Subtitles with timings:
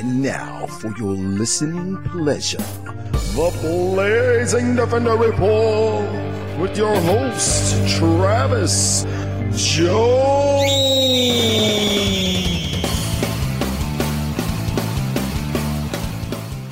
[0.00, 6.10] And now, for your listening pleasure, the Blazing Defender Report
[6.58, 9.04] with your host, Travis
[9.52, 10.72] Jones.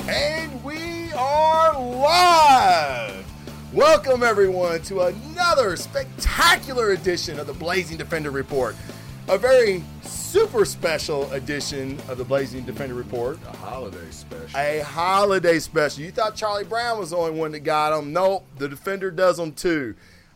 [0.09, 3.27] And we are live!
[3.75, 8.75] Welcome, everyone, to another spectacular edition of the Blazing Defender Report.
[9.29, 9.85] A very
[10.29, 13.39] super special edition of the Blazing Defender Report.
[13.47, 14.59] A holiday special.
[14.59, 16.02] A holiday special.
[16.05, 18.12] You thought Charlie Brown was the only one that got them.
[18.12, 19.95] Nope, the Defender does them too.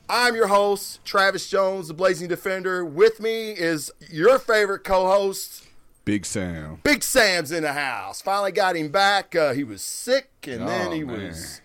[0.08, 2.84] I'm your host, Travis Jones, the Blazing Defender.
[2.84, 5.66] With me is your favorite co host,
[6.04, 6.80] Big Sam.
[6.82, 8.20] Big Sam's in the house.
[8.22, 9.34] Finally got him back.
[9.36, 11.28] Uh, he was sick, and then Oh, he man.
[11.28, 11.60] was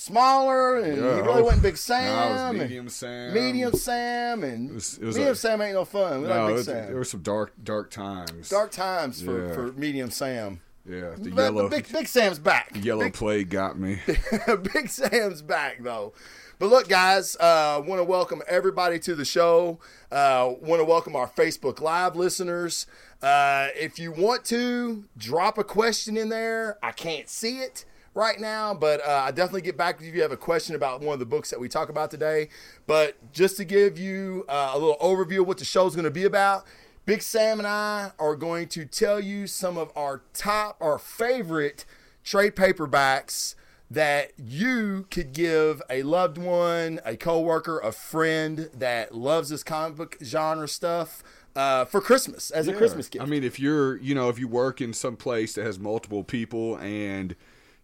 [0.00, 2.46] smaller, and he really wasn't Big No, Sam.
[2.56, 3.34] it was medium Sam.
[3.34, 6.22] Medium Sam, and was- it was medium a- Sam ain't no fun.
[6.22, 6.86] We No, like it, Big was- Sam.
[6.86, 8.48] there were some dark, dark times.
[8.48, 9.52] Dark times for, Yeah.
[9.54, 10.60] for medium Sam.
[10.88, 12.70] Yeah, the But- yellow, Big, Big Sam's back.
[12.74, 14.00] yellow Big, plague got me.
[14.72, 16.14] Big Sam's back though.
[16.58, 19.78] But look, guys, uh, want to welcome everybody to the show.
[20.10, 22.86] Uh, want to welcome our Facebook Live listeners.
[23.22, 28.40] Uh, if you want to drop a question in there, I can't see it right
[28.40, 31.20] now, but uh, I definitely get back if you have a question about one of
[31.20, 32.48] the books that we talk about today.
[32.86, 36.04] But just to give you uh, a little overview of what the show is going
[36.04, 36.66] to be about.
[37.06, 41.84] Big Sam and I are going to tell you some of our top, our favorite
[42.22, 43.54] trade paperbacks
[43.90, 49.96] that you could give a loved one, a coworker, a friend that loves this comic
[49.96, 51.24] book genre stuff
[51.56, 53.24] uh, for Christmas as a Christmas gift.
[53.24, 56.22] I mean, if you're, you know, if you work in some place that has multiple
[56.22, 57.34] people and,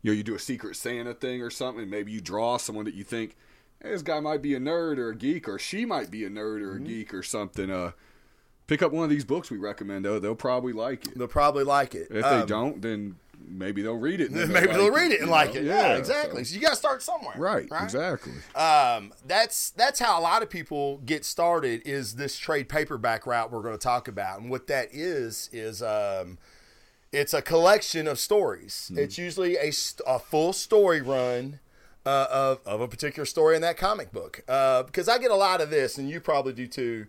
[0.07, 2.95] you know, you do a Secret Santa thing or something, maybe you draw someone that
[2.95, 3.35] you think,
[3.83, 6.31] hey, this guy might be a nerd or a geek, or she might be a
[6.31, 6.85] nerd or a Mm-hmm.
[6.87, 7.71] geek or something.
[7.73, 7.91] Uh,
[8.69, 10.05] pick up one of these books we recommend.
[10.05, 11.19] Though they'll probably like it.
[11.19, 12.07] they'll probably like it.
[12.11, 13.17] If Um, they don't, then
[13.49, 14.31] maybe they'll read it.
[14.33, 15.61] maybe they'll read it and like know?
[15.61, 15.65] it.
[15.67, 16.45] Yeah, so- exactly.
[16.45, 17.35] So, you got to start somewhere.
[17.37, 18.33] Right, exactly.
[18.55, 23.51] um, that's that's how a lot of people get started is this trade paperback route
[23.51, 26.39] we're going to talk about and what that is is um,
[27.13, 28.91] it's a collection of stories.
[28.95, 29.73] It's usually a,
[30.07, 31.61] a full story run
[32.05, 34.43] uh, of, of a particular story in that comic book.
[34.49, 37.07] Uh, because i get a lot of this and you probably do too.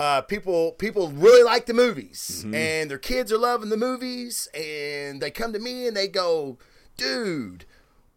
[0.00, 5.20] Uh, people people really like the movies and their kids are loving the movies and
[5.22, 6.58] they come to me and they go
[6.96, 7.64] dude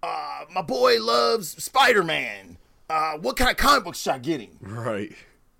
[0.02, 2.58] uh, my boy loves spider-man.
[2.90, 5.14] Uh, what kind of comic books should i get him Right.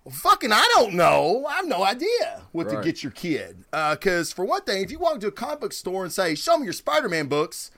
[0.06, 1.46] Well, fucking I don't know.
[1.50, 3.66] I have no idea what to get your kid.
[3.74, 6.36] Uh, because for one thing, if you walk into a comic book store and say,
[6.36, 7.72] "Show me your Spider-Man books,"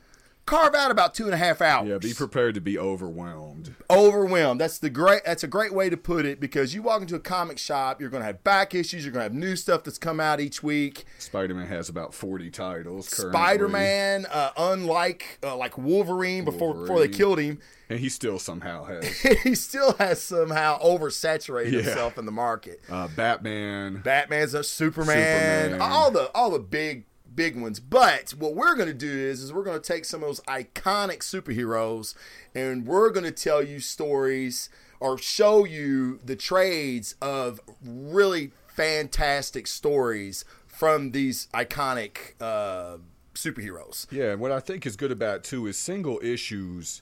[0.48, 1.88] carve out about two and a half hours.
[1.88, 3.76] Yeah, be prepared to be overwhelmed.
[3.92, 4.60] overwhelmed.
[4.60, 5.22] That's the great.
[5.26, 6.40] That's a great way to put it.
[6.40, 9.06] Because you walk into a comic shop, you're going to have back issues.
[9.06, 11.06] You're going to have new stuff that's come out each week.
[11.20, 13.08] Spider Man has about forty titles.
[13.08, 17.60] Spider-Man, uh, unlike uh, like Wolverine before before they killed him,
[17.90, 19.08] and he still somehow has
[19.44, 21.82] he still has somehow oversaturated Yeah.
[21.82, 22.82] himself in the market.
[22.90, 24.02] uh, Batman.
[24.04, 25.82] Batman's a Superman, Superman.
[25.82, 27.06] all the all the big
[27.38, 27.80] big ones.
[27.80, 30.42] But what we're going to do is is we're going to take some of those
[30.42, 32.16] iconic superheroes
[32.54, 39.68] and we're going to tell you stories or show you the trades of really fantastic
[39.68, 42.98] stories from these iconic uh,
[43.34, 44.12] superheroes.
[44.12, 47.02] Yeah, and what I think is good about it, too is single issues.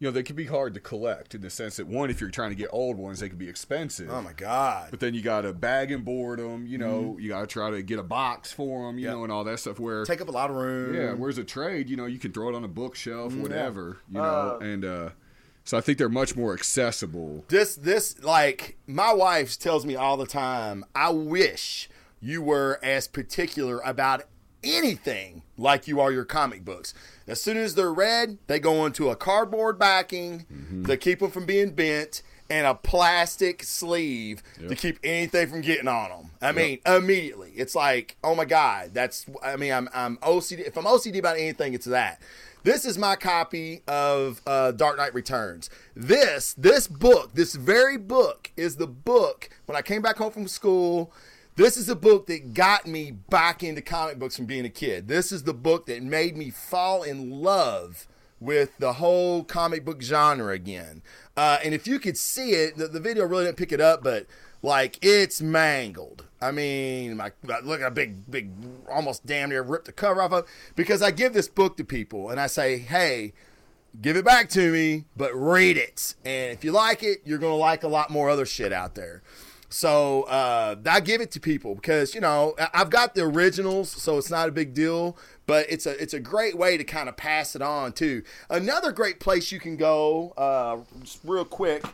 [0.00, 2.30] You know, they can be hard to collect in the sense that one, if you're
[2.30, 4.08] trying to get old ones, they can be expensive.
[4.10, 4.88] Oh my god.
[4.90, 6.66] But then you got to bag and board them.
[6.68, 8.98] You know, you got to try to get a box for them.
[8.98, 9.14] You Yep.
[9.14, 9.80] know, and all that stuff.
[9.80, 10.94] Where Take up a lot of room.
[10.94, 14.20] Yeah, whereas a trade, you know, you can throw it on a bookshelf, whatever, you
[14.22, 15.08] know, Uh, and uh,
[15.64, 17.44] so I think they're much more accessible.
[17.48, 21.88] This this like my wife tells me all the time, I wish
[22.20, 24.22] you were as particular about
[24.62, 26.94] anything like you are your comic books.
[27.26, 30.46] As soon as they're read, they go into a cardboard backing
[30.86, 35.88] to keep them from being bent and a plastic sleeve to keep anything from getting
[35.88, 36.30] on them.
[36.40, 37.52] I mean, immediately.
[37.54, 41.36] It's like, oh my god, that's I mean, I'm I'm OCD if I'm OCD about
[41.36, 42.20] anything, it's that.
[42.64, 45.70] This is my copy of uh, Dark Knight Returns.
[45.94, 50.48] This this book, this very book, is the book when I came back home from
[50.48, 51.12] school.
[51.58, 55.08] This is the book that got me back into comic books from being a kid.
[55.08, 58.06] This is the book that made me fall in love
[58.38, 61.02] with the whole comic book genre again.
[61.36, 64.04] Uh, and if you could see it, the, the video really didn't pick it up,
[64.04, 64.26] but
[64.62, 66.26] like it's mangled.
[66.40, 67.32] I mean, my,
[67.64, 68.52] look at a big, big,
[68.88, 70.46] almost damn near ripped the cover off of.
[70.76, 73.32] Because I give this book to people and I say, hey,
[74.00, 76.14] give it back to me, but read it.
[76.24, 78.94] And if you like it, you're going to like a lot more other shit out
[78.94, 79.24] there.
[79.70, 84.16] So uh, I give it to people because you know I've got the originals, so
[84.18, 85.16] it's not a big deal.
[85.46, 88.22] But it's a it's a great way to kind of pass it on too.
[88.50, 91.84] Another great place you can go, uh, just real quick,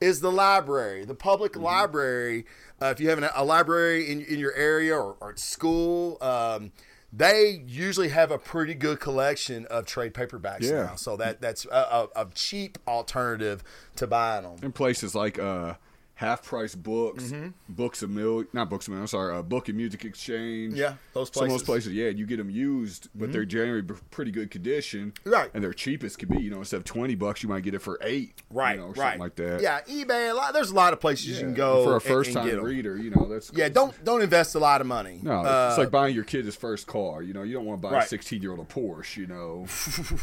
[0.00, 2.44] is the library, the public library.
[2.80, 6.18] Uh, if you have an, a library in, in your area or, or at school,
[6.22, 6.72] um,
[7.12, 10.82] they usually have a pretty good collection of trade paperbacks Yeah.
[10.86, 10.94] now.
[10.96, 13.62] So that that's a, a, a cheap alternative
[13.96, 14.56] to buying them.
[14.62, 15.74] in places like uh,
[16.16, 17.48] half price books, Mm-hmm.
[17.68, 19.00] books a mill, not books a mill.
[19.00, 20.74] I'm sorry, uh, book and music exchange.
[20.74, 21.34] Yeah, those places.
[21.34, 21.88] Some of those places.
[21.92, 21.98] Mm-hmm.
[22.00, 25.50] yeah, you get them used, but they're generally pretty good condition, Right.
[25.54, 26.40] And they're cheap as can be.
[26.40, 28.86] You know, instead of twenty bucks, you might get it for eight, Right, You know,
[28.88, 29.60] right, something like that.
[29.60, 30.30] Yeah, eBay.
[30.30, 30.52] A lot.
[30.54, 32.96] There's a lot of places you can go for a first and time reader.
[32.96, 35.20] You know, that's Yeah, don't don't invest a lot of money.
[35.22, 37.22] No, Uh, it's like buying your kid his first car.
[37.22, 38.04] You know, you don't want to buy Right.
[38.04, 39.16] a 16 year old a Porsche.
[39.16, 39.66] You know,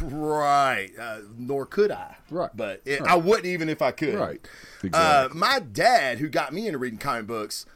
[0.00, 0.90] right.
[0.98, 2.16] Uh, nor could I.
[2.30, 2.50] Right.
[2.54, 3.10] But it, Right.
[3.10, 4.14] I wouldn't even if I could.
[4.14, 4.40] right?
[4.82, 5.38] Uh, Exactly.
[5.40, 5.81] my dad,
[6.18, 7.66] who got me into reading comic books,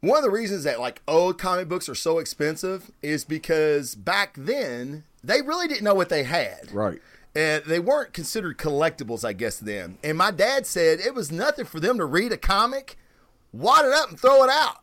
[0.00, 4.34] one of the reasons that like old comic books are so expensive is because back
[4.36, 6.72] then they really didn't know what they had.
[6.72, 7.00] right.
[7.36, 9.98] And they weren't considered collectibles, I guess, then.
[10.04, 12.96] And my dad said it was nothing for them to read a comic,
[13.52, 14.76] wad it up, and throw it out.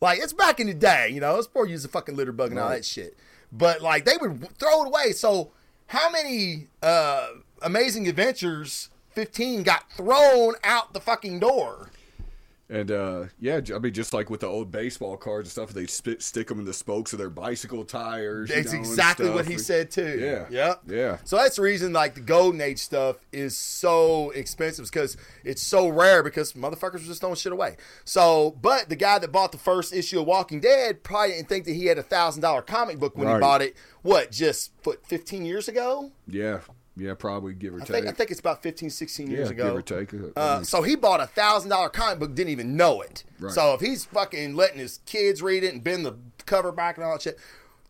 [0.00, 2.30] Like, it's back in the day, you know, it's before you use a fucking litter
[2.30, 3.16] bug and all that shit.
[3.50, 5.10] But, like, they would throw it away.
[5.12, 5.50] So,
[5.86, 7.26] how many uh,
[7.60, 11.90] Amazing Adventures 15 got thrown out the fucking door?
[12.72, 15.86] And uh, yeah, I mean, just like with the old baseball cards and stuff, they
[15.86, 18.48] spit, stick them in the spokes of their bicycle tires.
[18.48, 20.18] you know, exactly what he said too.
[20.18, 20.46] Yeah.
[20.48, 20.82] Yep.
[20.86, 21.18] Yeah.
[21.24, 25.86] So that's the reason like the golden age stuff is so expensive because it's so
[25.86, 27.76] rare because motherfuckers were just throwing shit away.
[28.06, 31.66] So, but the guy that bought the first issue of Walking Dead probably didn't think
[31.66, 33.76] that he had a thousand dollar comic book when he bought it.
[34.00, 36.10] What, just what, fifteen years ago?
[36.26, 36.60] Yeah,
[36.96, 37.88] yeah, probably give or I take.
[37.88, 39.64] think I think it's about 15, 16 years yeah, ago.
[39.68, 40.14] give or take.
[40.36, 43.24] I Uh, mean, so he bought a thousand dollar comic book, didn't even know it.
[43.40, 43.52] Right.
[43.52, 46.16] So if he's fucking letting his kids read it and bend the
[46.46, 47.38] cover back and all that shit,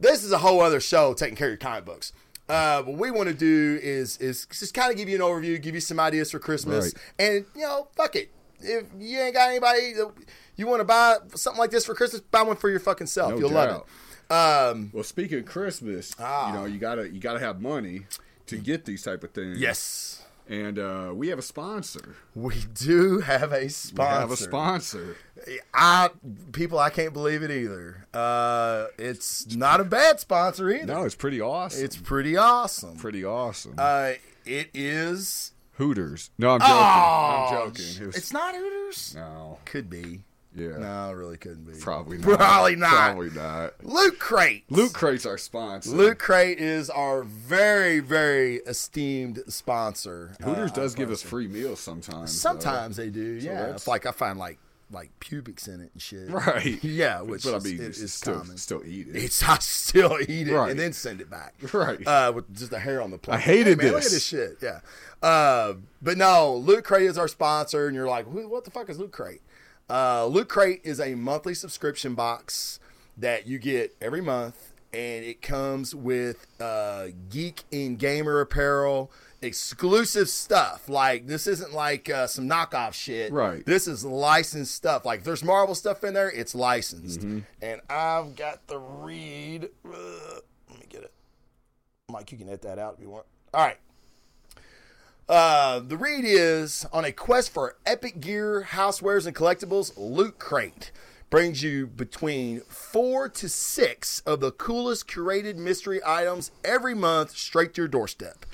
[0.00, 2.12] this is a whole other show taking care of your comic books.
[2.48, 5.60] Uh, what we want to do is is just kind of give you an overview,
[5.62, 6.94] give you some ideas for Christmas, Right.
[7.18, 8.30] and you know, fuck it.
[8.60, 10.12] If you ain't got anybody, that
[10.56, 13.32] you want to buy something like this for Christmas, buy one for your fucking self.
[13.32, 13.70] No You'll doubt.
[13.70, 14.34] love it.
[14.34, 16.48] Um, well, speaking of Christmas, Ah.
[16.48, 18.06] you know, you gotta you gotta have money
[18.52, 19.58] to get these type of things.
[19.58, 22.16] yes, and uh, we have a sponsor.
[22.34, 24.20] we do have a We sponsor.
[24.20, 25.16] have a sponsor.
[25.74, 26.10] I
[26.52, 28.06] people, I can't believe it either.
[28.14, 30.86] Uh, it's not a bad sponsor either.
[30.86, 31.84] No, it's pretty awesome.
[31.84, 32.96] It's pretty awesome.
[32.96, 33.74] pretty awesome.
[33.78, 34.12] Uh,
[34.44, 35.52] it is.
[35.76, 36.30] Hooters.
[36.38, 36.74] No, I'm joking.
[36.74, 38.02] Oh, I'm joking.
[38.02, 39.14] It was- It's not Hooters.
[39.16, 39.58] no.
[39.64, 40.22] Could be.
[40.54, 40.76] Yeah.
[40.78, 41.78] No, it really couldn't be.
[41.78, 42.38] Probably not.
[42.38, 42.90] Probably not.
[42.90, 43.72] Probably not.
[43.84, 44.64] Loot Crate.
[44.68, 45.90] Loot Crate's our sponsor.
[45.90, 50.32] Loot Crate is our very, very esteemed sponsor.
[50.42, 52.30] Hooters Uh, does give us free meals sometimes.
[52.42, 52.50] though.
[52.50, 53.38] Sometimes they do.
[53.40, 54.58] Yeah, it's like I find like
[54.90, 56.28] like pubics in it and shit.
[56.28, 56.78] Right.
[56.84, 58.58] Yeah, which But I is, mean, is, is still, common.
[58.58, 59.16] still eat it.
[59.16, 60.70] It's I still eat it Right.
[60.70, 61.54] and then send it back.
[61.72, 62.06] Right.
[62.06, 63.36] Uh, with just the hair on the plate.
[63.36, 64.12] I hated Hey, man, Look at this.
[64.12, 64.58] this shit.
[64.60, 64.80] Yeah.
[65.26, 68.90] Uh, but no, Loot Crate is our sponsor, and you're like, "Who- what the fuck
[68.90, 69.40] is Loot Crate?
[69.92, 72.80] Uh, Loot Crate is a monthly subscription box
[73.18, 79.12] that you get every month, and it comes with uh, geek and gamer apparel,
[79.42, 80.88] exclusive stuff.
[80.88, 83.30] Like this isn't like uh, some knockoff shit.
[83.32, 83.66] Right.
[83.66, 85.04] This is licensed stuff.
[85.04, 87.20] Like if there's Marvel stuff in there, it's licensed.
[87.20, 87.40] Mm-hmm.
[87.60, 89.68] And I've got the read.
[89.84, 90.40] Uh,
[90.70, 91.12] let me get it.
[92.10, 93.26] Mike, you can edit that out if you want.
[93.52, 93.76] All right.
[95.28, 99.92] Uh, the read is on a quest for epic gear, housewares, and collectibles.
[99.96, 100.90] Loot Crate
[101.30, 107.72] brings you between four to six of the coolest curated mystery items every month straight
[107.74, 108.44] to your doorstep.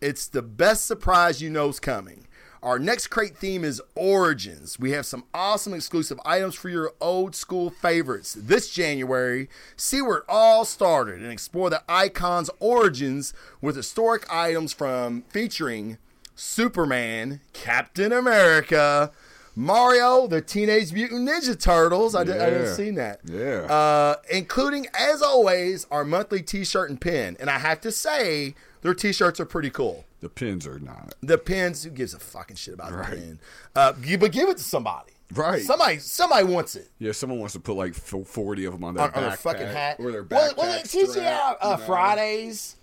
[0.00, 2.26] It's the best surprise you know's coming.
[2.62, 4.78] Our next crate theme is Origins.
[4.78, 8.36] We have some awesome exclusive items for your old school favorites.
[8.38, 14.72] This January, see where it all started and explore the icon's origins with historic items
[14.72, 15.98] from featuring
[16.34, 19.10] Superman, Captain America,
[19.54, 22.14] Mario, the Teenage Mutant Ninja Turtles.
[22.14, 22.74] I, did, I didn't Yeah.
[22.74, 23.20] see that.
[23.24, 23.72] Yeah.
[23.72, 27.36] Uh, including, as always, our monthly T-shirt and pin.
[27.38, 30.04] And I have to say, their T-shirts are pretty cool.
[30.20, 31.14] the pins are not.
[31.20, 33.10] The pins, who gives a fucking shit about Right.
[33.10, 33.38] the pin?
[33.74, 35.10] Uh, but give it to somebody.
[35.34, 35.62] Right.
[35.62, 36.90] Somebody, somebody wants it.
[37.00, 39.66] Yeah, someone wants to put like 40 of them on their, on, on their fucking
[39.66, 39.96] hat.
[39.98, 41.76] Or their well, backpack well, it teach you strap, uh, know?
[41.78, 42.76] Fridays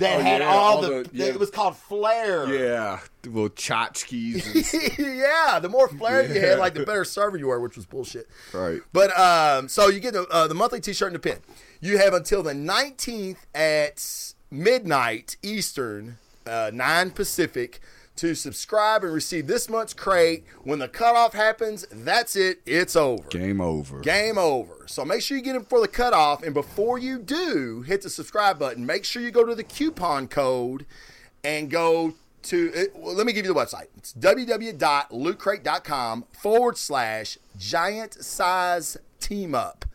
[0.00, 1.26] that Oh, had yeah, all, all the, the- yeah.
[1.26, 2.46] it was called flair.
[2.52, 4.98] Yeah, the little tchotchkes.
[4.98, 7.86] and- yeah, the more flair you had, like the better server you were, which was
[7.86, 8.28] bullshit.
[8.52, 8.80] Right.
[8.92, 11.38] But um, so you get the uh, the monthly T-shirt and the pin.
[11.80, 14.04] You have until the nineteenth at
[14.50, 17.80] midnight Eastern, uh, nine Pacific,
[18.20, 20.44] to subscribe and receive this month's crate.
[20.62, 22.60] When the cutoff happens, that's it.
[22.66, 23.26] It's over.
[23.30, 24.00] Game over.
[24.00, 24.84] Game over.
[24.86, 26.42] So make sure you get them for the cutoff.
[26.42, 28.84] And before you do, hit the subscribe button.
[28.84, 30.84] Make sure you go to the coupon code
[31.42, 32.12] and go
[32.42, 33.86] to, it, well, let me give you the website.
[33.96, 39.86] It's www.lootcrate.com forward slash giant size team up.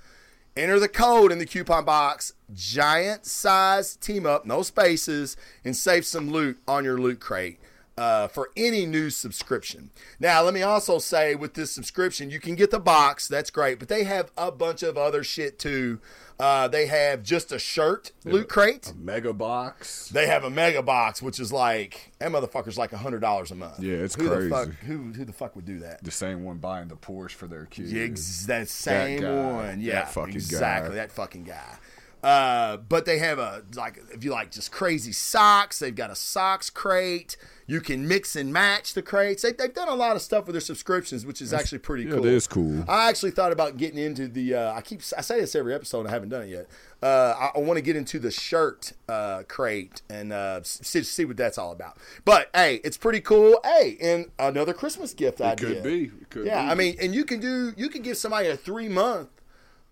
[0.57, 6.07] Enter the code in the coupon box, giant size team up, no spaces, and save
[6.07, 7.59] some loot on your loot crate
[7.97, 9.89] uh, for any new subscription.
[10.19, 13.79] Now, let me also say with this subscription, you can get the box, that's great,
[13.79, 15.99] but they have a bunch of other shit too.
[16.37, 18.91] Uh, they have just a shirt loot crate.
[18.91, 20.09] a Mega box.
[20.09, 23.79] They have a mega box, which is like that motherfucker's like hundred dollars a month.
[23.79, 24.49] Yeah, it's who crazy.
[24.49, 26.03] The fuck, who who the fuck would do that?
[26.03, 27.93] The same one buying the Porsche for their kids.
[27.93, 29.33] Ex- that same guy.
[29.53, 30.95] one, yeah, That fucking exactly guy.
[30.95, 31.77] that fucking guy.
[32.23, 36.15] Uh, but they have a like if you like just crazy socks, they've got a
[36.15, 37.37] socks crate.
[37.67, 39.41] You can mix and match the crates.
[39.41, 42.11] They, they've done a lot of stuff with their subscriptions, which is actually pretty yeah,
[42.11, 42.25] cool.
[42.25, 42.83] it is cool.
[42.87, 44.55] I actually thought about getting into the.
[44.55, 46.07] Uh, I keep I say this every episode.
[46.07, 46.67] I haven't done it yet.
[47.01, 51.25] Uh, I, I want to get into the shirt uh, crate and uh, see, see
[51.25, 51.97] what that's all about.
[52.23, 53.59] But hey, it's pretty cool.
[53.63, 55.75] Hey, and another Christmas gift idea.
[55.75, 56.11] Could be.
[56.29, 56.71] Could Yeah, be.
[56.71, 59.29] I mean, and you can do you can give somebody a three month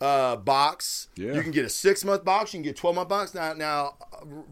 [0.03, 1.07] uh, box.
[1.15, 1.33] Yeah.
[1.33, 2.53] You can get a six month box.
[2.53, 3.33] You can get twelve month box.
[3.33, 3.95] Now, now,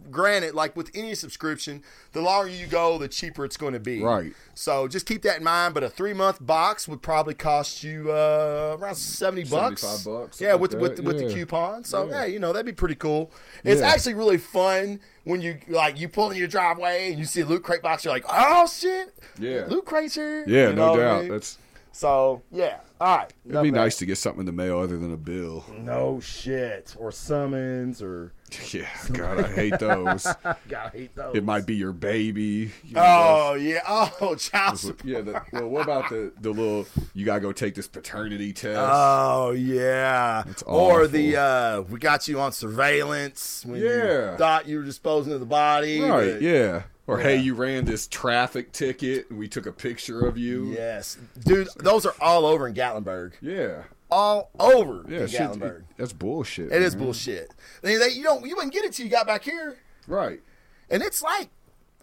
[0.10, 4.02] granted, like with any subscription, the longer you go, the cheaper it's going to be.
[4.02, 4.34] Right.
[4.54, 5.74] So just keep that in mind.
[5.74, 9.82] But a three month box would probably cost you uh, around seventy bucks.
[9.82, 11.84] 75 bucks, Yeah, with like with with the coupon.
[11.84, 12.12] So Yeah.
[12.22, 13.32] yeah, you know that'd be pretty cool.
[13.64, 13.88] It's Yeah.
[13.90, 17.46] actually really fun when you like you pull in your driveway and you see a
[17.46, 18.06] loot crate box.
[18.06, 19.66] You're like, oh shit, Yeah.
[19.68, 20.46] loot crates here.
[20.48, 21.22] yeah, You no what I doubt.
[21.24, 21.32] mean?
[21.32, 21.58] That's
[21.92, 23.34] So yeah, all right.
[23.50, 25.66] it'd be nice to get something in the mail other than a bill.
[25.78, 28.32] No shit, or summons, or
[28.72, 30.24] Yeah, God, I hate those.
[30.70, 31.36] gotta hate those.
[31.36, 32.72] It might be your baby.
[32.84, 33.80] you know, Oh yeah.
[33.88, 35.06] Oh, child support.
[35.06, 35.22] Yeah.
[35.22, 36.86] The, well, what about the the little?
[37.14, 38.78] You gotta go take this paternity test.
[38.80, 40.44] Oh yeah.
[40.46, 41.08] That's or awful.
[41.08, 44.36] the uh, we got you on surveillance when you Yeah.
[44.38, 46.02] thought you were disposing of the body.
[46.02, 46.42] right.
[46.42, 46.84] Yeah.
[47.08, 50.72] Or hey, you ran this traffic ticket and we took a picture of you.
[50.74, 51.68] Yes, dude.
[51.78, 53.34] Those are all over in Gatlinburg.
[53.42, 53.84] Yeah.
[54.10, 55.22] All over Yeah.
[55.22, 55.80] in shit, Gatlinburg.
[55.80, 56.72] it- that's bullshit.
[56.72, 57.04] it is man.
[57.06, 57.54] bullshit.
[57.82, 58.46] They, they, you don't.
[58.46, 59.78] You wouldn't get it till you got back here,
[60.08, 60.42] Right.
[60.90, 61.50] and it's like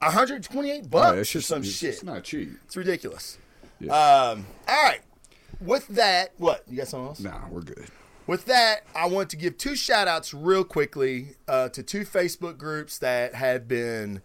[0.00, 1.90] 128 Right, bucks it's or just some it's, shit.
[1.90, 2.50] It's not cheap.
[2.64, 3.38] It's ridiculous.
[3.81, 3.93] Yeah.
[3.93, 5.00] Um, all right.
[5.61, 6.64] With that, what?
[6.69, 7.21] You got something else?
[7.21, 7.87] Nah, we're good.
[8.26, 12.59] With that, I want to give two shout outs real quickly uh, to two Facebook
[12.59, 14.21] groups that have been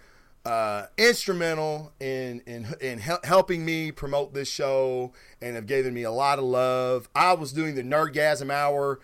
[0.46, 6.04] uh, instrumental in in, in hel- helping me promote this show and have given me
[6.04, 7.08] a lot of love.
[7.16, 9.00] I was doing the Nerdgasm Hour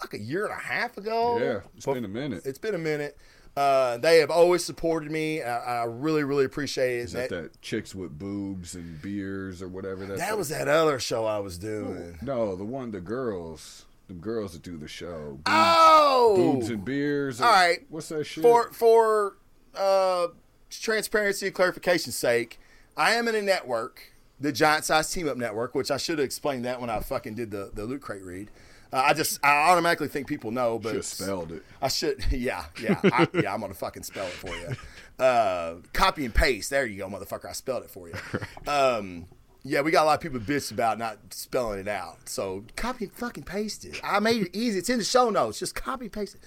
[0.00, 1.38] like a year and a half ago.
[1.38, 2.42] Yeah, it's been a minute.
[2.44, 3.16] It's been a minute.
[3.56, 5.42] Uh, they have always supported me.
[5.42, 7.02] I, I really, really appreciate it.
[7.02, 10.06] Is that that chicks with boobs and beers or whatever?
[10.06, 12.18] That's that was that other show I was doing.
[12.22, 15.30] No, the one the girls, the girls that do the show.
[15.32, 17.40] Boobs, Oh, boobs and beers.
[17.40, 17.84] All right.
[17.88, 18.42] What's that shit?
[18.42, 19.36] for for
[19.74, 20.28] uh,
[20.70, 22.58] transparency and clarification's sake,
[22.96, 26.24] I am in a network, the Giant Size Team Up Network, which I should have
[26.24, 28.50] explained that when I fucking did the the loot crate read.
[28.92, 31.62] Uh, I just I automatically think people know, but Just spelled it.
[31.82, 34.74] I should yeah yeah I, yeah I'm gonna fucking spell it for you.
[35.22, 36.70] Uh, copy and paste.
[36.70, 37.46] There you go, motherfucker.
[37.46, 38.14] I spelled it for you.
[38.66, 39.26] Um,
[39.64, 42.28] yeah, we got a lot of people bitch about not spelling it out.
[42.28, 44.00] So copy and fucking paste it.
[44.04, 44.78] I made it easy.
[44.78, 45.58] It's in the show notes.
[45.58, 46.40] Just copy and paste it.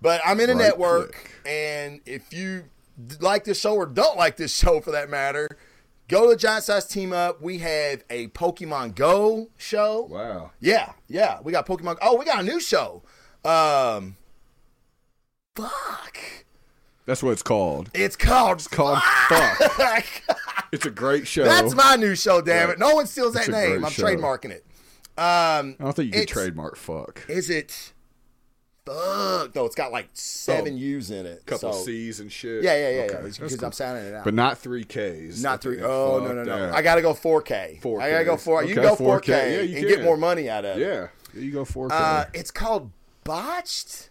[0.00, 1.30] But I'm in a Right network, click.
[1.46, 2.64] and if you
[3.20, 5.48] like this show or don't like this show for that matter,
[6.08, 7.42] go to Giant Size Team Up.
[7.42, 10.02] We have a Pokemon Go show.
[10.10, 10.52] Wow.
[10.60, 11.40] Yeah, yeah.
[11.42, 11.98] We got Pokemon.
[12.00, 13.02] Oh, we got a new show.
[13.44, 14.16] Um,
[15.56, 16.18] fuck.
[17.06, 17.90] That's what it's called.
[17.94, 18.58] It's called.
[18.58, 20.04] It's Called Fuck.
[20.70, 21.44] It's a great show.
[21.44, 22.42] That's my new show.
[22.42, 22.78] Damn it!
[22.78, 23.82] No one steals that name.
[23.86, 24.02] I'm show.
[24.02, 24.66] trademarking it.
[25.16, 27.24] Um, I don't think you can trademark fuck.
[27.26, 27.94] Is it?
[28.88, 29.54] Fuck.
[29.54, 30.76] No, it's got like seven Oh.
[30.76, 31.44] U's in it.
[31.46, 32.62] Couple so- C's and shit.
[32.62, 33.20] Yeah, yeah, yeah, Okay, yeah.
[33.22, 33.66] Because cool.
[33.66, 34.24] I'm sounding it out.
[34.24, 35.40] But not three Ks.
[35.42, 35.82] not three.
[35.82, 36.58] Oh no no no!
[36.66, 36.74] that.
[36.74, 37.80] I gotta go 4K.
[37.80, 38.00] 4K.
[38.02, 38.62] I gotta go four.
[38.64, 39.20] You Okay, can go 4K.
[39.22, 40.80] 4K Yeah, you and get more money out of it.
[40.80, 41.88] Yeah, there you go 4K.
[41.92, 42.90] Uh, it's called
[43.24, 44.10] botched.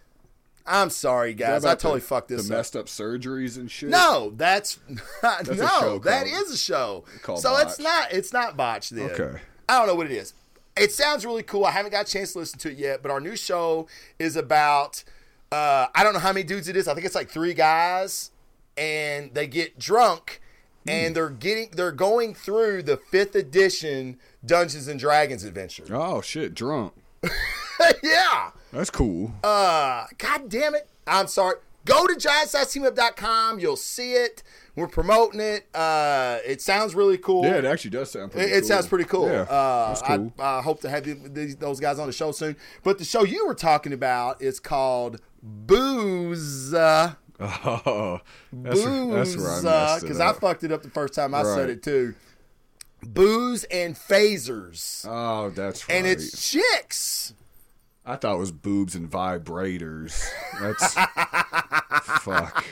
[0.70, 1.64] I'm sorry, guys.
[1.64, 2.58] I totally the, fucked this The up.
[2.58, 3.88] messed up surgeries and shit.
[3.88, 4.78] No, that's,
[5.22, 5.54] a no.
[5.54, 7.04] show that called- is a show.
[7.22, 8.12] called so it's not.
[8.12, 8.94] It's not botched.
[8.94, 9.10] Then.
[9.10, 9.38] Okay.
[9.66, 10.34] I don't know what it is.
[10.80, 11.64] It sounds really cool.
[11.64, 13.86] I haven't got a chance to listen to it yet, but our new show
[14.18, 15.04] is about.
[15.50, 16.88] Uh, I don't know how many dudes it is.
[16.88, 18.30] I think it's like three guys,
[18.76, 20.40] and they get drunk,
[20.84, 20.90] Hmm.
[20.90, 25.84] and they're getting they're going through the fifth edition Dungeons and Dragons adventure.
[25.90, 26.92] Oh shit, drunk.
[28.02, 28.50] yeah.
[28.72, 29.32] That's cool.
[29.42, 30.88] Uh, God damn it.
[31.06, 31.56] I'm sorry.
[31.88, 33.58] Go to giantsizeteamup.com.
[33.60, 34.42] You'll see it.
[34.76, 35.66] We're promoting it.
[35.74, 37.44] Uh, it sounds really cool.
[37.44, 39.26] Yeah, it actually does sound pretty It, it sounds pretty cool.
[39.26, 40.32] Yeah, uh, cool.
[40.38, 41.04] I, I hope to have
[41.34, 42.56] these, those guys on the show soon.
[42.84, 46.74] But the show you were talking about is called Booze.
[46.74, 48.20] Uh, oh,
[48.52, 49.34] that's, booze.
[49.34, 52.14] that's where I Because I fucked it up the first time I said it too.
[53.02, 55.06] Booze and phasers.
[55.08, 55.96] Oh, that's right.
[55.96, 57.32] and it's chicks.
[58.08, 60.26] I thought it was boobs and vibrators.
[60.58, 60.94] That's
[62.22, 62.64] fuck.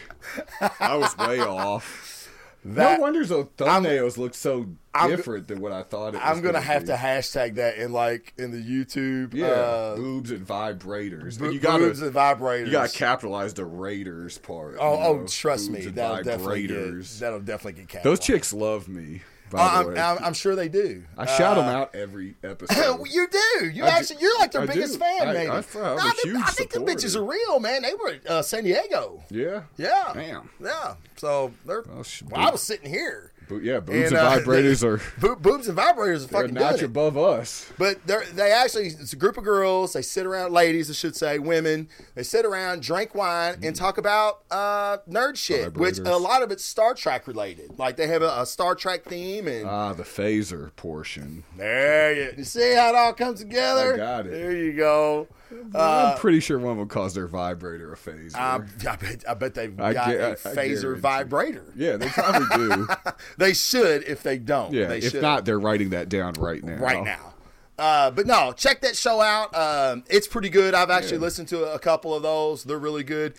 [0.80, 2.28] I was way off.
[2.64, 4.66] That- no wonder those thumbnails look so
[5.06, 6.22] different than what I thought it was.
[6.24, 6.88] I'm gonna gonna have be.
[6.88, 9.34] to hashtag that in like in the YouTube.
[9.34, 11.38] Yeah, uh, boobs and vibrators.
[11.38, 12.66] bo- and you gotta boobs and vibrators.
[12.66, 14.78] you gotta capitalize the Raiders part.
[14.80, 17.18] Oh, you oh, trust boobs me, that'll definitely get, vibrators.
[17.20, 18.20] that'll definitely get capitalized.
[18.20, 19.20] Those chicks love me.
[19.50, 20.00] By Uh, the I'm, way.
[20.00, 21.04] I'm, I'm sure they do.
[21.16, 23.06] I shout Uh, them out every episode.
[23.08, 23.66] You do.
[23.68, 24.98] You I do- actually, you're like their I biggest do.
[24.98, 25.48] fan, I- maybe.
[25.50, 27.82] I- I'm a I, think- huge I think the bitches are real, man.
[27.82, 29.22] They were at uh, San Diego.
[29.30, 30.10] yeah, Yeah.
[30.14, 30.50] Damn.
[30.62, 30.94] Yeah.
[31.16, 31.82] So they're.
[31.82, 33.32] Well, well, I was sitting here.
[33.48, 36.42] Bo- yeah, boobs and, uh, vibrators they- are bo- boobs and vibrators are they're a
[36.48, 37.70] fucking notch above us.
[37.78, 39.92] But they're, they actually, it's a group of girls.
[39.92, 41.88] They sit around, ladies, I should say, women.
[42.14, 46.50] They sit around, drink wine, and talk about uh, nerd shit, which a lot of
[46.50, 47.78] it's Star Trek related.
[47.78, 51.44] Like they have a, a Star Trek theme, and Ah, the phaser portion.
[51.56, 53.94] there you, you see how it all comes together.
[53.94, 54.30] I got it.
[54.32, 55.28] There you go.
[55.74, 58.34] I'm pretty sure one of them calls their vibrator a phaser.
[58.36, 58.56] I,
[58.90, 61.64] I bet, I bet they've got a phaser vibrator.
[61.76, 62.88] yeah, they probably do.
[63.38, 64.72] They should if they don't.
[64.72, 65.22] Yeah, they if should.
[65.22, 66.76] not, they're writing that down right now.
[66.76, 67.34] right now.
[67.78, 69.54] Uh, but no, check that show out.
[69.54, 70.74] Um, it's pretty good.
[70.74, 72.64] I've actually listened to a couple of those.
[72.64, 73.34] They're really good.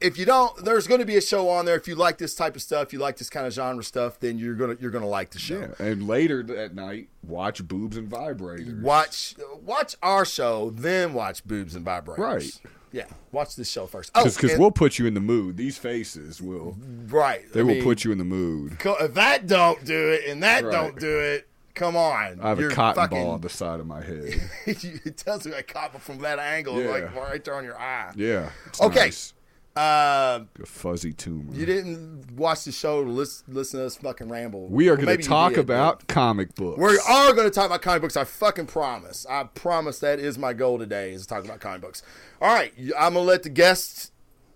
[0.00, 1.74] If you don't, there's going to be a show on there.
[1.74, 4.38] If you like this type of stuff, you like this kind of genre stuff, then
[4.38, 5.72] you're gonna you're gonna like the show.
[5.78, 8.80] Yeah, and later that night, watch boobs and vibrators.
[8.82, 12.18] Watch watch our show, then watch Boobs and Vibrators.
[12.18, 12.60] Right.
[12.92, 13.04] Yeah.
[13.32, 14.10] Watch this show first.
[14.16, 15.56] Oh, Because we'll put you in the mood.
[15.56, 16.76] These faces will.
[17.08, 17.42] right.
[17.52, 18.78] They I will mean, put you in the mood.
[18.84, 20.72] If that don't do it, and that Right.
[20.72, 22.40] don't do it, come on.
[22.40, 24.40] I have a cotton fucking- ball on the side of my head.
[24.66, 26.90] it does look like copper from that angle, Yeah.
[26.90, 28.12] like right there on your eye.
[28.16, 28.50] Yeah.
[28.80, 29.00] Okay.
[29.00, 29.34] nice.
[29.76, 31.54] Uh, A fuzzy tumor.
[31.54, 34.66] you didn't watch the show to listen, listen to us fucking ramble.
[34.66, 36.78] we are Well, going to talk about comic books.
[36.78, 38.16] We are going to talk about comic books.
[38.16, 39.24] I fucking promise.
[39.30, 42.02] I promise that is my goal today is to talk about comic books.
[42.42, 44.10] All right, I'm gonna let the guests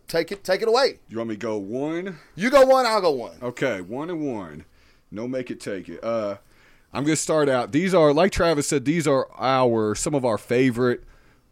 [0.08, 0.98] take it take it away.
[1.08, 2.18] You want me to go one?
[2.34, 3.36] You go one, I'll go one.
[3.42, 4.64] Okay, one and one.
[5.10, 6.02] No make it take it.
[6.02, 6.36] Uh
[6.92, 7.72] I'm gonna start out.
[7.72, 11.04] These are like Travis said, these are our some of our favorite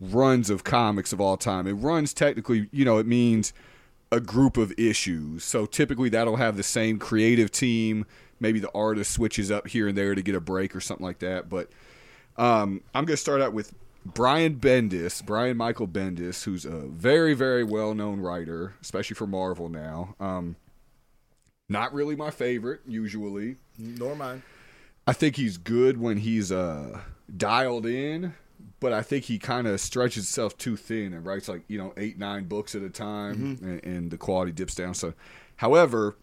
[0.03, 1.67] runs of comics of all time.
[1.67, 3.53] It runs technically, you know, it means
[4.11, 5.45] a group of issues.
[5.45, 8.05] So typically that'll have the same creative team.
[8.41, 11.21] Maybe the artist switches up here and there to get a break or something like
[11.21, 11.49] that.
[11.49, 11.71] But
[12.37, 13.73] um, I'm going to start out with
[14.05, 19.69] Brian Bendis, Brian Michael Bendis, who's a very, very well known writer, especially for Marvel
[19.69, 20.17] now.
[20.19, 20.57] Um,
[21.69, 23.57] not really my favorite, usually.
[23.79, 24.43] Nor mine.
[25.07, 27.01] I think he's good when he's uh,
[27.37, 28.35] dialed in,
[28.83, 31.95] but I think he kind of stretches himself too thin and writes like you know
[31.97, 34.95] eight nine books at a time, and, and the quality dips down.
[34.95, 35.15] So,
[35.57, 36.17] however,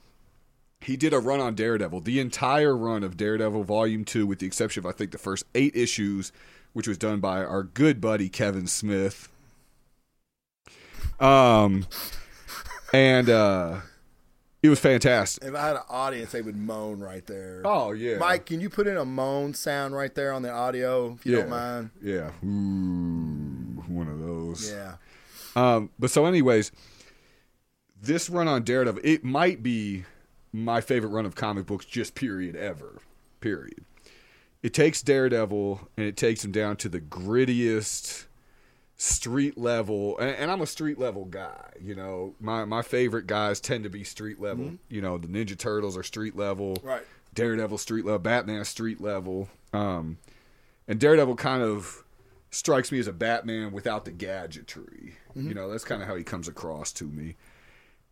[0.81, 4.45] he did a run on Daredevil, the entire run of Daredevil Volume Two, with the
[4.45, 6.33] exception of I think the first eight issues,
[6.73, 9.29] which was done by our good buddy Kevin Smith.
[11.17, 11.87] Um,
[12.93, 13.77] and uh,
[14.61, 15.43] it was fantastic.
[15.43, 17.61] If I had an audience, they would moan right there.
[17.65, 21.13] Oh yeah, Mike, can you put in a moan sound right there on the audio
[21.13, 21.89] if you yeah, don't mind?
[22.01, 24.71] Yeah, Ooh, one of those.
[24.71, 24.95] Yeah.
[25.55, 26.71] Um, but so, anyways,
[28.01, 30.05] this run on Daredevil, it might be
[30.51, 32.99] my favorite run of comic books, just period, ever.
[33.41, 33.85] Period.
[34.61, 38.25] It takes Daredevil and it takes him down to the grittiest
[39.01, 40.17] street level.
[40.19, 41.71] And, and I'm a street level guy.
[41.81, 44.73] You know, my, my favorite guys tend to be street level.
[44.89, 46.77] You know, the Ninja Turtles are street level.
[46.83, 47.01] Right.
[47.33, 49.49] Daredevil street level, Batman street level.
[49.71, 50.17] Um,
[50.87, 52.03] and Daredevil kind of
[52.51, 55.15] strikes me as a Batman without the gadgetry.
[55.35, 57.35] You know, that's kind of how he comes across to me.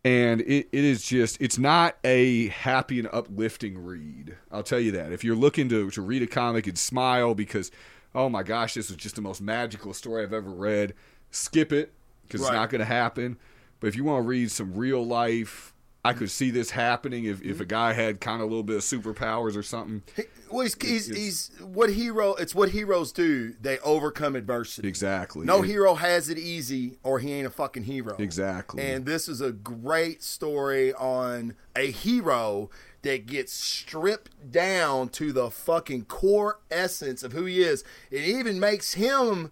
[0.04, 4.36] And it, it is just, it's not a happy and uplifting read.
[4.50, 5.12] I'll tell you that.
[5.12, 7.70] If you're looking to, to read a comic and smile because,
[8.14, 10.94] oh my gosh, this was just the most magical story I've ever read,
[11.30, 11.92] skip it
[12.22, 13.38] because it's not going to happen.
[13.80, 15.72] But if you want to read some real life,
[16.04, 17.68] I could see this happening if, if a mm-hmm.
[17.68, 20.02] guy had kind of a little bit of superpowers or something.
[20.50, 22.34] Well, he's, he's, he's what hero.
[22.34, 23.54] It's what heroes do.
[23.60, 24.88] They overcome adversity.
[24.88, 25.44] Exactly.
[25.44, 28.16] No It- hero has it easy, or he ain't a fucking hero.
[28.18, 28.82] Exactly.
[28.82, 32.70] And this is a great story on a hero
[33.02, 37.84] that gets stripped down to the fucking core essence of who he is.
[38.10, 39.50] It even makes him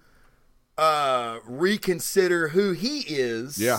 [0.78, 3.58] uh reconsider who he is.
[3.58, 3.78] Yeah.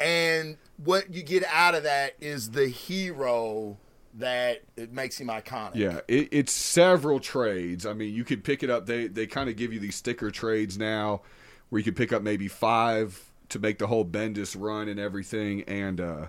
[0.00, 3.78] and what you get out of that is the hero
[4.16, 5.74] that it makes him iconic.
[5.74, 7.84] Yeah, it, it's several trades.
[7.86, 8.86] I mean, you could pick it up.
[8.86, 11.22] They they kind of give you these sticker trades now,
[11.68, 15.62] where you could pick up maybe five to make the whole Bendis run and everything,
[15.62, 16.26] and uh,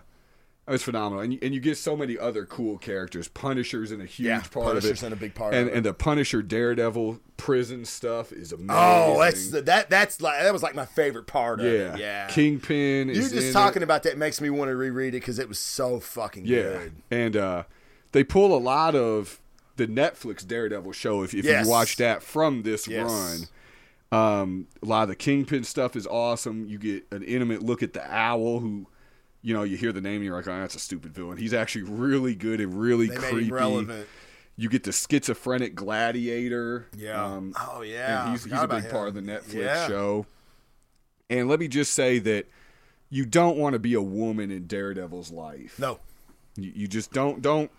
[0.67, 1.23] it's phenomenal.
[1.23, 3.27] And you, and you get so many other cool characters.
[3.27, 5.73] Punisher's in a huge Yeah, part Punisher's of it, in a big part and of
[5.73, 5.77] it.
[5.77, 8.69] and the Punisher Daredevil prison stuff is amazing.
[8.71, 9.89] Oh, that's that.
[9.89, 11.99] That's like that was like my favorite part of yeah, it.
[11.99, 13.09] Yeah, Kingpin.
[13.09, 13.83] You just in talking it.
[13.83, 16.93] about that makes me want to reread it because it was so fucking Yeah, good.
[17.11, 17.63] and uh,
[18.11, 19.39] they pull a lot of
[19.75, 21.21] the Netflix Daredevil show.
[21.21, 21.65] If, if Yes.
[21.65, 23.11] you watch that from this Yes.
[23.11, 23.39] run,
[24.11, 26.65] um, a lot of the Kingpin stuff is awesome.
[26.65, 28.87] You get an intimate look at the Owl, who,
[29.45, 31.37] you know, you hear the name and you're like, oh, that's a stupid villain.
[31.37, 33.51] He's actually really good and really They creepy.
[33.51, 34.07] relevant.
[34.57, 36.87] You get the schizophrenic gladiator.
[36.97, 37.23] Yeah.
[37.23, 38.31] Um, oh yeah.
[38.31, 39.21] he's, he's a big part of the.
[39.21, 39.87] Netflix Yeah.
[39.87, 40.25] show.
[41.29, 42.47] And let me just say that
[43.11, 45.77] you don't want to be a woman in Daredevil's life.
[45.77, 45.99] No.
[46.55, 47.69] You, you just don't don't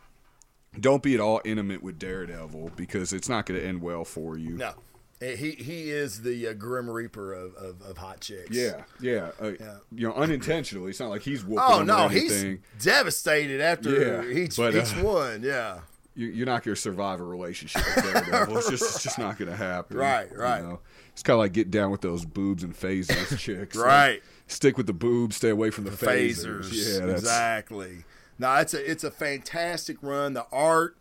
[0.78, 4.36] don't be at all intimate with Daredevil because it's not going to end well for
[4.38, 4.50] you.
[4.50, 4.74] No.
[5.20, 8.50] Eh, He he is the uh, Grim Reaper of, of, of hot chicks.
[8.50, 9.76] Yeah, yeah, uh, Yeah.
[9.92, 10.90] You know, unintentionally.
[10.90, 11.64] It's not like he's whooping.
[11.66, 15.42] Oh no, he's devastated after Yeah, each but, each uh, one.
[15.42, 15.80] Yeah.
[16.18, 19.56] You, you're not going to survive a relationship it's just it's just not going to
[19.56, 19.98] happen.
[19.98, 20.62] Right, you right.
[20.62, 20.80] know?
[21.12, 23.76] It's kind of like get down with those boobs and phasers chicks.
[23.76, 24.22] Like, Right.
[24.46, 25.36] stick with the boobs.
[25.36, 26.70] Stay away from the, phasers.
[26.70, 27.00] phasers.
[27.06, 28.04] Yeah, exactly.
[28.38, 30.32] No, it's a it's a fantastic run.
[30.32, 30.96] The art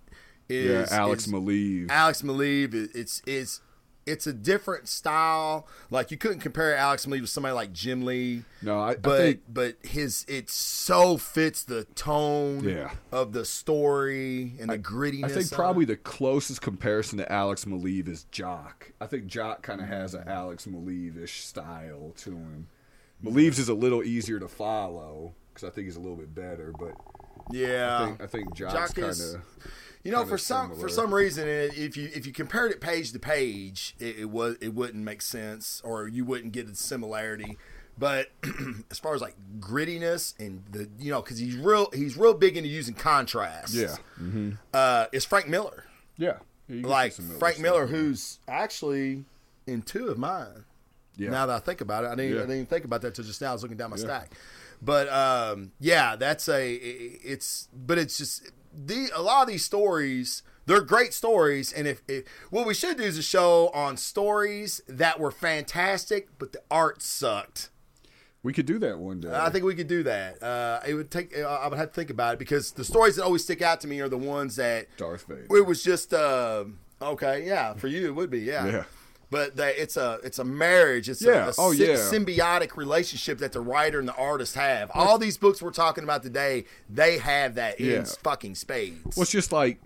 [0.49, 0.82] yeah.
[0.82, 1.89] is Alex is, Maleev.
[1.89, 2.73] Alex Maleev.
[2.93, 3.62] It's it's
[4.06, 5.68] it's a different style.
[5.89, 8.44] Like you couldn't compare Alex Maleev with somebody like Jim Lee.
[8.62, 12.91] No, I- I but think- but his it so fits the tone Yeah.
[13.12, 15.26] of the story and the grittiness.
[15.26, 15.56] I think of it.
[15.56, 18.91] probably the closest comparison to Alex Maleev is Jock.
[19.02, 22.68] I think Jock kind of has an Alex Maleev-ish style to him.
[23.24, 26.74] Maleev's is a little easier to follow because I think he's a little bit better,
[26.78, 26.91] but
[27.52, 28.00] yeah.
[28.02, 29.41] I think I think Jock's Jock kind of
[30.06, 30.82] You know, for some similar.
[30.82, 34.56] for some reason, if you if you compared it page to page, it, it was
[34.62, 37.58] it wouldn't make sense, or you wouldn't get the similarity.
[37.98, 38.30] But
[38.91, 42.56] as far as like grittiness and the you know, because he's real he's real big
[42.56, 43.74] into using contrast.
[43.74, 43.96] yeah,
[44.74, 45.86] uh, is Frank Miller
[46.18, 46.38] yeah.
[46.68, 47.60] Yeah, like Frank stuff.
[47.60, 49.26] Miller, who's actually
[49.68, 50.65] in two of mine.
[51.18, 51.30] Yeah.
[51.30, 52.38] Now that I think about it, I didn't, Yeah.
[52.38, 53.52] I didn't even think about that till just now.
[53.52, 54.32] I was looking down my stack,
[54.82, 60.43] but um, yeah, that's a it's but it's just the a lot of these stories.
[60.67, 64.81] They're great stories, and if, if what we should do is a show on stories
[64.88, 67.69] that were fantastic, but the art sucked.
[68.41, 69.29] we could do that one day.
[69.31, 70.41] I think we could do that.
[70.41, 71.38] Uh, it would take.
[71.38, 73.88] I would have to think about it because the stories that always stick out to
[73.88, 75.45] me are the ones that Darth Vader.
[75.55, 76.63] it was just uh,
[76.99, 77.45] okay.
[77.45, 78.39] Yeah, for you it would be.
[78.39, 78.65] Yeah.
[78.65, 78.83] Yeah.
[79.31, 81.09] But they, it's a it's a marriage.
[81.09, 81.47] It's Yeah.
[81.47, 81.95] a, a Oh, sy- yeah.
[81.95, 84.91] symbiotic relationship that the writer and the artist have.
[84.93, 88.03] All these books we're talking about today, they have that in Yeah.
[88.23, 89.15] fucking spades.
[89.17, 89.79] Well, it's just like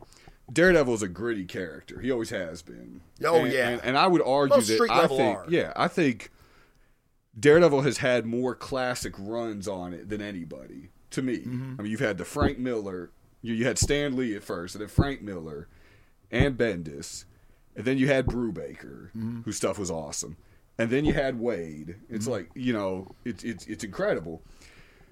[0.51, 1.99] Daredevil is a gritty character.
[2.01, 3.01] He always has been.
[3.23, 3.69] Oh, And- yeah.
[3.69, 5.45] and, and I would argue Most that I think, are.
[5.47, 6.31] yeah, I think
[7.39, 10.89] Daredevil has had more classic runs on it than anybody.
[11.11, 11.75] To me, Mm-hmm.
[11.79, 14.81] I mean, you've had the Frank Miller, you, you had Stan Lee at first, and
[14.81, 15.67] then Frank Miller,
[16.29, 17.25] and Bendis,
[17.79, 19.41] and then you had Brubaker, Mm-hmm.
[19.41, 20.37] whose stuff was awesome,
[20.77, 21.95] and then you had Waid.
[22.09, 22.31] It's Mm-hmm.
[22.31, 24.43] like you know, it's it's it's incredible.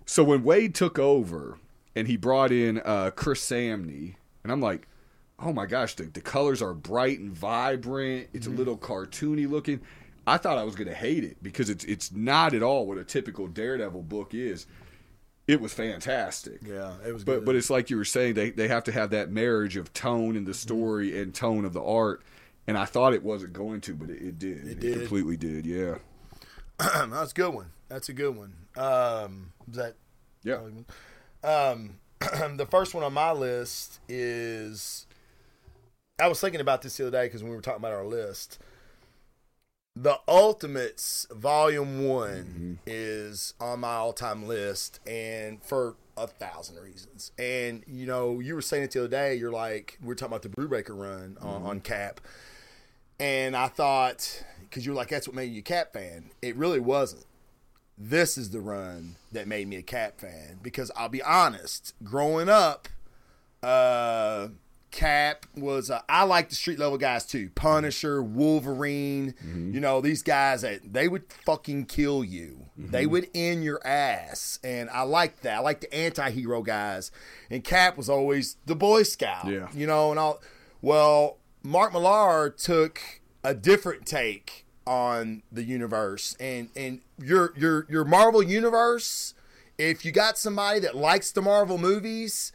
[0.06, 1.58] So when Waid took over
[1.96, 4.88] and he brought in uh, Chris Samnee, and I'm like,
[5.40, 8.28] oh my gosh, the, the colors are bright and vibrant.
[8.34, 9.82] It's a little cartoony looking.
[10.26, 12.98] I thought I was going to hate it because it's it's not at all what
[12.98, 14.68] a typical Daredevil book is.
[15.48, 16.60] It was fantastic.
[16.66, 17.24] yeah, it was.
[17.24, 17.46] But good.
[17.46, 20.36] but it's like you were saying they they have to have that marriage of tone
[20.36, 22.22] in the story and tone of the art.
[22.68, 24.68] And I thought it wasn't going to, but it, it did.
[24.68, 25.00] It, did.
[25.00, 25.66] completely did.
[25.66, 25.98] Yeah.
[26.78, 27.68] that's a good one.
[27.88, 28.54] That's a good one.
[28.76, 29.96] Um, that
[30.44, 30.60] Yeah.
[31.44, 35.06] Um, the first one on my list is.
[36.20, 38.06] I was thinking about this the other day because when we were talking about our
[38.06, 38.58] list,
[39.96, 47.32] the Ultimates Volume One is on my all-time list, and for a thousand reasons.
[47.38, 49.36] And you know, you were saying it the other day.
[49.36, 52.22] You're like, we are talking about the Brubaker run on, on Cap,
[53.20, 56.32] and I thought because you were like, that's what made you a Cap fan.
[56.42, 57.26] It really wasn't
[57.98, 62.48] this is the run that made me a Cap fan because I'll be honest, growing
[62.48, 62.88] up,
[63.64, 64.50] uh,
[64.92, 67.50] Cap was uh, I like the street level guys too.
[67.56, 72.66] Punisher, Wolverine, you know these guys that they would fucking kill you.
[72.78, 75.58] They would end your ass, and I like that.
[75.58, 77.12] I like the anti-hero guys,
[77.50, 79.48] and Cap was always the Boy Scout.
[79.48, 79.68] Yeah.
[79.74, 80.42] you know, and all.
[80.82, 83.02] Well, Mark Millar took
[83.44, 89.34] a different take on the universe and and your your your Marvel universe
[89.78, 92.54] if you got somebody that likes the Marvel movies,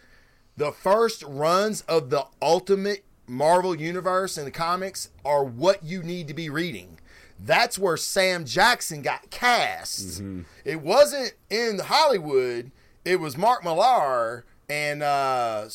[0.57, 6.27] the first runs of the ultimate Marvel universe in the comics are what you need
[6.29, 6.99] to be reading.
[7.39, 10.23] That's where Sam Jackson got cast.
[10.65, 12.71] It wasn't in Hollywood.
[13.05, 15.67] It was Mark Millar and uh,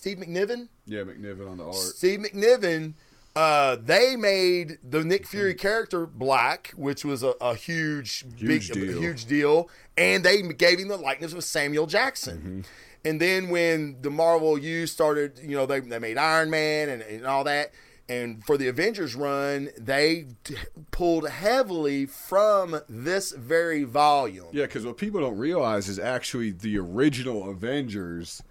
[0.00, 0.68] Steve McNiven.
[0.86, 1.74] Yeah, McNiven on the art.
[1.74, 2.94] Steve McNiven,
[3.36, 8.76] uh, they made the Nick Fury character black, which was a, a huge, Huge big,
[8.78, 8.98] a deal.
[9.02, 12.38] huge deal, and they gave him the likeness of Samuel Jackson.
[12.38, 12.60] Mm-hmm.
[13.04, 17.02] And then when the Marvel U started, you know, they, they made Iron Man and,
[17.02, 17.72] and all that.
[18.08, 20.56] And for the Avengers run, they t-
[20.90, 24.48] pulled heavily from this very volume.
[24.52, 28.42] Yeah, because what people don't realize is actually the original Avengers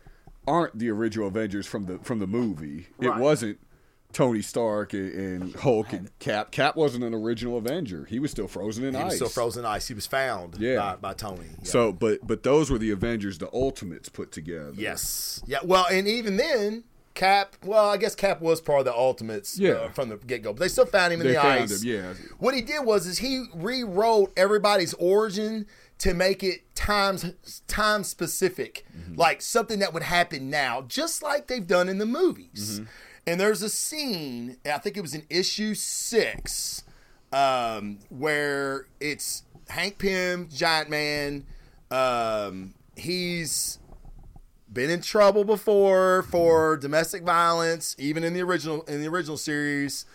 [0.50, 2.88] aren't the original Avengers from the from the movie.
[3.00, 3.60] It wasn't
[4.12, 6.50] Tony Stark and, and Hulk and Cap.
[6.52, 8.06] Cap wasn't an original Avenger.
[8.06, 9.06] He was still frozen in He ice.
[9.06, 9.88] was still frozen ice.
[9.88, 10.78] He was found Yeah.
[10.78, 11.46] by, by Tony.
[11.60, 11.64] Yeah.
[11.70, 14.72] So, but but those were the Avengers, the Ultimates put together.
[14.76, 15.44] Yes.
[15.46, 15.60] Yeah.
[15.64, 17.56] Well, and even then, Cap.
[17.64, 19.60] Well, I guess Cap was part of the Ultimates.
[19.60, 19.72] Yeah.
[19.74, 21.84] uh, from the get go, but they still found him in They the found ice.
[21.84, 22.14] him, yeah.
[22.40, 25.68] What he did was is he rewrote everybody's origin
[26.00, 29.16] to make it times time specific, Mm-hmm.
[29.16, 32.80] like something that would happen now, just like they've done in the movies.
[32.80, 32.86] Mm-hmm.
[33.28, 36.84] And there's a scene, I think it was in issue six,
[37.32, 41.46] um, where it's Hank Pym, Giant Man.
[41.92, 43.78] Um, he's
[44.72, 50.06] been in trouble before for domestic violence, even in the original in the original series.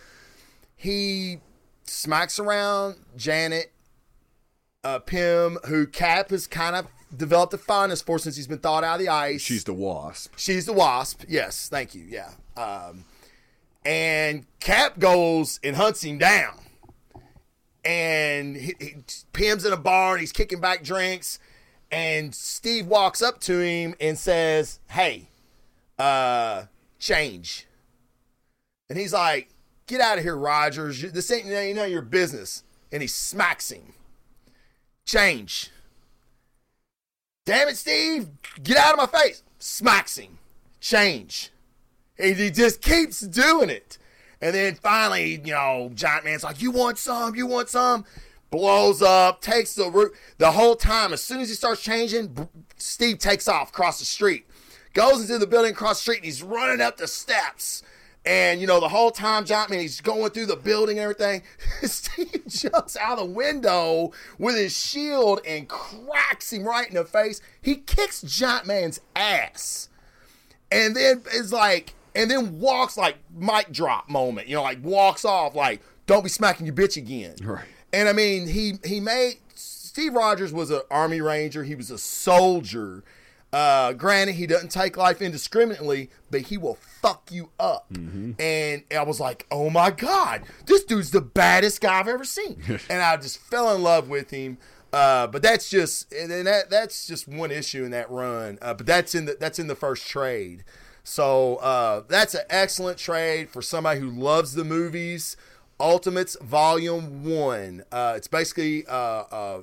[0.75, 1.39] He
[1.83, 3.71] smacks around Janet
[4.85, 8.83] uh, Pym, who Cap has kind of developed a fondness for since he's been thawed
[8.83, 9.41] out of the ice.
[9.41, 10.33] She's the Wasp.
[10.37, 11.23] She's the wasp.
[11.27, 12.05] Yes, thank you.
[12.07, 12.29] Yeah.
[12.55, 13.05] Um,
[13.83, 16.59] and Cap goes and hunts him down.
[17.83, 18.95] And he, he
[19.33, 21.39] Pym's in a bar and he's kicking back drinks.
[21.91, 25.29] And Steve walks up to him and says, Hey,
[25.97, 26.63] uh,
[26.99, 27.67] change.
[28.89, 29.49] And he's like,
[29.87, 31.01] Get out of here, Rogers.
[31.11, 32.63] This ain't you know your business.
[32.91, 33.94] And he smacks him.
[35.05, 35.71] Change.
[37.45, 38.29] Damn it, Steve.
[38.63, 39.43] Get out of my face.
[39.59, 40.39] Smacks him.
[40.79, 41.51] Change.
[42.17, 43.97] And he just keeps doing it.
[44.41, 47.35] And then finally, you know, Giant Man's like, You want some?
[47.35, 48.05] You want some?
[48.51, 50.13] Blows up, takes the root.
[50.37, 54.45] The whole time, as soon as he starts changing, Steve takes off across the street,
[54.93, 57.83] goes into the building across the street, and he's running up the steps.
[58.25, 61.43] And, you know, the whole time, Giant Man, he's going through the building and everything.
[61.83, 67.39] Steve jumps out the window with his shield and cracks him right in the face.
[67.61, 69.89] He kicks Giant Man's ass
[70.71, 75.23] and then is like, and then walks like mic drop moment, you know, like walks
[75.23, 77.35] off like, don't be smacking your bitch again.
[77.43, 77.65] Right.
[77.93, 81.63] And I mean, he he made Steve Rogers was an army ranger.
[81.63, 83.03] He was a soldier.
[83.55, 87.85] Uh, granted, he doesn't take life indiscriminately, but he will fuck you up.
[88.37, 92.61] And I was like, oh my god, this dude's the baddest guy I've ever seen.
[92.89, 94.57] and I just fell in love with him.
[94.91, 98.57] Uh, but that's just and that that's just one issue in that run.
[98.61, 100.65] Uh, but that's in the that's in the first trade.
[101.05, 105.37] So uh, that's an excellent trade for somebody who loves the movies.
[105.79, 107.85] Ultimates Volume One.
[107.89, 109.61] Uh, it's basically uh,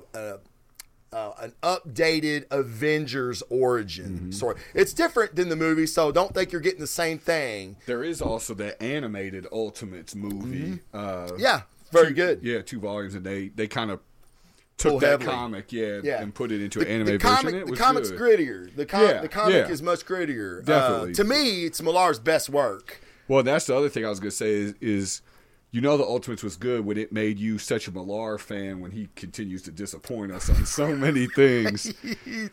[1.13, 4.55] uh, uh, uh, an updated Avengers origin story.
[4.73, 7.77] It's different than the movie, so don't think you're getting the same thing.
[7.85, 10.79] There is also that animated Ultimates movie.
[10.93, 12.39] Uh, Yeah, very good.
[12.43, 13.99] yeah, two volumes, and they they kind of
[14.77, 15.27] took that heavily.
[15.31, 16.21] comic, yeah, Yeah.
[16.21, 17.59] and put it into The, an anime the comic, version.
[17.59, 18.19] It the comic's good.
[18.19, 18.75] grittier.
[18.75, 19.69] The, com- Yeah, the comic yeah.
[19.71, 20.59] is much grittier.
[20.59, 21.13] Uh, Definitely.
[21.13, 22.99] to me, it's Millar's best work.
[23.27, 25.21] Well, that's the other thing I was gonna say is, is
[25.73, 28.91] you know the Ultimates was good when it made you such a Millar fan when
[28.91, 31.91] he continues to disappoint us on so many things.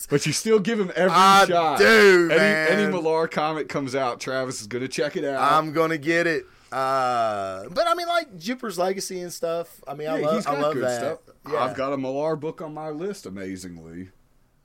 [0.09, 1.79] but you still give him every I shot.
[1.79, 2.69] do, any, man.
[2.73, 5.53] Any Millar comic comes out, Travis is gonna check it out.
[5.53, 6.45] I'm gonna get it.
[6.73, 9.83] Uh, but I mean, like Jupiter's Legacy and stuff.
[9.87, 11.01] I mean, I love, I love good that.
[11.01, 11.19] stuff.
[11.51, 11.65] Yeah.
[11.65, 14.09] I've got a Millar book on my list, amazingly.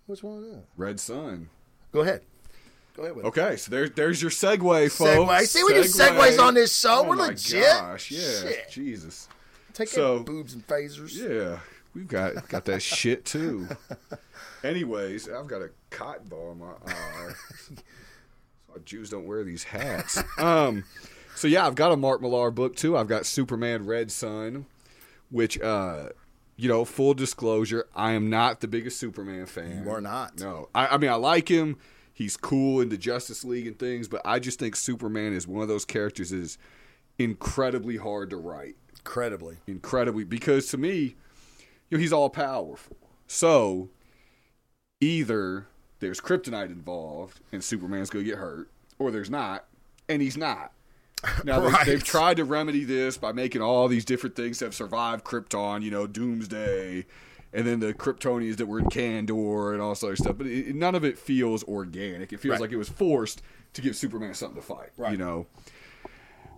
[0.06, 0.63] Which one is that?
[0.78, 1.50] Red Sun.
[1.91, 2.22] Go ahead.
[2.95, 3.27] Go ahead with it.
[3.27, 5.01] Okay, so there, there's your segue, folks.
[5.01, 5.41] Segue.
[5.47, 6.99] See, we do segues on this show.
[7.03, 7.63] Oh We're my legit.
[7.63, 8.69] Gosh, yeah, Shit.
[8.69, 9.27] Jesus.
[9.73, 11.13] Take So- boobs and phasers.
[11.13, 11.60] Yeah,
[11.93, 13.67] we've got got that shit too.
[14.63, 17.31] Anyways, I've got a cotton ball in my eye.
[18.73, 20.23] so Jews don't wear these hats.
[20.38, 20.86] Um,
[21.36, 22.95] so yeah, I've got a Mark Millar book too.
[22.97, 24.65] I've got Superman Red Sun,
[25.29, 26.10] which uh,
[26.55, 29.84] you know, full disclosure, I am not the biggest Superman fan.
[29.84, 30.39] You are not.
[30.39, 31.77] No, I, I mean I like him.
[32.15, 35.62] He's cool in the Justice League and things, but I just think Superman is one
[35.62, 36.58] of those characters that is
[37.19, 39.58] incredibly hard to write Incredibly.
[39.67, 41.15] incredibly because to me,
[41.89, 42.95] you know, he's all powerful.
[43.28, 43.89] So
[45.01, 45.67] either
[45.99, 49.65] there's kryptonite involved and Superman's going to get hurt, or there's not,
[50.10, 50.71] and he's not.
[51.43, 51.86] Now they, Right.
[51.86, 55.82] they've tried to remedy this by making all these different things that have survived Krypton,
[55.82, 57.06] you know, Doomsday,
[57.56, 60.38] and then the Kryptonians that were in Kandor and all this other stuff.
[60.38, 62.32] But it, none of it feels organic.
[62.34, 62.62] It feels Right.
[62.62, 63.41] like it was forced
[63.74, 64.89] to give Superman something to fight.
[65.12, 65.48] You know.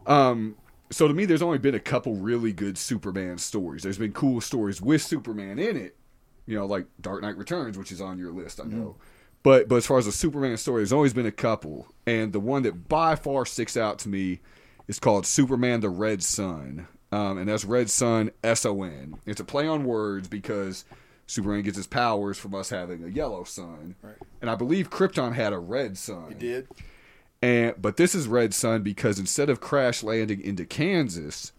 [0.06, 0.56] Um.
[0.90, 3.84] So to me, there's only been a couple really good Superman stories.
[3.84, 5.98] There's been cool stories with Superman in it,
[6.46, 8.96] you know, like Dark Knight Returns, which is on your list, I know.
[9.44, 12.40] But but as far as a Superman story, there's always been a couple, and the
[12.40, 14.40] one that by far sticks out to me
[14.88, 19.20] is called Superman: The Red Sun, um, and that's Red Son S O N.
[19.26, 20.86] It's a play on words because
[21.26, 24.16] Superman gets his powers from us having a yellow sun, Right.
[24.42, 26.28] and I believe Krypton had a red sun.
[26.30, 26.68] He did
[27.42, 31.52] And but this is Red Son because instead of crash landing into Kansas,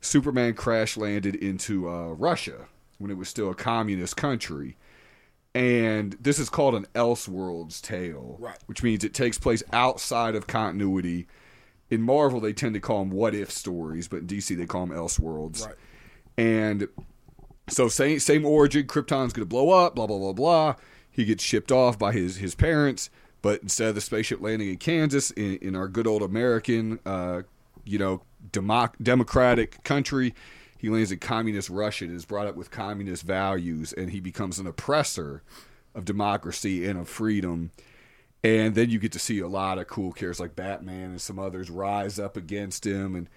[0.00, 2.66] Superman crash landed into uh, Russia
[2.98, 4.76] when it was still a communist country.
[5.54, 8.58] And this is called an Elseworlds tale, Right.
[8.66, 11.26] which means it takes place outside of continuity.
[11.90, 14.86] In Marvel, they tend to call them what if stories, but in DC, they call
[14.86, 15.66] them Elseworlds.
[15.66, 15.74] right.
[16.36, 16.88] And
[17.68, 20.74] so same same origin, Krypton's going to blow up, blah blah blah blah.
[21.10, 23.10] He gets shipped off by his his parents,
[23.42, 27.42] but instead of the spaceship landing in Kansas, in, in our good old American, uh,
[27.84, 28.22] you know,
[28.52, 30.34] democ- democratic country,
[30.78, 34.58] he lands in communist Russia and is brought up with communist values, and he becomes
[34.58, 35.42] an oppressor
[35.94, 37.72] of democracy and of freedom.
[38.44, 41.38] And then you get to see a lot of cool characters like Batman and some
[41.38, 43.28] others rise up against him, and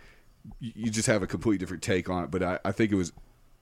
[0.60, 2.32] you just have a completely different take on it.
[2.32, 3.12] But I, I think it was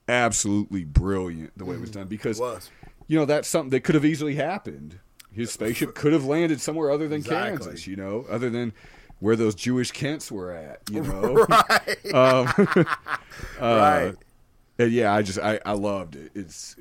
[0.08, 2.72] absolutely brilliant the way it was done because was.
[3.08, 5.00] you know that's something that could have easily happened.
[5.32, 7.66] His spaceship could have landed somewhere other than Exactly.
[7.68, 8.74] Kansas, you know, other than
[9.20, 11.46] where those Jewish Kents were at, you know.
[11.50, 11.98] Right.
[12.14, 12.48] Um,
[13.62, 14.16] right.
[14.80, 16.32] and yeah, I just I, I loved it.
[16.34, 16.76] It's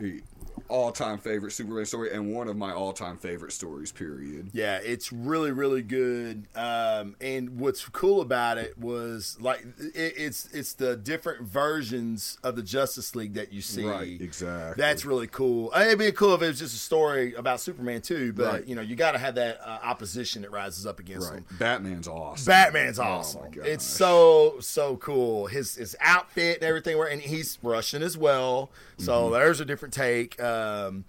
[0.68, 3.92] all time favorite Superman story and one of my all time favorite stories.
[3.92, 4.50] Period.
[4.52, 6.46] Yeah, it's really, really good.
[6.54, 12.57] Um, and what's cool about it was like it, it's it's the different versions of
[12.57, 13.85] the Justice League that you see.
[13.85, 14.81] Right, exactly.
[14.81, 15.70] That's really cool.
[15.74, 18.66] Uh, It'd be cool if it was just a story about Superman too, but Right.
[18.66, 21.38] you know you got to have that uh, opposition that rises up against Right.
[21.38, 21.46] him.
[21.59, 22.46] Batman's awesome.
[22.46, 23.50] Batman's Oh, awesome.
[23.50, 23.66] gosh.
[23.66, 25.46] it's so so cool.
[25.46, 26.98] His his outfit and everything.
[26.98, 28.70] Where and he's Russian as well.
[28.98, 29.33] So Mm-hmm.
[29.35, 30.40] there's a different take.
[30.59, 31.05] Um,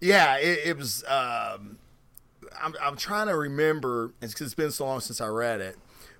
[0.00, 1.04] yeah, it, it was.
[1.04, 1.78] Um,
[2.60, 4.12] I'm I'm trying to remember.
[4.20, 5.76] It's because it's been so long since I read it,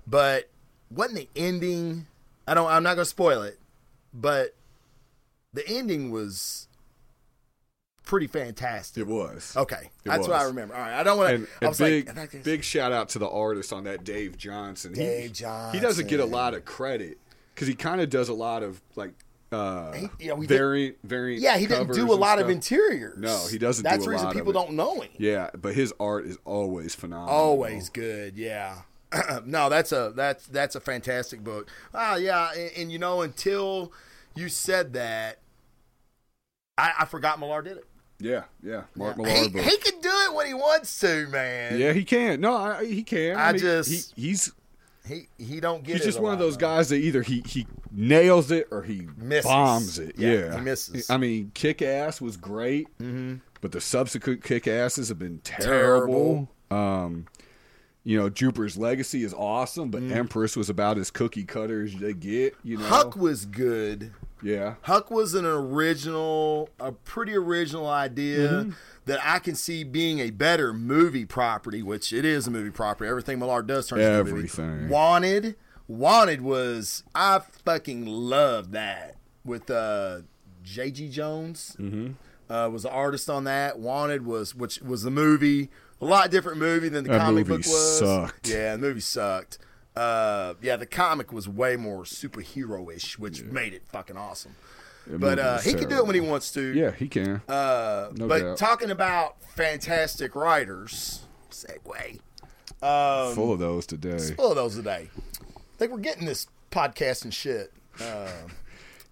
[0.07, 0.49] but
[0.89, 2.07] wasn't the ending?
[2.47, 2.69] I don't.
[2.69, 3.59] I'm not gonna spoil it,
[4.13, 4.55] but
[5.53, 6.67] the ending was
[8.05, 9.01] pretty fantastic.
[9.01, 9.55] It was.
[9.55, 10.75] Okay, It that's what I remember.
[10.75, 11.71] All right, I don't want to.
[11.77, 14.93] Big, like, big shout out to the artist on that, Dave Johnson.
[14.93, 15.37] He- Dave
[15.71, 17.17] He doesn't get a lot of credit
[17.55, 19.13] because he kind of does a lot of like
[19.51, 21.41] uh, He- you know, he variant, variant.
[21.43, 22.51] Yeah, he didn't do a lot of stuff.
[22.51, 23.17] interiors.
[23.17, 25.09] No, he doesn't That's do a the reason people don't know him.
[25.17, 27.33] Yeah, but his art is always phenomenal.
[27.33, 28.37] Always good.
[28.37, 28.81] Yeah.
[29.45, 31.69] no, that's a that's that's a fantastic book.
[31.93, 33.91] Ah, yeah, and, and you know, until
[34.35, 35.39] you said that,
[36.77, 37.85] I, I forgot Millar did it.
[38.19, 38.83] Yeah, yeah.
[38.95, 39.61] Mark he, Millar book.
[39.63, 41.77] he can do it when he wants to, man.
[41.77, 42.39] yeah, he can.
[42.39, 43.35] No, I, he can.
[43.37, 44.53] I mean, just- he, he's
[45.07, 45.95] He he don't get.
[45.97, 49.45] he's just one of those guys that either he he nails it or he Misses.
[49.49, 50.15] bombs it.
[50.17, 51.09] Yeah, Yeah, he misses.
[51.09, 53.35] I mean, Kick Ass was great, Mm-hmm.
[53.61, 56.49] but the subsequent Kick Asses have been terrible.
[56.69, 57.25] Um,
[58.03, 62.13] you know, Jupiter's Legacy is awesome, but Empress was about as cookie cutter as they
[62.13, 62.55] get.
[62.63, 62.89] You know, Mm.
[62.89, 64.11] Huck was good.
[64.43, 68.71] Yeah, Huck was an original, a pretty original idea Mm-hmm.
[69.05, 73.09] that I can see being a better movie property, which it is a movie property.
[73.09, 74.87] Everything Millar does turns into a movie.
[74.87, 75.55] Wanted,
[75.87, 80.21] Wanted was I fucking love that with uh,
[80.63, 81.09] J.G.
[81.09, 81.75] Jones.
[81.79, 82.11] Mm-hmm.
[82.51, 83.79] Uh, was the artist on that.
[83.79, 85.69] Wanted was which was the movie.
[86.01, 87.99] A lot different movie than the That comic book was.
[87.99, 88.49] sucked.
[88.49, 89.57] Yeah, the movie sucked.
[89.95, 94.55] Uh, yeah, the comic was way more superhero-ish, which made it fucking awesome.
[95.07, 96.61] But uh, he can do it when he wants to.
[96.73, 97.41] yeah, he can.
[97.47, 98.57] Uh, No but doubt.
[98.57, 102.19] talking about fantastic writers, segue.
[102.81, 104.17] Um, Full of those today.
[104.35, 105.09] full of those today.
[105.49, 107.73] I think we're getting this podcast and shit.
[108.01, 108.29] Uh,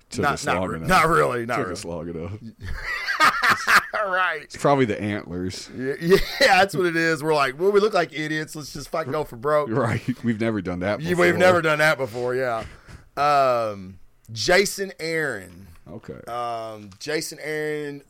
[0.09, 0.89] Took not, us not, long re- enough.
[0.89, 1.73] not really, not Took really.
[1.73, 2.31] us long enough.
[3.93, 4.41] All right.
[4.43, 5.69] It's probably the antlers.
[5.77, 7.21] Yeah, yeah, that's what it is.
[7.23, 8.55] We're like, well, we look like idiots.
[8.55, 9.69] Let's just fucking go for broke.
[9.69, 10.01] Right.
[10.23, 11.25] We've never done that before.
[11.25, 12.33] We've never done that before.
[12.35, 12.65] Yeah.
[13.15, 13.99] Um,
[14.31, 15.67] Jason Aaron.
[15.87, 16.19] Okay.
[16.31, 18.03] Um, Jason Aaron,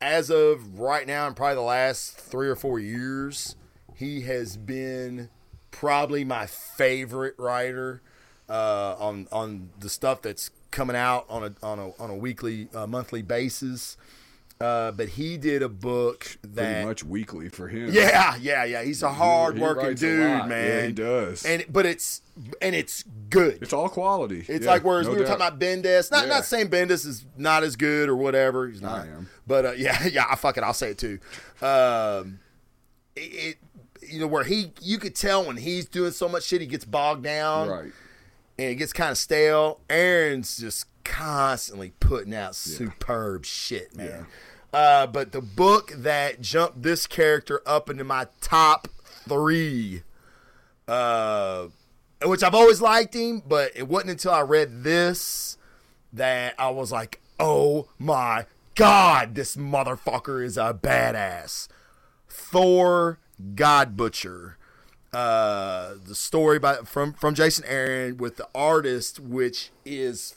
[0.00, 3.54] as of right now, and probably the last three or four years,
[3.94, 5.28] he has been
[5.70, 8.02] probably my favorite writer
[8.48, 12.68] uh, on on the stuff that's coming out on a on a on a weekly
[12.74, 13.96] uh, monthly basis.
[14.60, 17.90] Uh, but he did a book Pretty that much weekly for him.
[17.92, 18.84] yeah, yeah, yeah.
[18.84, 20.50] He's a hard working dude, man.
[20.50, 21.44] Yeah, he does.
[21.44, 22.22] And but it's
[22.60, 23.58] and it's good.
[23.60, 24.44] It's all quality.
[24.48, 25.38] It's Yeah, like whereas no we were doubt.
[25.38, 26.12] talking about Bendis.
[26.12, 26.34] Not Yeah.
[26.34, 28.68] not saying Bendis is not as good or whatever.
[28.68, 29.00] He's not.
[29.00, 29.28] I am.
[29.48, 30.26] But uh, yeah, yeah.
[30.30, 30.62] I fuck it.
[30.62, 31.18] I'll say it too.
[31.60, 32.38] Um,
[33.16, 33.56] it, it
[34.12, 36.84] you know where he you could tell when he's doing so much shit he gets
[36.84, 37.92] bogged down Right.
[38.58, 39.80] And it gets kind of stale.
[39.88, 44.26] Aaron's just constantly putting out superb shit, man.
[44.72, 48.88] Uh, but the book that jumped this character up into my top
[49.28, 50.02] three,
[50.88, 51.66] uh,
[52.24, 55.58] which I've always liked him, but it wasn't until I read this
[56.12, 61.68] that I was like, oh my god, this motherfucker is a badass.
[62.28, 63.18] Thor
[63.54, 64.56] God Butcher.
[65.12, 70.34] Uh, the story by from from Jason Aaron with the artist, which is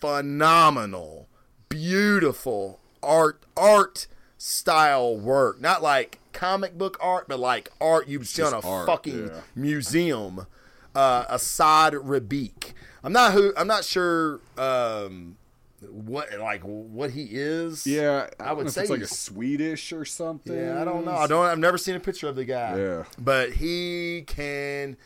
[0.00, 1.28] phenomenal,
[1.70, 4.06] beautiful art art
[4.36, 5.60] style work.
[5.60, 9.40] Not like comic book art, but like art you'd see on a art, fucking yeah.
[9.54, 10.46] museum.
[10.94, 12.72] Uh, Assad Rabik.
[13.04, 13.52] I'm not who.
[13.56, 14.40] I'm not sure.
[14.56, 15.36] Um,
[15.82, 17.86] what like what he is?
[17.86, 20.54] Yeah, I I would say it's like a Swedish or something.
[20.54, 21.12] Yeah, I don't know.
[21.12, 21.44] I don't.
[21.44, 22.78] I've never seen a picture of the guy.
[22.78, 23.04] Yeah.
[23.18, 24.96] but he can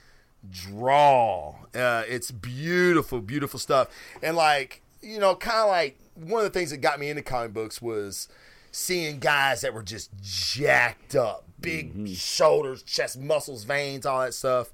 [0.50, 1.54] draw.
[1.74, 3.88] Uh, it's beautiful, beautiful stuff.
[4.22, 7.22] And like you know, kind of like one of the things that got me into
[7.22, 8.28] comic books was
[8.70, 14.70] seeing guys that were just jacked up, big shoulders, chest muscles, veins, all that stuff.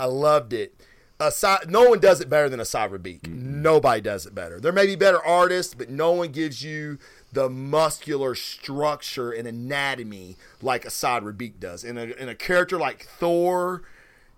[0.00, 0.74] I loved it.
[1.22, 3.28] Aside, no one does it better than Asad Rabik.
[3.28, 4.58] Nobody does it better.
[4.58, 6.98] There may be better artists, but no one gives you
[7.32, 11.84] the muscular structure and anatomy like Asad Rabik does.
[11.84, 13.82] In a, in a character like Thor,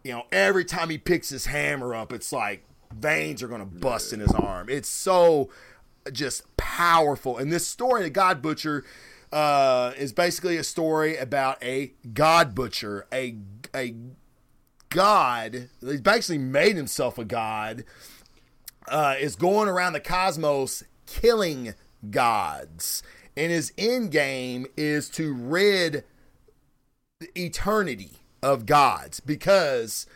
[0.02, 2.64] you know, every time he picks his hammer up, it's like
[2.94, 4.68] veins are going to bust in his arm.
[4.68, 5.48] It's so
[6.12, 7.38] just powerful.
[7.38, 8.84] And this story, The God Butcher,
[9.32, 13.36] uh, is basically a story about a God Butcher, a,
[13.74, 13.94] a
[14.94, 17.84] god, he's basically made himself a god,
[18.88, 21.74] uh, is going around the cosmos killing
[22.10, 23.02] gods.
[23.36, 26.04] And his end game is to rid
[27.36, 30.06] eternity of gods because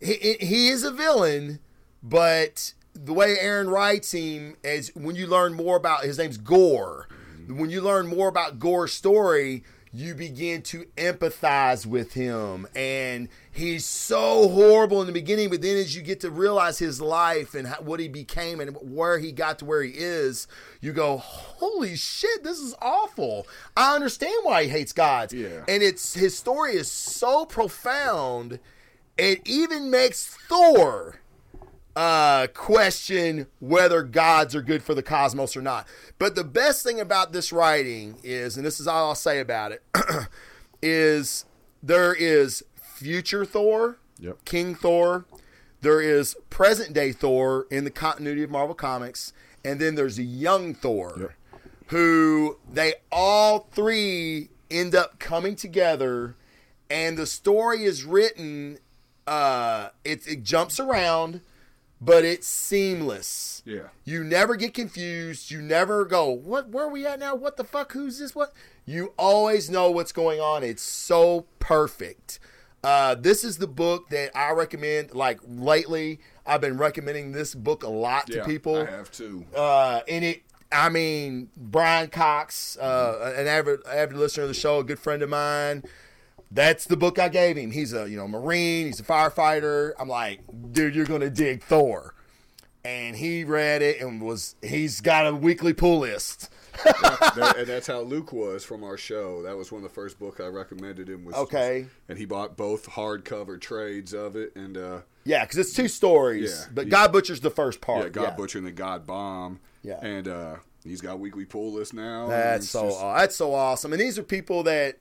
[0.00, 1.60] he, he is a villain,
[2.02, 7.08] but the way Aaron writes him is when you learn more about his name's Gore.
[7.48, 9.64] When you learn more about Gore's story,
[9.94, 12.66] you begin to empathize with him.
[12.74, 17.00] And he's so horrible in the beginning, but then as you get to realize his
[17.00, 20.48] life and how, what he became and where he got to where he is,
[20.80, 23.46] you go, holy shit, this is awful.
[23.76, 25.32] I understand why he hates God.
[25.32, 25.62] Yeah.
[25.68, 28.58] And it's his story is so profound,
[29.16, 31.20] it even makes Thor
[31.96, 35.86] uh, question whether gods are good for the cosmos or not.
[36.18, 39.72] But the best thing about this writing is, and this is all I'll say about
[39.72, 39.82] it,
[40.82, 41.44] is
[41.82, 44.44] there is future Thor, Yep.
[44.44, 45.24] King Thor,
[45.80, 49.32] there is present day Thor in the continuity of Marvel Comics,
[49.64, 51.30] and then there's a young Thor, Yep.
[51.88, 56.34] who they all three end up coming together,
[56.90, 58.78] and the story is written.
[59.26, 61.40] Uh, it, it jumps around,
[62.04, 63.62] but it's seamless.
[63.64, 63.88] Yeah.
[64.04, 65.50] You never get confused.
[65.50, 67.34] You never go, what where are we at now?
[67.34, 67.92] What the fuck?
[67.92, 68.34] Who's this?
[68.34, 68.52] What?
[68.84, 70.62] You always know what's going on.
[70.62, 72.38] It's so perfect.
[72.82, 75.14] Uh, this is the book that I recommend.
[75.14, 78.76] Like lately, I've been recommending this book a lot to Yeah, people.
[78.76, 79.46] I have too.
[79.56, 84.80] Uh, and it, I mean, Brian Cox, uh, an avid, avid listener of the show,
[84.80, 85.84] a good friend of mine.
[86.54, 87.72] That's the book I gave him.
[87.72, 88.86] He's a you know Marine.
[88.86, 89.92] He's a firefighter.
[89.98, 90.40] I'm like,
[90.72, 92.14] dude, you're gonna dig Thor.
[92.86, 96.50] And he read it and was he's got a weekly pull list.
[96.84, 99.42] That- and that's how Luke was from our show.
[99.42, 101.24] That was one of the first book I recommended him.
[101.24, 101.86] Was Okay.
[102.08, 106.64] and he bought both hardcover trades of it, and uh, Yeah, because it's two stories.
[106.66, 108.02] Yeah, but God Butcher's the first part.
[108.04, 109.60] yeah, God Butcher and the God Bomb.
[109.82, 109.98] Yeah.
[110.02, 112.26] and uh, he's got weekly pull list now.
[112.28, 113.92] That's so just- aw- that's so awesome.
[113.92, 114.98] And these are people that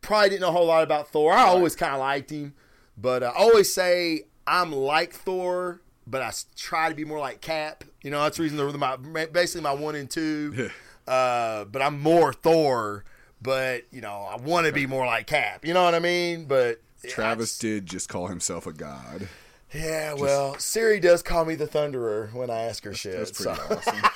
[0.00, 1.32] probably didn't know a whole lot about Thor.
[1.32, 2.54] I always kind of liked him,
[2.96, 7.84] but I always say I'm like Thor, but I try to be more like Cap.
[8.02, 8.96] You know, that's the reason they're my
[9.26, 10.70] basically my one and two.
[11.06, 13.04] uh, but I'm more Thor.
[13.42, 15.64] But you know, I want to be more like Cap.
[15.64, 16.44] You know what I mean?
[16.44, 19.28] But Travis did just call himself a god.
[19.72, 23.16] yeah, well, Siri does call me the Thunderer when I ask her shit.
[23.16, 24.10] That's so- pretty awesome.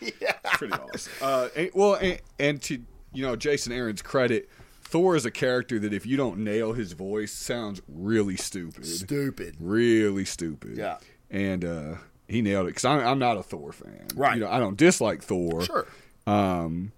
[0.54, 1.12] Pretty awesome.
[1.22, 2.82] Uh, and, well, and, and to
[3.14, 4.48] you know Jason Aaron's credit,
[4.90, 8.84] Thor is a character that if you don't nail his voice, sounds really stupid.
[8.84, 9.54] stupid.
[9.60, 10.76] really stupid.
[10.76, 10.98] Yeah.
[11.30, 11.94] And uh,
[12.26, 14.08] he nailed it because I'm, I'm not a Thor fan.
[14.16, 14.34] Right.
[14.34, 15.62] You know, I don't dislike Thor.
[15.62, 15.86] Sure.
[16.26, 16.90] Um,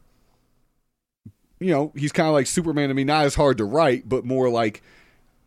[1.60, 3.04] you know, he's kind of like Superman to me.
[3.04, 4.82] Not as hard to write, but more like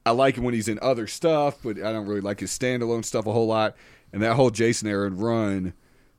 [0.05, 3.03] I like him when he's in other stuff, but I don't really like his standalone
[3.03, 3.75] stuff a whole lot.
[4.13, 5.73] And that whole Jason Aaron run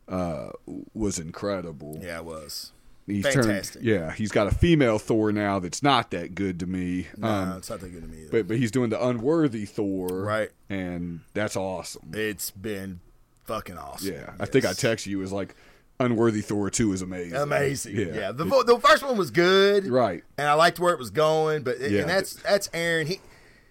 [0.08, 0.48] uh,
[0.92, 2.00] was incredible.
[2.02, 2.72] Yeah, it was.
[3.06, 3.82] He's fantastic.
[3.82, 7.06] Turned, yeah, he's got a female Thor now that's not that good to me.
[7.16, 8.30] No, Um, it's not that good to me either.
[8.32, 10.50] but but he's doing the unworthy Thor, Right.
[10.68, 12.10] And that's awesome.
[12.14, 12.98] it's been
[13.44, 14.12] fucking awesome.
[14.12, 14.80] Yeah, I think I Yes.
[14.80, 15.18] texted you.
[15.18, 15.54] It was like
[16.00, 17.36] unworthy Thor two is amazing.
[17.38, 17.94] amazing.
[17.96, 18.32] Yeah, yeah.
[18.32, 20.24] the, It- the first one was good, right.
[20.36, 21.62] and I liked where it was going.
[21.62, 22.00] But Yeah.
[22.00, 23.06] and that's that's Aaron.
[23.06, 23.20] He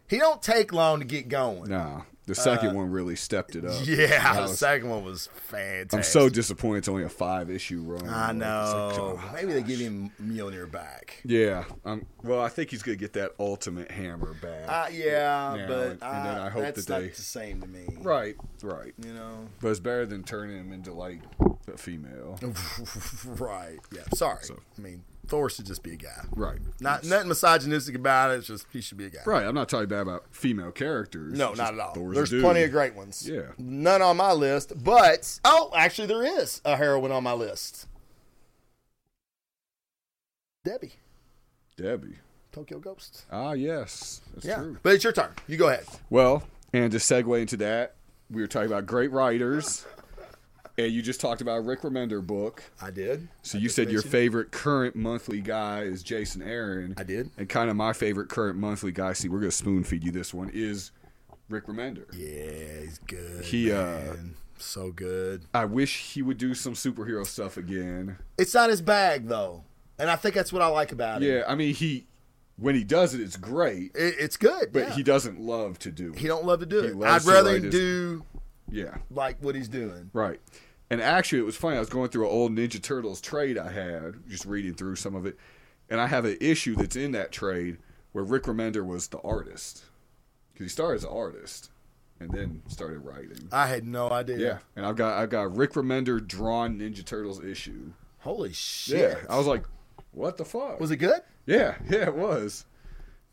[0.07, 1.69] he don't take long to get going.
[1.71, 3.71] Nah, the second one really stepped it up.
[3.71, 5.93] Uh, Yeah, I the second one was fantastic.
[5.97, 6.79] I'm so disappointed.
[6.79, 8.07] It's only a five issue run.
[8.09, 8.45] I know.
[8.89, 11.21] like, oh, Maybe they give him Mjolnir back.
[11.23, 11.65] Yeah.
[11.85, 14.67] Um, well, I think he's gonna get that ultimate hammer back.
[14.67, 17.67] Uh, yeah, Now, but and- and then I hope that's that not the same to
[17.67, 17.85] me.
[18.01, 18.35] right.
[18.63, 18.93] Right.
[19.03, 19.47] You know.
[19.61, 21.19] But it's better than turning him into like
[21.71, 22.39] a female.
[23.25, 23.77] right.
[23.91, 24.01] Yeah.
[24.13, 24.43] Sorry.
[24.77, 26.25] I mean, Thor should just be a guy.
[26.35, 26.59] Right.
[26.79, 28.35] Not nothing misogynistic about it.
[28.39, 29.19] It's just he should be a guy.
[29.25, 29.45] Right.
[29.45, 31.37] I'm not talking bad about female characters.
[31.37, 31.93] No, not at all.
[31.93, 33.27] Thor's There's plenty of great ones.
[33.29, 33.51] Yeah.
[33.57, 37.87] None on my list, but oh, actually, there is a heroine on my list.
[40.63, 40.93] Debbie,
[41.77, 42.15] Debbie.
[42.51, 43.25] Tokyo Ghost.
[43.31, 44.21] Ah, yes.
[44.33, 44.77] That's Yeah, true.
[44.81, 45.31] but it's your turn.
[45.47, 45.85] You go ahead.
[46.09, 47.95] Well, and to segue into that,
[48.31, 49.85] we were talking about great writers,
[50.77, 52.63] and you just talked about a Rick Remender book.
[52.81, 53.27] I did.
[53.43, 54.07] So I you said your it.
[54.07, 56.93] favorite current monthly guy is Jason Aaron.
[56.97, 57.29] I did.
[57.37, 60.11] And kind of my favorite current monthly guy, see, we're going to spoon feed you
[60.11, 60.91] this one, is
[61.49, 62.05] Rick Remender.
[62.13, 63.45] Yeah, he's good.
[63.45, 64.15] He, uh,
[64.57, 65.43] so good.
[65.53, 68.17] I wish he would do some superhero stuff again.
[68.37, 69.63] It's not his bag though,
[69.99, 71.27] and I think that's what I like about it.
[71.27, 72.07] Yeah, I mean, he,
[72.57, 74.71] when he does it, it's great, it, it's good.
[74.71, 74.93] but yeah.
[74.93, 76.19] he doesn't love to do it.
[76.19, 77.03] he don't love to do he it.
[77.03, 78.23] I'd rather him his- do
[78.71, 78.95] Yeah.
[79.11, 80.09] like what he's doing.
[80.13, 80.39] Right.
[80.89, 81.77] And actually, it was funny.
[81.77, 85.15] I was going through an old Ninja Turtles trade I had, just reading through some
[85.15, 85.37] of it,
[85.89, 87.77] and I have an issue that's in that trade
[88.11, 89.83] where Rick Remender was the artist
[90.53, 91.69] because he started as an artist
[92.19, 93.49] and then started writing.
[93.51, 94.37] I had no idea.
[94.37, 97.91] Yeah, and I've got I've got Rick Remender drawn Ninja Turtles issue.
[98.19, 98.99] Holy shit.
[98.99, 99.63] Yeah, I was like,
[100.11, 100.79] what the fuck?
[100.79, 101.21] Was it good?
[101.45, 102.65] Yeah, yeah, it was.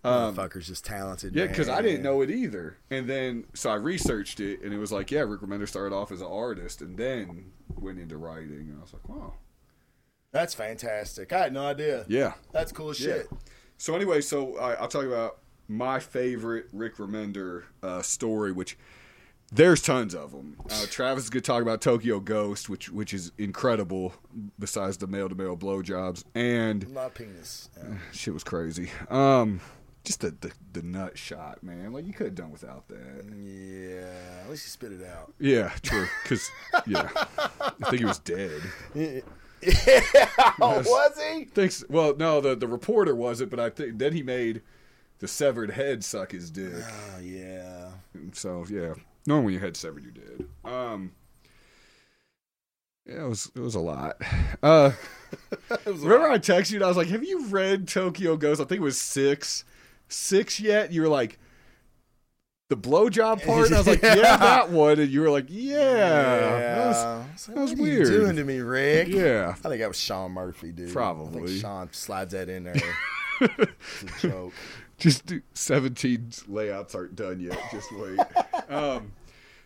[0.04, 1.32] Motherfucker's just talented.
[1.32, 2.76] Um, Yeah, because I didn't know it either.
[2.90, 6.10] And then, so I researched it, and it was like, yeah, Rick Remender started off
[6.10, 8.68] as an artist and then went into writing.
[8.70, 9.34] And I was like, wow.
[10.32, 11.32] That's fantastic.
[11.32, 12.04] I had no idea.
[12.08, 12.32] Yeah.
[12.52, 13.28] That's cool as shit.
[13.76, 15.38] So anyway, so I, I'll talk about
[15.68, 18.78] my favorite Rick Remender uh, story, which
[19.52, 20.56] there's tons of them.
[20.70, 24.14] Uh, Travis is going to talk about Tokyo Ghost, which which is incredible.
[24.58, 27.68] Besides the male to male blowjobs, and My penis.
[27.76, 27.96] Yeah.
[28.12, 28.90] shit was crazy.
[29.10, 29.60] Um,
[30.04, 31.92] just the, the the nut shot, man.
[31.92, 33.24] Like you could have done without that.
[33.36, 34.42] yeah.
[34.44, 35.32] At least you spit it out.
[35.38, 36.06] Yeah, true.
[36.22, 36.50] Because
[36.86, 37.08] yeah,
[37.60, 38.62] I think he was dead.
[40.60, 41.44] Oh, was he?
[41.44, 41.84] Thanks.
[41.88, 44.62] Well, no, the the reporter wasn't, but I think then he made
[45.18, 46.72] the severed head suck his dick.
[46.74, 47.90] Oh, yeah.
[48.32, 48.94] So yeah,
[49.26, 50.46] normally when your head's severed, you're dead.
[50.64, 51.12] Um,
[53.06, 54.16] yeah, it was it was a lot.
[54.62, 54.92] Uh,
[55.86, 58.80] remember I texted you and I was like, "Have you read Tokyo Ghost?" I think
[58.80, 59.64] it was six,
[60.12, 60.92] six yet.
[60.92, 61.38] You were like.
[62.68, 64.36] The blowjob part, and I was like, "Yeah, Yeah.
[64.38, 68.06] that one," and you were like, "Yeah, that was- like, that was what weird.
[68.08, 69.08] Are you doing to me, Rick?
[69.08, 70.90] yeah." I think that was Sean Murphy, dude.
[70.90, 71.42] Probably.
[71.42, 72.74] I think Sean slides that in there.
[73.42, 74.52] it's a joke.
[74.96, 77.58] Just do, 17 layouts aren't done yet.
[77.70, 78.18] Just wait.
[78.70, 79.12] um,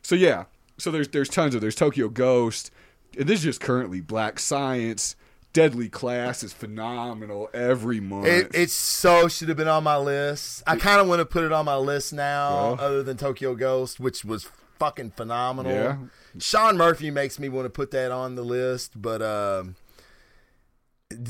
[0.03, 2.73] so yeah, so there's there's tons of there's Tokyo Ghost,
[3.17, 5.15] and this is just currently Black Science.
[5.57, 8.27] Deadly Class is phenomenal every month.
[8.27, 10.63] It, it so should have been on my list.
[10.67, 12.77] I kind of want to put it on my list now, Well.
[12.79, 14.47] other than Tokyo Ghost, which was
[14.79, 15.73] fucking phenomenal.
[15.73, 15.97] Yeah.
[16.39, 19.77] Sean Murphy makes me want to put that on the list, but um,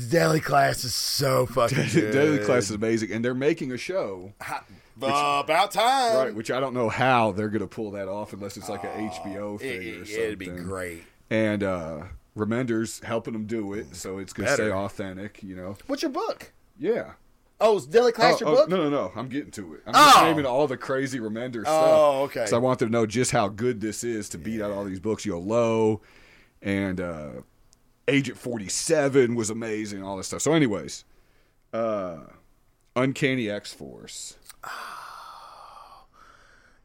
[0.09, 2.11] Deadly Class is so fucking good.
[2.13, 4.33] Deadly Class is amazing, and they're making a show,
[5.01, 6.17] about time.
[6.17, 6.35] right?
[6.35, 9.55] Which I don't know how they're gonna pull that off unless it's like an HBO
[9.55, 10.23] It, thing or it, something.
[10.23, 11.03] it'd be great.
[11.29, 12.03] And uh,
[12.37, 14.67] Remender's helping them do it, so it's gonna Better.
[14.69, 15.41] stay authentic.
[15.43, 15.77] You know?
[15.87, 16.51] What's your book?
[16.79, 17.13] Yeah.
[17.59, 18.69] Oh, is Deadly Class Oh, your oh, book?
[18.69, 19.11] No, no, no.
[19.15, 19.81] I'm getting to it.
[19.87, 20.23] I'm just Oh.
[20.25, 21.83] naming all the crazy Remender stuff.
[21.89, 22.45] Oh, okay.
[22.45, 24.83] So I want them to know just how good this is to beat out all
[24.85, 25.25] these books.
[25.25, 26.01] You know, Low
[26.61, 27.29] and uh,
[28.07, 30.43] Agent 47 was amazing, all this stuff.
[30.43, 31.03] So, anyways,
[31.73, 32.17] uh,
[32.95, 34.37] Uncanny X Force.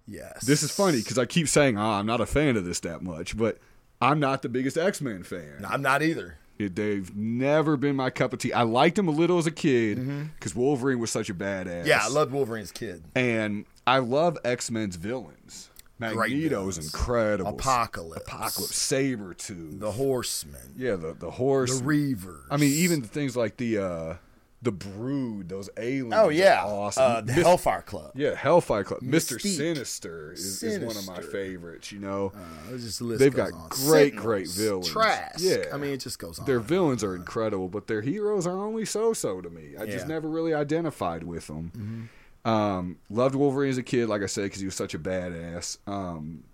[0.07, 0.45] Yes.
[0.45, 3.03] This is funny because I keep saying, ah, I'm not a fan of this that
[3.03, 3.59] much, but
[4.03, 5.65] I'm not the biggest X Men fan.
[5.67, 6.37] I'm not either.
[6.59, 8.53] It, they've never been my cup of tea.
[8.53, 9.97] I liked them a little as a kid
[10.35, 11.67] because Wolverine was such a badass.
[11.67, 11.89] Mm-hmm.
[11.89, 13.03] Yeah, I loved Wolverine's kid.
[13.15, 15.71] And I love X Men's villains.
[15.99, 16.79] Magneto's villains.
[16.87, 17.51] incredible.
[17.53, 18.23] Apocalypse.
[18.27, 19.79] Apocalypse, Sabretooth.
[19.81, 20.75] The Horseman.
[20.77, 21.81] yeah, the the horse.
[21.81, 22.43] The Reavers.
[22.51, 24.15] I mean, even the things like the uh
[24.63, 26.15] the Brood, those aliens.
[26.17, 27.03] Oh yeah, are awesome.
[27.05, 28.13] uh, the Hellfire Club.
[28.15, 29.03] yeah, Hellfire Club.
[29.03, 29.39] Mister.
[29.39, 31.91] Sinister is, is one of my favorites.
[31.91, 33.69] You know, Uh, just the They've got on.
[33.71, 34.89] great, Sentinels, great villains.
[34.89, 35.41] Trask.
[35.41, 35.65] Yeah.
[35.73, 36.47] I mean, it just goes on.
[36.47, 39.75] their villains are incredible, but their heroes are only so-so to me.
[39.77, 39.99] I just Yeah.
[39.99, 40.09] Mm-hmm.
[40.09, 42.09] never really identified with them.
[42.45, 45.79] Um, loved Wolverine as a kid, like I said, because he was such a badass.
[45.87, 46.45] Um,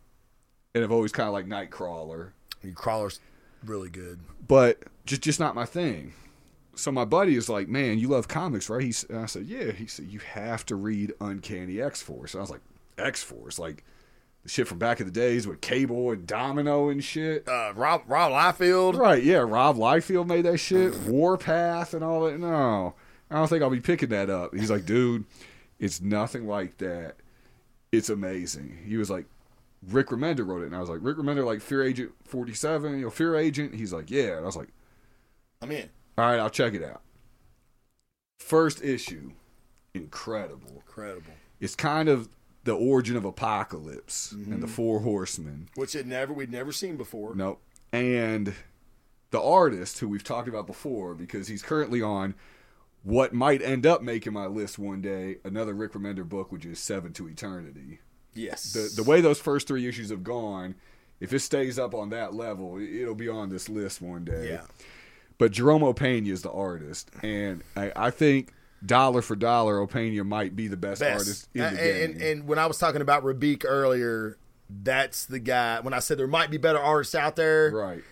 [0.75, 2.31] and I've always kind of like Nightcrawler,
[2.63, 3.21] I mean, Crawler's
[3.65, 4.21] really good.
[4.47, 6.13] but just just not my thing.
[6.79, 9.87] So my buddy is like, "Man, you love comics, right?" He I said, "Yeah." He
[9.87, 12.61] said, "You have to read Uncanny X Force." I was like,
[12.97, 13.85] "X Force, like
[14.45, 18.03] the shit from back in the days with Cable and Domino and shit." Uh, Rob
[18.07, 18.97] Rob Liefeld.
[18.97, 19.39] Right, yeah.
[19.39, 20.97] Rob Liefeld made that shit.
[21.01, 22.39] Warpath and all that.
[22.39, 22.95] No,
[23.29, 24.55] I don't think I'll be picking that up.
[24.55, 25.25] He's like, dude,
[25.81, 27.17] it's nothing like that.
[27.91, 28.79] It's amazing.
[28.85, 29.27] He was like,
[29.89, 32.99] Rick Remender wrote it, and I was like, Rick Remender, like Fear Agent Forty Seven,
[32.99, 33.75] you know, Fear Agent.
[33.75, 34.69] He's like, yeah, and I was like,
[35.61, 35.89] I'm in.
[36.19, 37.03] All right, I'll check it out.
[38.41, 39.33] First issue,
[39.95, 40.83] incredible.
[40.87, 41.33] Incredible.
[41.61, 42.29] It's kind of
[42.65, 44.67] the origin of Apocalypse and the mm-hmm.
[44.67, 45.69] Four Horsemen.
[45.75, 47.35] Which had never we'd never seen before.
[47.35, 47.61] Nope.
[47.93, 48.55] And
[49.31, 52.35] the artist who we've talked about before, because he's currently on
[53.03, 56.79] what might end up making my list one day, another Rick Remender book, which is
[56.79, 58.01] Seven to Eternity.
[58.35, 58.73] Yes.
[58.73, 60.75] The the way those first three issues have gone,
[61.21, 64.49] if it stays up on that level, it- it'll be on this list one day.
[64.51, 64.65] yeah.
[65.39, 68.53] But Jerome Opeña is the artist, and I, I think
[68.85, 71.13] dollar for dollar, Opeña might be the best, Best.
[71.13, 72.11] artist in and, the game.
[72.11, 74.37] and, and when I was talking about Rabik earlier,
[74.69, 75.81] that's the guy.
[75.81, 78.03] When I said there might be better artists out there, right.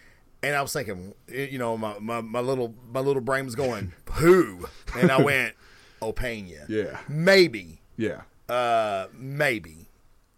[0.42, 3.92] and I was thinking, you know, my, my, my little my little brain was going,
[4.12, 4.66] who?
[4.96, 5.54] And I went,
[6.00, 6.68] Opeña.
[6.68, 6.98] Yeah.
[7.08, 7.80] Maybe.
[7.96, 8.22] Yeah.
[8.48, 9.85] Uh, maybe.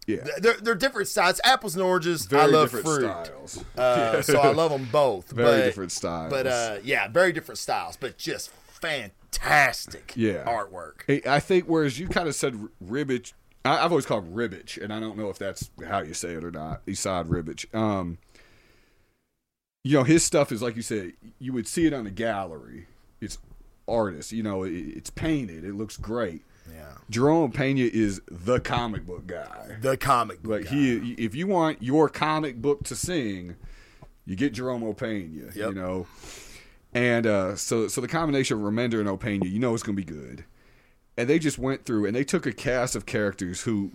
[0.09, 0.25] Yeah.
[0.39, 1.39] They're, they're different styles.
[1.43, 2.25] Apples and oranges.
[2.25, 3.01] Very I love different fruit.
[3.01, 3.65] styles.
[3.77, 5.29] Uh, so I love them both.
[5.29, 6.31] Very but, different styles.
[6.31, 10.45] But uh, yeah, very different styles, but just fantastic Yeah.
[10.45, 11.27] artwork.
[11.27, 13.33] I think whereas you kind of said Ribbich,
[13.63, 16.43] I, I've always called Ribić, and I don't know if that's how you say it
[16.43, 16.85] or not.
[16.87, 17.73] Esad Ribić.
[17.75, 18.17] Um,
[19.83, 21.13] you know, his stuff is like you said.
[21.39, 22.87] You would see it on a gallery.
[23.21, 23.37] It's
[23.87, 24.31] artist.
[24.31, 25.63] You know, it, it's painted.
[25.63, 26.41] It looks great.
[26.73, 26.93] Yeah.
[27.09, 29.77] Jerome Opeña is the comic book guy.
[29.81, 30.61] The comic book.
[30.61, 30.75] Like guy.
[30.75, 33.55] he, if you want your comic book to sing,
[34.25, 35.55] you get Jerome Opeña.
[35.55, 36.07] You know,
[36.93, 40.03] and uh, so so the combination of Remender and Opeña, you know, it's going to
[40.03, 40.45] be good.
[41.17, 43.91] And they just went through and they took a cast of characters who,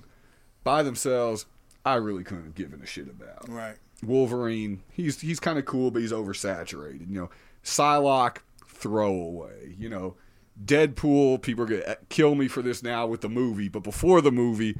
[0.63, 1.47] by themselves,
[1.85, 3.49] I really couldn't have given a shit about.
[3.49, 3.77] Right.
[4.03, 7.09] Wolverine, he's he's kind of cool, but he's oversaturated.
[7.09, 7.31] You know,
[7.63, 9.75] Psylocke, throwaway.
[9.79, 10.17] You know,
[10.63, 14.31] Deadpool, people are gonna kill me for this now with the movie, but before the
[14.33, 14.79] movie,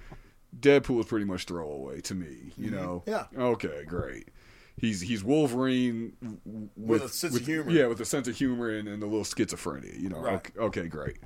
[0.59, 2.53] Deadpool is pretty much throwaway to me.
[2.57, 3.27] You know, Yeah.
[3.37, 4.29] Okay, great.
[4.77, 7.71] He's he's Wolverine w- with, a sense of humor.
[7.71, 9.99] Yeah, with a sense of humor and, and a little schizophrenia.
[10.01, 10.35] You know, Right.
[10.35, 11.19] okay, okay, great.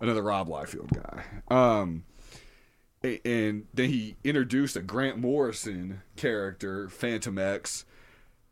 [0.00, 1.24] Another Rob Liefeld guy.
[1.54, 2.04] Um,
[3.02, 7.84] and then he introduced a Grant Morrison character, Fantomex,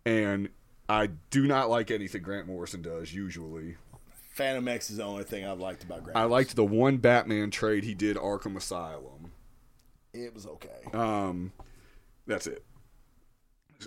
[0.04, 0.50] and
[0.88, 3.76] I do not like anything Grant Morrison does usually.
[4.36, 6.16] Fantomex is the only thing I've liked about Grant.
[6.16, 9.32] I liked the one Batman trade he did, Arkham Asylum.
[10.14, 10.68] it was okay.
[10.94, 11.52] Um,
[12.26, 12.64] that's it.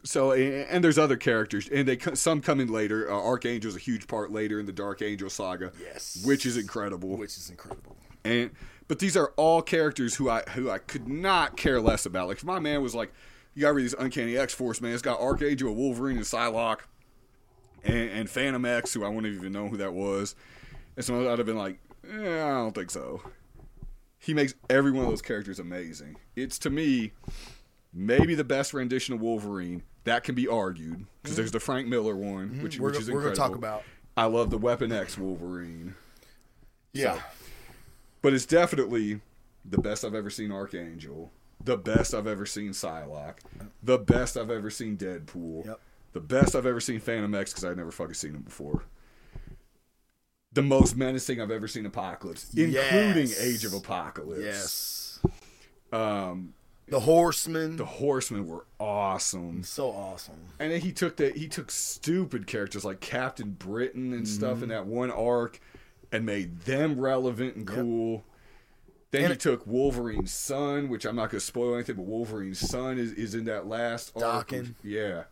[0.03, 3.09] So and there's other characters, and they some come in later.
[3.09, 6.21] Uh, Archangel's a huge part later in the Dark Angel saga, Yes.
[6.25, 7.15] which is incredible.
[7.17, 7.95] Which is incredible.
[8.25, 8.51] And
[8.89, 12.27] but these are all characters who I who I could not care less about.
[12.27, 13.13] Like if my man was like,
[13.53, 14.91] you gotta read this Uncanny X Force man.
[14.91, 16.79] It's got Archangel, Wolverine, and Psylocke,
[17.85, 20.35] and, and Fantomex, who I wouldn't even know who that was.
[20.95, 21.77] And so I'd have been like,
[22.09, 23.21] eh, I don't think so.
[24.19, 26.15] He makes every one of those characters amazing.
[26.35, 27.11] It's to me
[27.93, 29.83] maybe the best rendition of Wolverine.
[30.05, 32.83] That can be argued because there's the Frank Miller one, which, Mm-hmm.
[32.83, 33.35] We're which go- is we're incredible.
[33.37, 33.83] gonna talk about.
[34.17, 35.95] I love the Weapon X Wolverine
[36.93, 37.19] Yeah.
[38.21, 39.19] but it's definitely
[39.65, 41.31] the best I've ever seen Archangel,
[41.63, 43.37] the best I've ever seen Psylocke,
[43.83, 45.79] the best I've ever seen Deadpool, Yep.
[46.15, 48.83] The best I've ever seen Fantomex because I'd never fucking seen him before.
[50.53, 53.41] The most menacing I've ever seen Apocalypse, including Yes.
[53.41, 54.41] Age of Apocalypse.
[54.41, 55.19] Yes.
[55.91, 56.53] Um,
[56.87, 57.75] The Horsemen.
[57.75, 59.63] the Horsemen were awesome.
[59.63, 60.39] so awesome.
[60.57, 64.63] And then he took the he took stupid characters like Captain Britain and stuff Mm-hmm.
[64.63, 65.59] in that one arc
[66.13, 68.23] and made them relevant and cool.
[69.11, 72.59] Then And he it- took Wolverine's son, which I'm not gonna spoil anything, but Wolverine's
[72.59, 74.47] son is, is in that last arc.
[74.47, 74.75] Daken.
[74.81, 75.23] Yeah.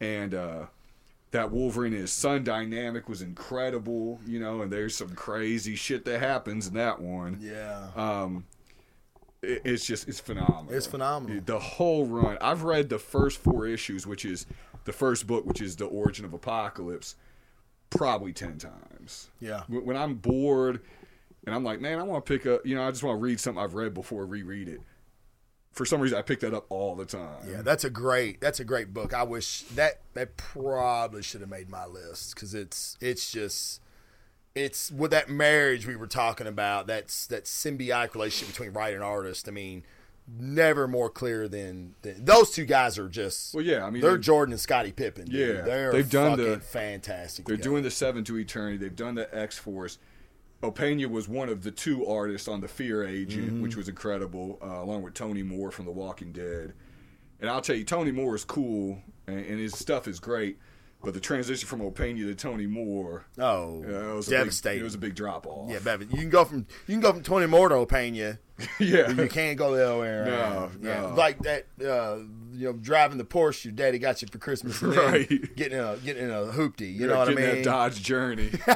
[0.00, 0.66] And uh
[1.32, 6.04] that Wolverine and his son dynamic was incredible, you know, and there's some crazy shit
[6.04, 7.38] that happens in that one.
[7.40, 7.88] Yeah.
[7.96, 8.44] Um
[9.42, 10.72] it- it's just it's phenomenal.
[10.72, 11.40] It's phenomenal.
[11.44, 12.38] The whole run.
[12.40, 14.46] I've read the first four issues, which is
[14.84, 17.16] the first book, which is the origin of Apocalypse.
[17.90, 19.30] probably ten times.
[19.40, 19.62] Yeah.
[19.68, 20.80] When when I'm bored
[21.46, 23.22] and I'm like, man, I want to pick up, you know, I just want to
[23.22, 24.80] read something I've read before, reread it.
[25.76, 27.36] For some reason, I pick that up all the time.
[27.48, 29.12] Yeah, that's a great that's a great book.
[29.12, 33.82] I wish that that probably should have made my list because it's it's just
[34.54, 36.86] it's with that marriage we were talking about.
[36.86, 39.48] That's that symbiotic relationship between writer and artist.
[39.48, 39.82] I mean,
[40.40, 43.54] never more clear than, than those two guys are just.
[43.54, 45.26] Well, yeah, I mean, they're Jordan and Scottie Pippen.
[45.26, 45.56] dude.
[45.56, 47.44] Yeah, they're they've done the- fantastic.
[47.44, 47.70] They're together.
[47.70, 48.78] doing the Seven to Eternity.
[48.78, 49.98] They've done the X Force.
[50.62, 53.62] Opena was one of the two artists on the Fear Agent, Mm-hmm.
[53.62, 56.72] which was incredible, uh, along with Tony Moore from The Walking Dead.
[57.40, 60.58] And I'll tell you, Tony Moore is cool, and, and his stuff is great.
[61.06, 64.78] But the transition from Opena to Tony Moore, Oh, it was devastating.
[64.78, 65.70] Big, it was a big drop off.
[65.70, 68.38] yeah, Bevan, you can go from you can go from Tony Moore to Opena.
[68.80, 69.10] yeah.
[69.12, 70.82] You can't go the other way around.
[70.82, 71.00] No, yeah.
[71.02, 71.14] no.
[71.14, 72.16] Like that, uh,
[72.54, 75.28] you know, driving the Porsche your daddy got you for Christmas, Right.
[75.54, 76.92] Getting a getting in a hoopty.
[76.92, 77.44] You Yeah, know what I mean?
[77.44, 78.50] That Dodge Journey.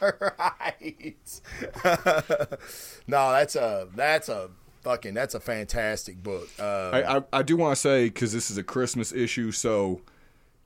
[0.00, 1.40] right.
[3.06, 4.48] no, that's a that's a
[4.82, 6.48] fucking that's a fantastic book.
[6.58, 10.00] Uh, I, I, I do want to say because this is a Christmas issue, so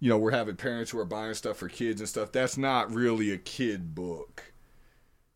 [0.01, 2.33] you know we're having parents who are buying stuff for kids and stuff.
[2.33, 4.53] That's not really a kid book.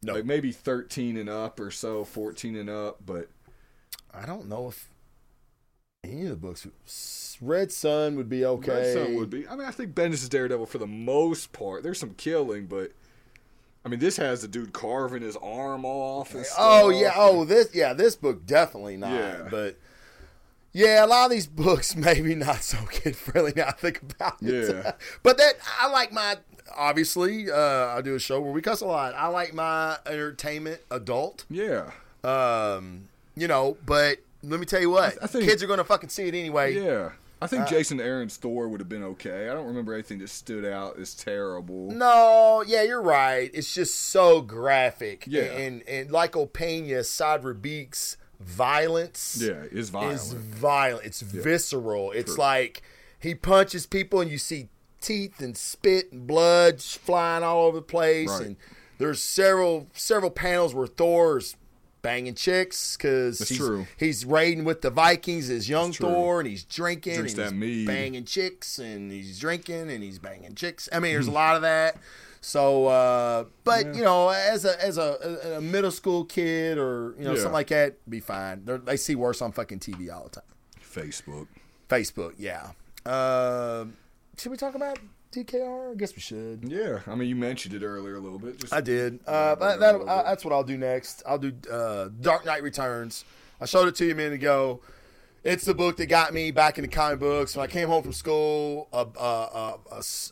[0.03, 0.15] No.
[0.15, 2.99] like maybe thirteen and up or so, fourteen and up.
[3.05, 3.29] But
[4.13, 4.89] I don't know if
[6.03, 6.67] any of the books.
[7.41, 8.95] Red Son would be okay.
[8.95, 9.47] Red Son would be.
[9.47, 11.83] I mean, I think Bendis is Daredevil for the most part.
[11.83, 12.93] There's some killing, but
[13.85, 16.35] I mean, this has the dude carving his arm off.
[16.35, 17.13] And Oh yeah.
[17.17, 17.93] Oh this yeah.
[17.93, 19.13] This book definitely not.
[19.13, 19.49] Yeah.
[19.51, 19.79] But
[20.73, 23.53] yeah, a lot of these books maybe not so kid friendly.
[23.57, 24.75] Now I think about it.
[24.75, 24.93] Yeah.
[25.23, 26.37] but that I like my
[26.77, 27.51] obviously.
[27.51, 29.15] Uh, I do a show where we cuss a lot.
[29.15, 31.45] I like my entertainment adult.
[31.51, 31.91] yeah,
[32.25, 36.09] Um, you know, but let me tell you what, I think- kids are gonna fucking
[36.11, 36.75] see it anyway.
[36.75, 37.11] yeah.
[37.43, 39.49] I Uh, think Jason Aaron's Thor would have been okay.
[39.49, 41.91] I don't remember anything that stood out as terrible.
[41.91, 43.51] No, yeah, you're right.
[43.55, 45.25] It's just so graphic.
[45.27, 45.45] Yeah.
[45.45, 50.15] And and like Opena, Esad Ribić's violence Yeah, is violent.
[50.21, 51.07] is violent.
[51.07, 52.13] It's visceral.
[52.13, 52.83] It's like
[53.19, 54.69] he punches people and you see
[55.01, 58.29] teeth and spit and blood flying all over the place.
[58.29, 58.47] Right.
[58.47, 58.57] And
[58.99, 61.57] there's several several panels where Thor's
[62.03, 63.87] banging chicks because That's he's, true.
[63.99, 67.87] he's raiding with the Vikings as young Thor and he's drinking Drinks and he's mead.
[67.87, 70.89] banging chicks and he's drinking and he's banging chicks.
[70.93, 71.97] I mean, there's a lot of that.
[72.43, 77.25] So, uh, but you know, as a as a, a middle school kid or you
[77.25, 77.37] know Yeah.
[77.37, 78.65] something like that, be fine.
[78.65, 80.45] They're, they see worse on fucking TV all the time.
[80.83, 81.47] Facebook.
[81.89, 82.71] Facebook, yeah.
[83.05, 83.85] Uh,
[84.39, 84.99] should we talk about
[85.33, 85.93] DKR?
[85.93, 86.65] I guess we should.
[86.67, 88.59] Yeah, I mean, you mentioned it earlier a little bit.
[88.59, 89.21] Just, I did.
[89.27, 91.23] Uh, but that, uh, that's what I'll do next.
[91.27, 93.25] I'll do uh, Dark Knight Returns.
[93.61, 94.81] I showed it to you a minute ago.
[95.43, 97.57] It's the book that got me back into comic books.
[97.57, 99.73] When I came home from school, a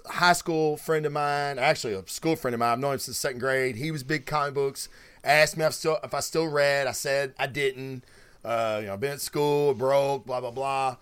[0.07, 3.17] high school friend of mine, actually a school friend of mine, I've known him since
[3.17, 3.77] second grade.
[3.77, 4.91] He was big comic books.
[5.25, 6.87] Asked me if, still, if I still read.
[6.87, 8.05] I said I didn't.
[8.45, 10.97] Uh, you know, I've been at school, broke, blah blah blah.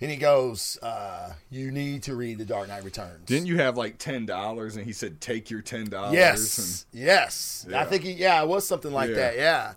[0.00, 3.76] And he goes, uh, "You need to read The Dark Knight Returns." Didn't you have
[3.76, 7.66] like ten dollars, and he said, "Take your ten dollars." Yes, yes.
[7.72, 9.16] I think he, yeah, it was something like Yeah.
[9.16, 9.36] that.
[9.36, 9.72] Yeah.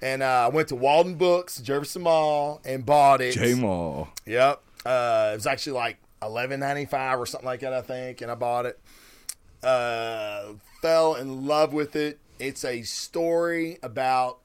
[0.00, 3.32] And uh, I went to Walden Books, Jefferson Mall, and bought it.
[3.32, 4.08] J Mall.
[4.26, 4.62] Yep.
[4.86, 8.30] Uh, it was actually like eleven ninety five or something like that, I think, and
[8.30, 8.78] I bought it.
[9.62, 12.18] Uh, fell in love with it.
[12.38, 14.38] It's a story about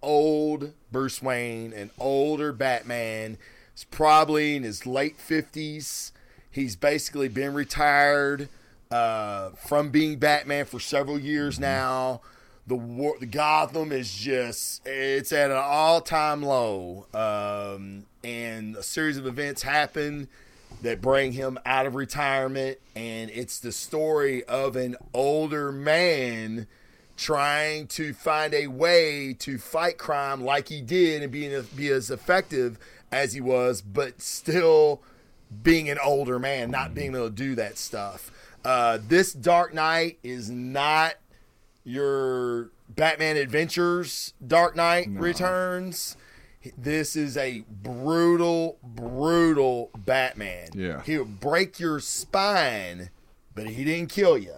[0.00, 3.36] old Bruce Wayne, an older Batman.
[3.74, 6.12] He's probably in his late fifties.
[6.52, 8.48] He's basically been retired
[8.90, 12.20] uh, from being Batman for several years now.
[12.66, 18.82] The war, the Gotham is just it's at an all time low, um, and a
[18.82, 20.28] series of events happen
[20.82, 26.66] that bring him out of retirement, and it's the story of an older man
[27.16, 32.10] trying to find a way to fight crime like he did and being be as
[32.10, 32.78] effective
[33.12, 35.02] as he was, but still
[35.62, 38.30] being an older man, not being able to do that stuff.
[38.64, 41.14] Uh, this Dark Knight is not
[41.84, 46.16] your Batman Adventures Dark Knight Returns.
[46.76, 50.68] This is a brutal, brutal Batman.
[50.74, 51.02] Yeah.
[51.04, 53.10] He'll break your spine,
[53.54, 54.54] but he didn't kill you.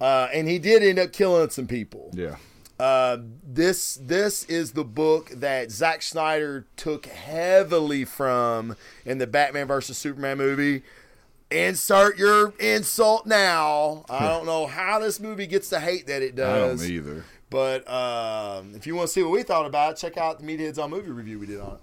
[0.00, 2.10] Uh, and he did end up killing some people.
[2.14, 2.36] Yeah.
[2.78, 9.66] Uh, this this is the book that Zack Snyder took heavily from in the Batman
[9.66, 10.82] versus Superman movie.
[11.50, 14.04] Insert your insult now.
[14.08, 16.80] I don't know how this movie gets the hate that it does.
[16.80, 17.24] I don't either.
[17.50, 20.46] But um, if you want to see what we thought about it, check out the
[20.46, 21.80] Meatheads on movie review we did on it.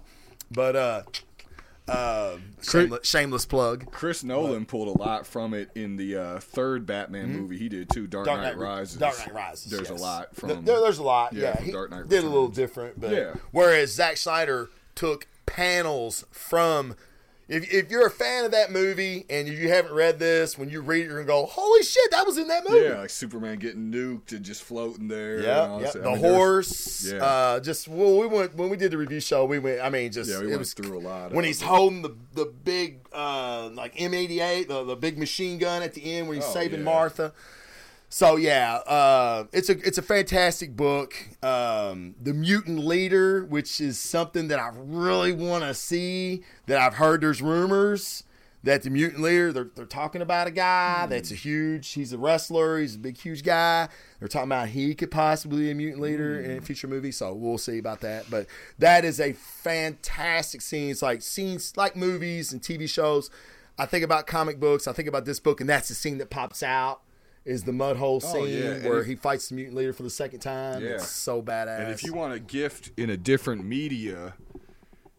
[0.50, 1.02] But uh,
[1.86, 3.90] Um, shameless, shameless plug.
[3.90, 7.88] Chris Nolan pulled a lot from it in the uh, third Batman movie he did
[7.90, 8.96] too, Dark, Dark Knight, Knight Rises.
[8.98, 9.70] Dark Knight Rises.
[9.70, 9.98] There's yes.
[10.00, 11.32] a lot from there, there's a lot.
[11.34, 13.34] yeah, Yeah, he Dark Knight did a little different, but Yeah.
[13.52, 16.94] whereas Zack Snyder took panels from.
[17.48, 20.82] If, if you're a fan of that movie and you haven't read this, when you
[20.82, 23.58] read it, you're gonna go, "Holy shit, that was in that movie!" Yeah, like Superman
[23.58, 25.40] getting nuked and just floating there.
[25.40, 25.74] Yeah.
[25.76, 27.10] I the mean, horse.
[27.10, 27.24] yeah.
[27.24, 29.46] Uh, just well, we went when we did the review show.
[29.46, 29.80] We went.
[29.80, 31.66] I mean, just Yeah, we it went was through a lot when he's it.
[31.66, 36.28] holding the the big uh, like M88, the, the big machine gun at the end
[36.28, 36.84] when he's Oh, saving yeah.
[36.84, 37.32] Martha.
[38.10, 41.14] So yeah, uh, it's a it's a fantastic book.
[41.42, 46.42] Um, the Mutant Leader, which is something that I really want to see.
[46.66, 48.24] That I've heard there's rumors
[48.64, 51.10] that the Mutant Leader they're they're talking about a guy Hmm.
[51.10, 51.92] that's a huge.
[51.92, 52.78] He's a wrestler.
[52.80, 53.88] He's a big huge guy.
[54.20, 56.50] They're talking about he could possibly be a mutant leader Hmm.
[56.50, 57.12] in a future movie.
[57.12, 58.30] So we'll see about that.
[58.30, 58.46] But
[58.78, 60.90] that is a fantastic scene.
[60.90, 63.28] It's like scenes like movies and TV shows.
[63.78, 64.88] I think about comic books.
[64.88, 67.02] I think about this book, and that's the scene that pops out.
[67.48, 70.02] Is the mud hole scene Oh, yeah, where if- he fights the mutant leader for
[70.02, 70.82] the second time?
[70.82, 70.90] Yeah.
[70.90, 71.80] It's so badass.
[71.80, 74.34] And if you want a gift in a different media,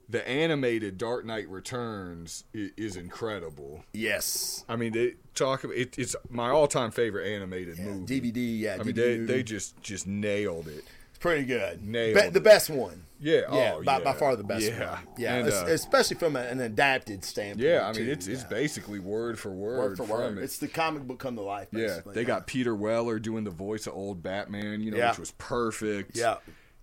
[0.08, 3.84] the animated Dark Knight Returns is, is incredible.
[3.94, 5.64] yes, I mean, they talk.
[5.64, 8.22] It, it's my all-time favorite animated movie.
[8.22, 9.34] DVD, yeah, I mean, they, movie.
[9.34, 10.84] they just just nailed it.
[11.20, 11.86] Pretty good.
[11.86, 13.04] Nailed Be- the best one.
[13.22, 14.92] Yeah, yeah, oh, by, by far the best Yeah.
[14.94, 15.00] one.
[15.18, 17.68] Yeah, And, uh, especially from a, an adapted standpoint.
[17.68, 18.12] Yeah, I mean, too.
[18.12, 20.38] it's it's basically word for word, word for word.
[20.38, 20.44] it.
[20.46, 21.68] It's the comic book come to life.
[21.74, 22.14] yeah, Basically.
[22.16, 25.10] they got Peter Weller doing the voice of old Batman, you know, Yeah.
[25.10, 26.16] which was perfect.
[26.16, 26.38] Yeah.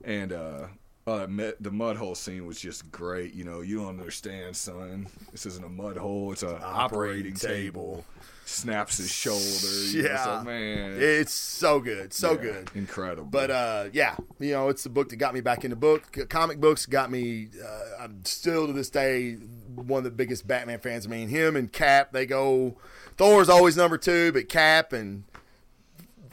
[0.05, 0.67] and uh,
[1.07, 3.33] uh, the mud hole scene was just great.
[3.33, 5.07] You know, you don't understand, son.
[5.33, 8.05] This isn't a mud hole; it's an operating, table.
[8.49, 9.43] Snaps his shoulder.
[9.91, 10.25] You know, Yeah.
[10.25, 12.71] so, man, It's so good, so yeah, good.
[12.77, 13.25] incredible.
[13.29, 16.17] But uh, yeah, you know, it's the book that got me back into book.
[16.29, 17.49] Comic books got me.
[17.61, 19.33] Uh, I'm still to this day
[19.75, 21.07] one of the biggest Batman fans.
[21.07, 22.77] I mean, him and Cap, they go.
[23.17, 25.25] Thor's always number two, but Cap and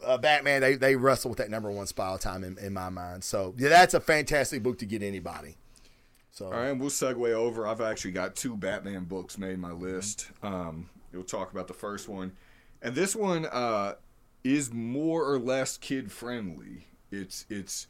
[0.05, 2.89] uh, Batman, they they wrestle with that number one spot all time in, in my
[2.89, 3.23] mind.
[3.23, 5.57] So yeah, that's a fantastic book to get anybody.
[6.31, 7.65] So All right, and we'll segue over.
[7.65, 10.29] I've actually got two Batman books made my list.
[10.43, 12.33] Um, we'll talk about the first one,
[12.81, 13.95] and this one uh,
[14.43, 16.87] is more or less kid friendly.
[17.11, 17.87] It's it's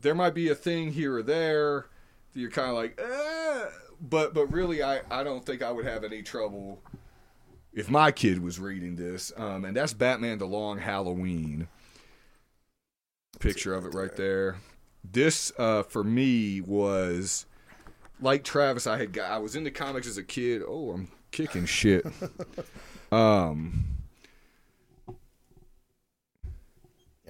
[0.00, 1.86] there might be a thing here or there
[2.32, 3.66] that you're kind of like, eh,
[4.00, 6.82] but but really, I I don't think I would have any trouble
[7.72, 9.32] if my kid was reading this.
[9.36, 11.68] Um, and that's Batman: The Long Halloween.
[13.38, 14.56] Picture of it right there.
[15.02, 17.46] This uh, for me was
[18.20, 20.62] like Travis, I had got, I was into comics as a kid.
[20.66, 22.04] Oh, I'm kicking shit.
[23.12, 23.84] um,
[25.08, 25.14] yeah,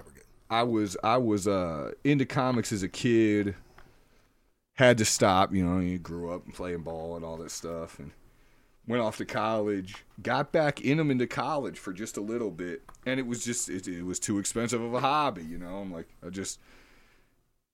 [0.04, 0.24] we're good.
[0.48, 3.54] I was I was uh into comics as a kid.
[4.74, 5.78] Had to stop, you know.
[5.78, 8.12] You grew up playing ball and all that stuff, and
[8.86, 10.06] went off to college.
[10.22, 13.68] Got back in them into college for just a little bit, and it was just
[13.68, 15.78] it, it was too expensive of a hobby, you know.
[15.78, 16.58] I'm like I just.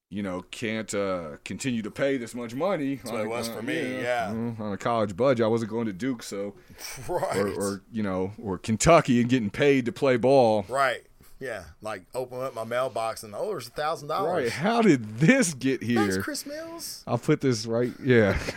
[0.08, 2.94] You know, can't uh, continue to pay this much money.
[2.96, 4.28] That's what it was for me, yeah.
[4.30, 5.44] on a college budget.
[5.44, 6.54] I wasn't going to Duke, so
[7.08, 7.36] Right.
[7.36, 10.64] or, or you know, or Kentucky and getting paid to play ball.
[10.68, 11.02] right.
[11.38, 11.64] Yeah.
[11.82, 14.44] Like open up my mailbox and oh, there's a thousand dollars.
[14.44, 14.52] Right?
[14.52, 15.98] How did this get here?
[16.00, 17.02] Thanks, Chris Mills.
[17.06, 17.92] I'll put this right.
[18.02, 18.38] Yeah,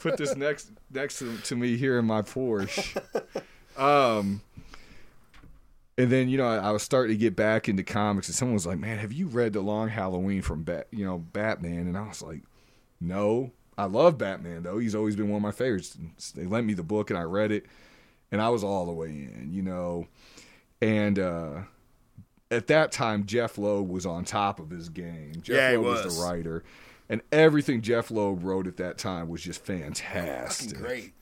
[0.00, 3.00] put this next next to, to me here in my Porsche.
[3.76, 4.40] Um,
[5.98, 8.54] and then you know I, I was starting to get back into comics, and someone
[8.54, 10.88] was like, "Man, have you read The Long Halloween from Bat?
[10.90, 12.42] You know Batman?" And I was like,
[13.00, 14.78] "No, I love Batman though.
[14.78, 17.22] He's always been one of my favorites." And they lent me the book, and I
[17.22, 17.66] read it,
[18.32, 19.48] and I was all the way in.
[19.52, 20.06] You know,
[20.80, 21.18] and.
[21.18, 21.60] uh
[22.50, 25.32] at that time, Jeph Loeb was on top of his game.
[25.40, 26.04] Jeff Yeah, he was.
[26.04, 26.18] was.
[26.18, 26.62] the writer,
[27.08, 30.78] and everything Jeph Loeb wrote at that time was just Fucking fantastic.
[30.78, 31.04] great.
[31.06, 31.12] It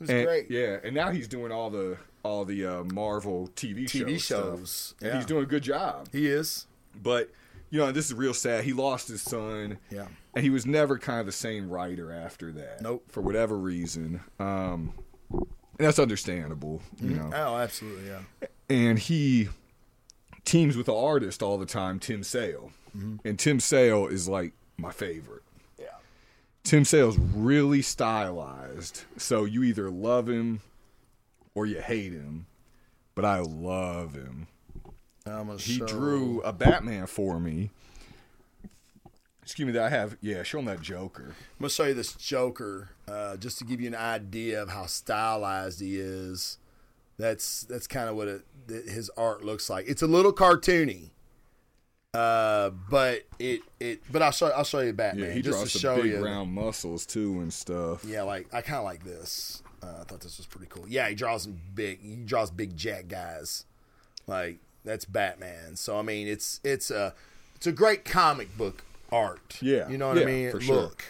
[0.00, 0.50] was And- great.
[0.50, 4.94] Yeah, and now he's doing all the all the uh, Marvel TV, TV show shows,
[5.00, 5.16] yeah.
[5.16, 6.08] he's doing a good job.
[6.10, 6.66] He is.
[7.00, 7.30] But
[7.70, 8.64] you know, this is real sad.
[8.64, 9.78] He lost his son.
[9.90, 10.06] Yeah.
[10.34, 12.80] and he was never kind of the same writer after that.
[12.80, 13.04] Nope.
[13.08, 14.20] for whatever reason.
[14.38, 14.92] Um,
[15.32, 15.46] and
[15.78, 16.82] that's understandable.
[17.00, 18.06] You know, Oh, absolutely.
[18.08, 18.20] Yeah.
[18.70, 19.48] and he
[20.44, 22.70] teams with the artist all the time, Tim Sale.
[23.24, 25.42] And Tim Sale is like my favorite.
[25.80, 25.86] Yeah.
[26.62, 29.02] Tim Sale's really stylized.
[29.16, 30.60] So you either love him
[31.54, 32.46] or you hate him.
[33.14, 34.48] But I love him.
[35.58, 37.70] He show- drew a Batman for me.
[39.42, 40.16] Excuse me, that I have.
[40.22, 41.26] Yeah, show him that Joker.
[41.28, 44.86] I'm gonna show you this Joker, uh, just to give you an idea of how
[44.86, 46.56] stylized he is.
[47.18, 49.84] That's that's kind of what it, his art looks like.
[49.86, 51.10] It's a little cartoony,
[52.14, 55.72] Uh, but it it but I'll show I'll show you Batman Yeah, he just draws
[55.74, 56.24] to show big you.
[56.24, 58.02] round muscles too and stuff.
[58.04, 59.62] Yeah, like I kind of like this.
[59.84, 60.84] Uh, I thought this was pretty cool.
[60.88, 62.00] Yeah, he draws some big.
[62.00, 63.64] He draws big jack guys.
[64.26, 65.76] Like that's Batman.
[65.76, 67.14] So I mean, it's it's a
[67.56, 69.58] it's a great comic book art.
[69.60, 70.50] Yeah, you know what I mean.
[70.50, 70.74] for sure.
[70.76, 71.04] Look,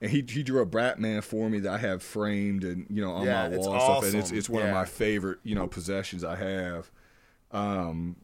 [0.00, 3.12] And he he drew a Batman for me that I have framed and you know
[3.12, 5.54] on Yeah, my it's wall and stuff, and it's it's one of my favorite you
[5.54, 6.90] know possessions I have.
[7.52, 8.16] Um,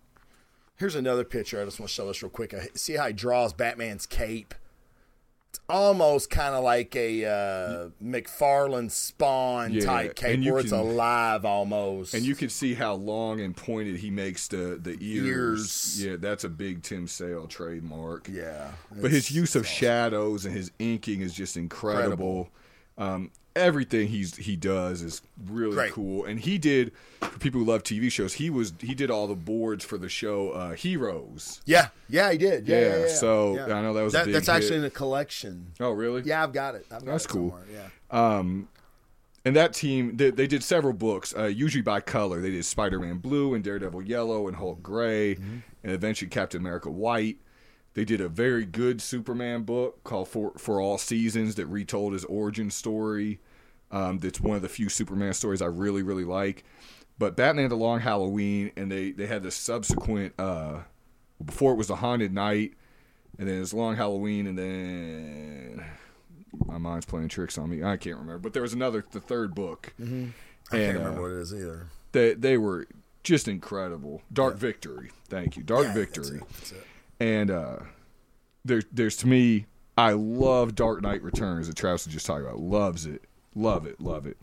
[0.76, 1.61] here's another picture.
[1.61, 2.55] I just want to show this real quick.
[2.55, 4.55] I see how he draws Batman's cape.
[5.51, 10.78] It's almost kind of like a uh, McFarlane Spawn Yeah, type cape, where it's can-
[10.78, 12.12] alive almost.
[12.12, 15.26] and you can see how long and pointed he makes the the ears.
[16.01, 16.05] Ears.
[16.05, 18.28] Yeah, that's a big Tim Sale trademark.
[18.28, 19.74] yeah, but his use of awesome.
[19.74, 22.51] shadows and his inking is just incredible.
[22.99, 25.93] Um, everything he's he does is really Great.
[25.93, 26.25] cool.
[26.25, 28.35] And he did for people who love TV shows.
[28.35, 31.61] He was he did all the boards for the show uh, Heroes.
[31.67, 32.67] Yeah, yeah, he did.
[32.69, 33.13] Yeah, Yeah, yeah, yeah.
[33.15, 33.59] so.
[33.61, 34.55] I know that was a big that's hit.
[34.55, 35.73] actually in a collection.
[35.81, 36.23] Oh, really?
[36.25, 36.87] Yeah, I've got it.
[36.91, 37.59] I've got That's it cool.
[37.73, 37.89] Yeah.
[39.45, 42.41] And that team, they, they did several books, uh, usually by color.
[42.41, 45.59] They did Spider-Man Blue and Daredevil Yellow and Hulk Gray, Mm-hmm.
[45.85, 47.39] and eventually Captain America White.
[47.95, 52.25] They did a very good Superman book called For For All Seasons that retold his
[52.27, 53.39] origin story.
[53.91, 56.64] Um, that's one of the few Superman stories I really really like.
[57.18, 60.34] But Batman: The Long Halloween, and they they had the subsequent.
[60.39, 60.80] Uh,
[61.45, 62.74] before it was the Haunted Night,
[63.39, 65.84] and then it was Long Halloween, and then
[66.66, 67.82] my mind's playing tricks on me.
[67.84, 70.32] I can't remember, but there was another, the third book, I can't
[70.99, 71.86] remember uh, what it is either.
[72.12, 72.89] they they were
[73.22, 74.22] just incredible.
[74.32, 76.86] Dark Victory, thank you, Dark Yeah, Victory, That's it, that's it.
[77.20, 77.76] and uh,
[78.64, 79.66] there's there's to me,
[79.97, 82.59] I love Dark Knight Returns that Travis was just talking about.
[82.59, 83.22] Loves it,
[83.59, 84.37] love it, love it.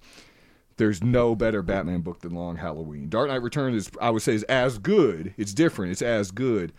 [0.78, 3.08] There's no better Batman book than Long Halloween.
[3.10, 5.34] Dark Knight Returns is, I would say, is as good.
[5.38, 5.94] It's different.
[5.94, 6.74] It's as good,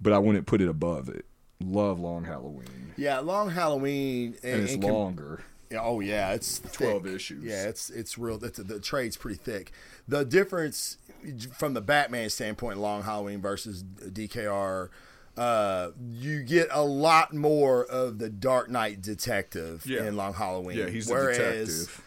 [0.00, 1.24] but I wouldn't put it above it.
[1.60, 5.42] Love Long Halloween, Yeah, Long Halloween and it's and longer.
[5.76, 7.12] Oh yeah, it's 12 thick.
[7.14, 7.44] issues.
[7.44, 8.42] Yeah, it's it's real.
[8.44, 9.72] It's, the trade's pretty thick.
[10.06, 10.98] The difference
[11.58, 14.88] from the Batman standpoint, Long Halloween versus DKR,
[15.38, 20.04] uh, you get a lot more of the Dark Knight detective Yeah.
[20.04, 20.78] in Long Halloween.
[20.78, 21.38] Yeah, he's the whereas
[21.86, 22.04] detective.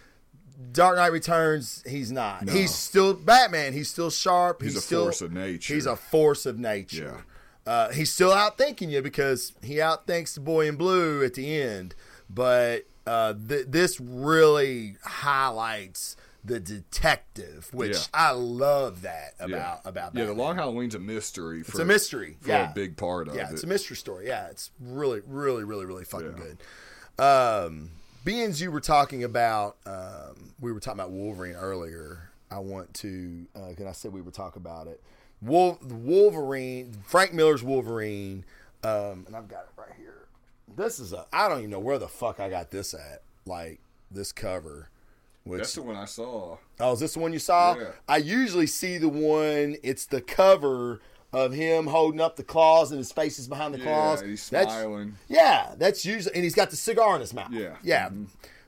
[0.74, 2.46] Dark Knight Returns, he's not.
[2.46, 2.54] No.
[2.54, 3.74] He's still Batman.
[3.74, 4.62] He's still sharp.
[4.62, 5.74] He's He's, a still, force of nature.
[5.74, 7.26] He's a force of nature.
[7.66, 11.96] Uh, he's still outthinking you because he outthinks the boy in blue at the end.
[12.30, 18.04] But uh, th- this really highlights the detective, which Yeah.
[18.14, 19.90] I love that about yeah.
[19.90, 20.16] about.
[20.16, 21.64] yeah, the Long Halloween's a mystery.
[21.64, 22.38] For, It's a mystery.
[22.42, 23.54] for yeah, a big part of yeah, it.
[23.54, 24.28] it's a mystery story.
[24.28, 27.24] Yeah, it's really, really, really, really fucking good.
[27.24, 27.92] Um,
[28.24, 32.30] being you were talking about, um, we were talking about Wolverine earlier.
[32.50, 35.02] I want to, uh, can I say we were talking about it.
[35.42, 38.46] Wolf, Wolverine, Frank Miller's Wolverine,
[38.84, 40.26] um, and I've got it right here.
[40.76, 43.22] This is a, I don't even know where the fuck I got this at.
[43.46, 43.80] Like
[44.12, 44.90] this cover.
[45.44, 46.58] Which, That's the one I saw.
[46.80, 47.76] Oh, is this the one you saw?
[47.76, 47.88] Yeah.
[48.08, 49.76] I usually see the one.
[49.84, 51.02] It's the cover
[51.34, 54.22] of him holding up the claws and his face is behind the Yeah, claws.
[54.22, 55.16] he's That's- smiling.
[55.28, 57.52] yeah, that's usually, and he's got the cigar in his mouth.
[57.52, 57.78] Yeah.
[57.82, 58.10] yeah.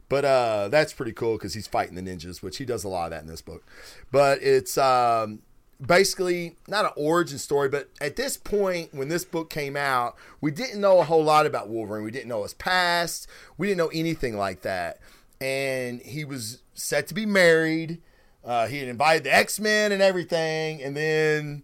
[0.10, 3.06] But uh, that's pretty cool because he's fighting the ninjas, which he does a lot
[3.06, 3.64] of that in this book.
[4.12, 5.42] But it's um,
[5.86, 10.50] basically not an origin story, but at this point, when this book came out, we
[10.52, 12.04] didn't know a whole lot about Wolverine.
[12.04, 13.28] We didn't know his past.
[13.58, 15.00] We didn't know anything like that.
[15.42, 18.02] And he was set to be married.
[18.44, 21.64] Uh, he had invited the X Men and everything, and then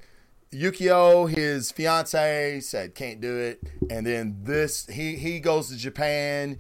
[0.52, 3.62] Yukio, his fiance, said can't do it.
[3.90, 6.58] And then this, he he goes to Japan,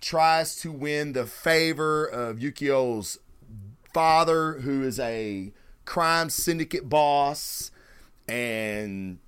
[0.00, 3.18] tries to win the favor of Yukio's
[3.92, 5.52] father, who is a
[5.84, 7.70] crime syndicate boss,
[8.26, 9.18] and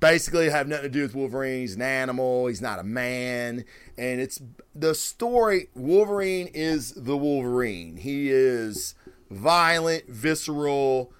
[0.00, 1.60] basically have nothing to do with Wolverine.
[1.60, 2.46] He's an animal.
[2.46, 3.64] He's not a man.
[3.96, 4.40] And it's
[4.74, 5.68] the story.
[5.74, 7.96] Wolverine is the Wolverine.
[7.96, 8.94] He is
[9.30, 11.12] violent, visceral.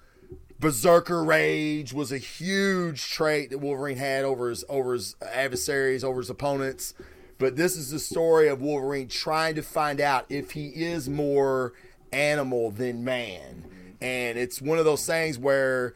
[0.59, 6.19] Berserker rage was a huge trait that Wolverine had over his over his adversaries, over
[6.19, 6.95] his opponents.
[7.37, 11.73] But this is the story of Wolverine trying to find out if he is more
[12.11, 13.65] animal than man.
[14.01, 15.93] And it's one of those things where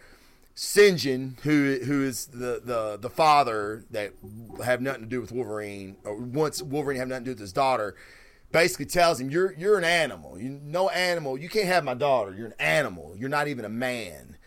[0.56, 4.14] Shingen, who who is the, the the father that
[4.64, 7.54] have nothing to do with Wolverine, or wants Wolverine have nothing to do with his
[7.54, 7.95] daughter,
[8.52, 10.39] basically tells him, "You're you're an animal.
[10.39, 11.38] You no animal.
[11.38, 12.34] You can't have my daughter.
[12.34, 13.16] You're an animal.
[13.18, 14.38] You're not even a man."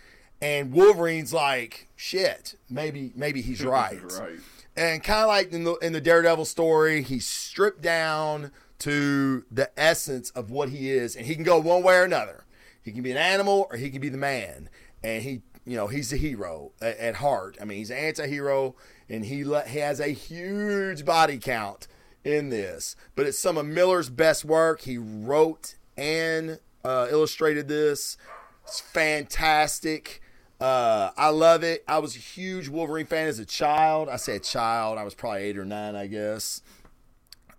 [0.41, 4.39] And Wolverine's like, "Shit, maybe maybe he's right." Right.
[4.77, 8.51] And kind of like in the in the Daredevil story, he's stripped down
[8.81, 12.45] to the essence of what he is, and he can go one way or another.
[12.83, 14.69] He can be an animal or he can be the man,
[15.03, 17.57] and he, you know, he's a hero at, at heart.
[17.61, 18.75] I mean, he's an anti-hero,
[19.09, 21.89] and he le- he has a huge body count
[22.25, 22.97] in this.
[23.15, 24.83] But it's some of Miller's best work.
[24.83, 28.17] He wrote and uh, illustrated this.
[28.65, 30.21] It's fantastic.
[30.61, 31.85] Uh, I love it.
[31.87, 34.09] I was a huge Wolverine fan as a child.
[34.09, 34.99] I said child.
[34.99, 36.63] I was probably eight or nine, I guess.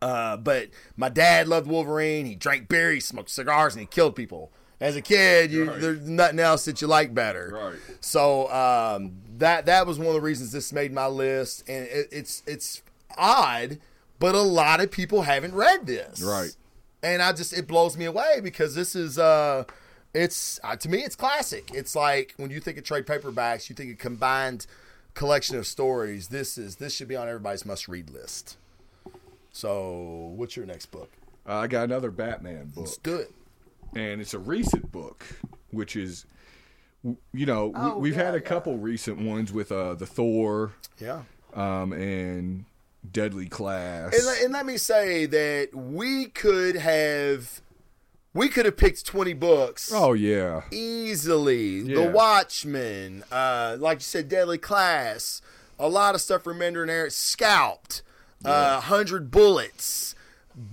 [0.01, 2.25] Uh, but my dad loved Wolverine.
[2.25, 4.51] He drank beer, he smoked cigars, and he killed people.
[4.79, 5.79] As a kid, you, Right.
[5.79, 7.51] there's nothing else that you like better.
[7.53, 7.79] Right.
[8.01, 12.09] So um, that that was one of the reasons this made my list, and it,
[12.11, 12.81] it's it's
[13.17, 13.79] odd,
[14.19, 16.21] but a lot of people haven't read this.
[16.21, 16.55] Right.
[17.01, 19.63] And I just it blows me away because this is uh
[20.13, 21.69] it's uh, to me it's classic.
[21.73, 24.67] It's like when you think of trade paperbacks, you think of combined
[25.13, 26.27] collection of stories.
[26.27, 28.57] This is this should be on everybody's must read list.
[29.53, 31.09] So, what's your next book?
[31.47, 32.85] Uh, I got another Batman book.
[32.85, 33.31] Let's do it.
[33.95, 35.25] And it's a recent book,
[35.71, 36.25] which is,
[37.33, 40.73] you know, Oh, we, we've had yeah, a couple recent ones with uh, the Thor
[40.99, 41.21] Yeah.
[41.53, 42.65] um, and
[43.11, 44.15] Deadly Class.
[44.15, 47.61] And, let- and let me say that we could have
[48.33, 51.79] we could have picked 20 books oh yeah, easily.
[51.79, 51.95] Yeah.
[51.95, 55.41] The Watchmen, uh, like you said, Deadly Class,
[55.79, 58.01] a lot of stuff from Ender and Eric, Scalped,
[58.43, 60.14] uh, 100 Bullets,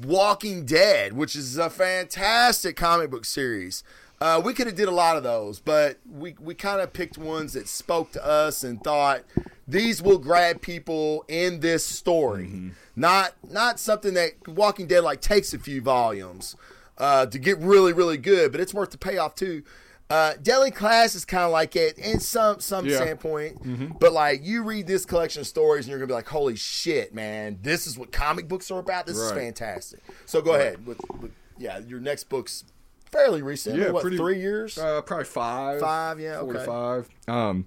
[0.02, 3.82] Walking Dead, which is a fantastic comic book series.
[4.20, 7.18] Uh, we could have did a lot of those, but we, we kind of picked
[7.18, 9.22] ones that spoke to us and thought
[9.66, 12.70] these will grab people in this story.
[12.94, 16.54] Not not something that Walking Dead like takes a few volumes
[16.98, 19.64] uh, to get really really good, but it's worth the payoff too.
[20.12, 22.96] Uh, Class is kind of like it in some some Yeah.
[22.96, 26.56] standpoint, but like you read this collection of stories and you're gonna be like, holy
[26.56, 29.06] shit, man, this is what comic books are about.
[29.06, 30.00] This is fantastic.
[30.26, 32.64] So go ahead with, with yeah, your next book's
[33.10, 33.78] fairly recent.
[33.78, 34.76] Yeah, what pretty- three years?
[34.78, 36.66] uh, probably five, Five, yeah, four okay.
[36.66, 37.08] five.
[37.28, 37.66] Um,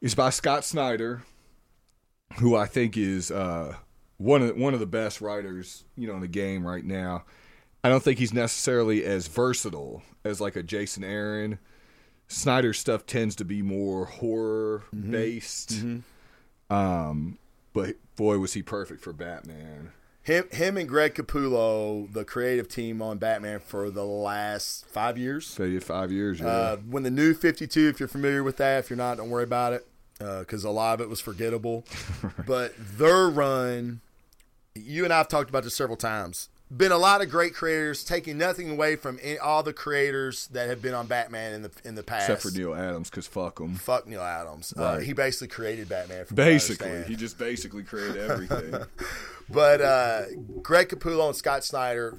[0.00, 1.22] it's by Scott Snyder,
[2.38, 3.76] who I think is uh,
[4.16, 7.24] one of one of the best writers you know in the game right now.
[7.84, 11.58] I don't think he's necessarily as versatile as like a Jason Aaron.
[12.28, 15.10] Snyder's stuff tends to be more horror Mm-hmm.
[15.10, 15.84] based.
[16.70, 17.38] Um,
[17.72, 19.92] but boy, was he perfect for Batman.
[20.22, 25.58] Him, him, and Greg Capullo, the creative team on Batman for the last five years.
[25.82, 26.38] Five years.
[26.38, 26.46] Yeah.
[26.46, 29.42] Uh, when the new 52, if you're familiar with that, if you're not, don't worry
[29.44, 29.86] about it
[30.18, 31.84] because a lot of it was forgettable.
[32.46, 34.00] But their run,
[34.76, 36.48] you and I have talked about this several times.
[36.74, 40.68] Been a lot of great creators, taking nothing away from any, all the creators that
[40.68, 42.30] have been on Batman in the in the past.
[42.30, 43.74] Except for Neal Adams, because fuck him.
[43.74, 44.72] Fuck Neal Adams.
[44.74, 46.24] Uh, he basically created Batman.
[46.32, 48.74] Basically, he just basically created everything.
[49.50, 50.22] But uh,
[50.62, 52.16] Greg Capullo and Scott Snyder,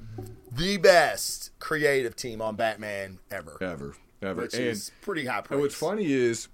[0.51, 4.41] the best creative team on Batman ever, ever, ever.
[4.41, 5.55] which and, is pretty high praise.
[5.55, 6.47] and what's funny is,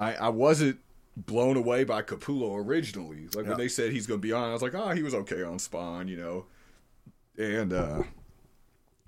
[0.00, 0.80] I I wasn't
[1.16, 3.28] blown away by Capullo originally.
[3.34, 3.50] Like Yeah.
[3.50, 5.42] when they said he's going to be on, I was like, oh, he was okay
[5.42, 6.46] on Spawn, you know.
[7.38, 8.02] And uh,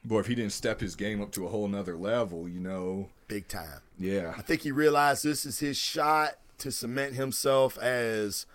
[0.05, 3.09] boy, if he didn't step his game up to a whole nother level, you know,
[3.27, 3.81] big time.
[3.99, 8.47] yeah, I think he realized this is his shot to cement himself as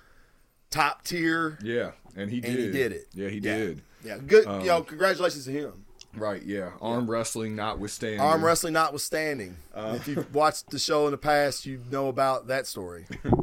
[0.69, 1.57] top tier.
[1.63, 2.59] yeah, and he And did.
[2.59, 3.07] he did it.
[3.13, 3.57] Yeah, he Yeah.
[3.57, 3.81] did.
[4.03, 4.45] Yeah, good.
[4.45, 5.85] Um, know, congratulations to him.
[6.15, 6.71] Right, yeah.
[6.81, 8.19] Arm wrestling notwithstanding.
[8.19, 9.55] Arm wrestling notwithstanding.
[9.73, 13.05] Uh, if you've watched the show in the past, you know about that story.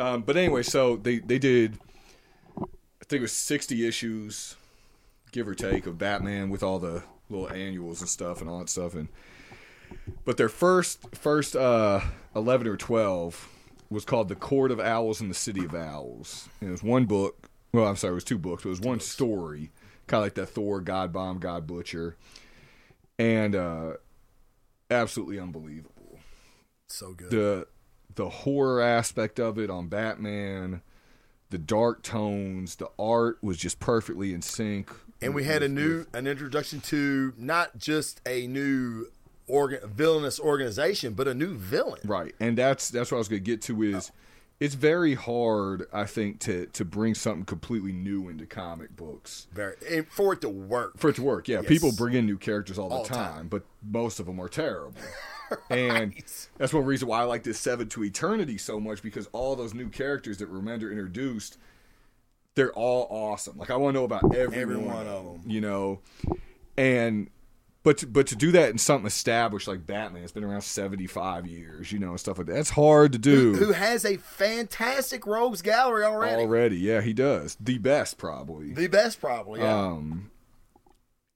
[0.00, 1.78] Um, but anyway, so they they did,
[2.58, 4.56] I think it was sixty issues,
[5.32, 8.68] give or take, of Batman with all the little annuals and stuff and all that
[8.68, 8.94] stuff.
[8.94, 9.08] And
[10.24, 12.00] but their first first uh,
[12.36, 13.48] eleven or twelve
[13.90, 17.06] was called "The Court of Owls and the City of Owls." And it was one
[17.06, 17.48] book.
[17.72, 18.62] Well, I'm sorry, it was two books.
[18.62, 19.70] But it was one story,
[20.06, 22.16] kind of like that Thor, God Bomb, God Butcher,
[23.18, 23.92] and uh,
[24.90, 26.18] absolutely unbelievable
[26.88, 27.30] So good.
[27.30, 27.66] the
[28.14, 30.82] the horror aspect of it on Batman,
[31.48, 34.90] the dark tones, the art was just perfectly in sync.
[35.22, 35.74] And we had a mm-hmm.
[35.74, 39.06] new an introduction to not just a new
[39.46, 42.00] organ, villainous organization, but a new villain.
[42.04, 44.14] right, and that's that's what I was going to get to is oh.
[44.60, 49.46] it's very hard, I think, to to bring something completely new into comic books.
[49.52, 50.98] Very and for it to work.
[50.98, 51.68] For it to work, yeah, Yes.
[51.68, 53.48] people bring in new characters all the All time, time.
[53.48, 54.94] but most of them are terrible.
[55.70, 56.14] And
[56.56, 59.74] that's one reason why I like this Seven to Eternity so much because all those
[59.74, 61.58] new characters that Remender introduced,
[62.54, 63.56] they're all awesome.
[63.58, 66.00] Like I want to know about every, Every one, one of them, you know.
[66.76, 67.30] And
[67.82, 71.06] but to, but to do that in something established like Batman, it's been around seventy
[71.06, 72.54] five years, you know, and stuff like that.
[72.54, 76.42] That's hard to do Who has a fantastic rogues gallery already?
[76.42, 76.76] already.
[76.76, 78.72] Yeah, he does the best probably.
[78.72, 79.60] The best, probably.
[79.60, 79.86] Yeah.
[79.86, 80.30] Um,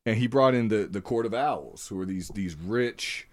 [0.05, 3.27] and he brought in the the Court of Owls, who are these these rich,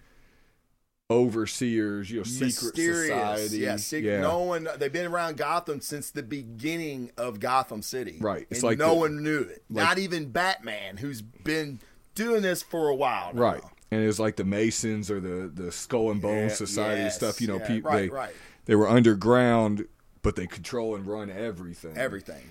[1.14, 3.58] overseers, you know, secret society.
[3.60, 4.68] Yeah, secret, no one.
[4.78, 8.18] They've been around Gotham since the beginning of Gotham City.
[8.20, 8.46] Right.
[8.50, 9.64] It's and like no the- one knew it.
[9.70, 11.80] Not even Batman, who's been
[12.16, 13.34] doing this for a while.
[13.34, 13.42] Now.
[13.42, 13.62] Right.
[13.92, 17.40] And it's like the Masons or the, the Skull and Bones Yeah, Society yes, stuff.
[17.40, 18.34] You know, yeah, people right, they right.
[18.66, 19.86] they were underground,
[20.24, 21.96] but they control and run everything.
[21.96, 22.42] Everything.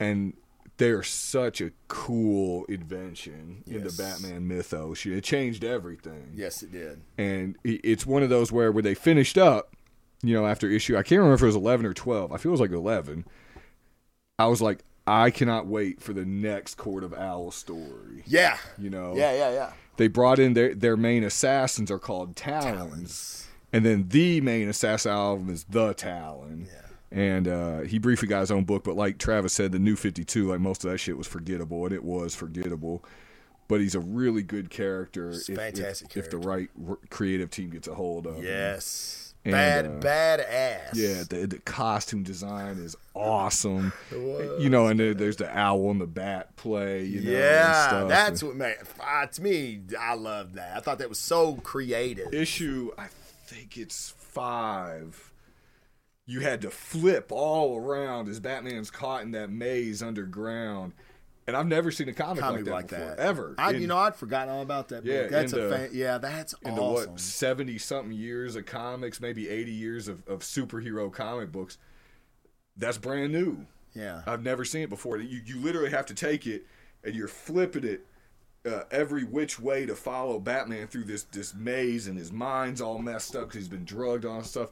[0.00, 0.34] and
[0.78, 5.04] they're such a cool invention in the Batman mythos.
[5.04, 6.30] It changed everything.
[6.34, 7.02] Yes, it did.
[7.18, 9.74] and it's one of those where where they finished up,
[10.22, 10.96] you know, after issue.
[10.96, 12.32] I can't remember if it was eleven or twelve.
[12.32, 13.24] I feel it was like eleven.
[14.38, 18.22] I was like, I cannot wait for the next Court of Owls story.
[18.26, 18.56] Yeah.
[18.78, 19.72] You know, Yeah, yeah, yeah.
[19.96, 25.10] they brought in their their main assassins are called Talons, and then the main assassin
[25.12, 26.68] album is the Talon.
[26.72, 26.82] Yeah.
[27.10, 30.24] And uh, he briefly got his own book, but like Travis said, the new Fifty
[30.24, 33.02] Two, like most of that shit was forgettable, and it was forgettable.
[33.66, 35.30] But he's a really good character.
[35.30, 38.36] He's if, if- fantastic if, the right r- creative team gets a hold of.
[38.36, 38.44] him.
[38.44, 39.24] Yes.
[39.44, 40.96] And, Bad, uh, bad ass.
[40.98, 43.92] Yeah, the, the costume design is awesome.
[44.12, 47.04] You know, and there, there's the owl and the bat play.
[47.04, 49.80] You know, and Yeah, that's And what made uh, to me.
[49.98, 50.76] I love that.
[50.76, 52.34] I thought that was so creative.
[52.34, 52.90] issue.
[52.98, 53.06] I
[53.46, 55.27] think it's five.
[56.28, 60.92] You had to flip all around as Batman's caught in that maze underground,
[61.46, 63.54] and I've never seen a comic, Comic like that, like before, that ever.
[63.56, 65.06] I, In- you know, I'd forgotten all about that.
[65.06, 65.30] Yeah, book.
[65.30, 67.12] that's in a fan, yeah, that's into awesome.
[67.12, 71.78] what seventy something years of comics, maybe eighty years of, of superhero comic books.
[72.76, 73.64] That's brand new.
[73.94, 75.16] Yeah, I've never seen it before.
[75.16, 76.66] You you literally have to take it
[77.02, 78.04] and you're flipping it
[78.66, 82.98] uh, every which way to follow Batman through this this maze, and his mind's all
[82.98, 84.68] messed up because he's been drugged on stuff.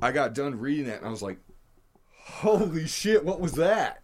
[0.00, 1.38] I got done reading that and I was like,
[2.24, 3.24] "Holy shit!
[3.24, 4.02] What was that?"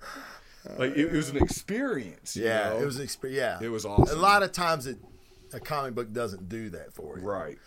[0.78, 2.36] Like it, it was an experience.
[2.36, 2.78] yeah, know?
[2.82, 3.38] it was an experience.
[3.60, 4.16] Yeah, It was awesome.
[4.16, 4.98] A lot of times, it
[5.52, 7.24] a comic book doesn't do that for you.
[7.24, 7.58] right.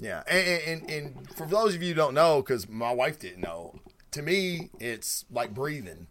[0.00, 3.40] Yeah, and, and, and for those of you who don't know, because my wife didn't
[3.42, 3.80] know,
[4.12, 6.06] to me, it's like breathing.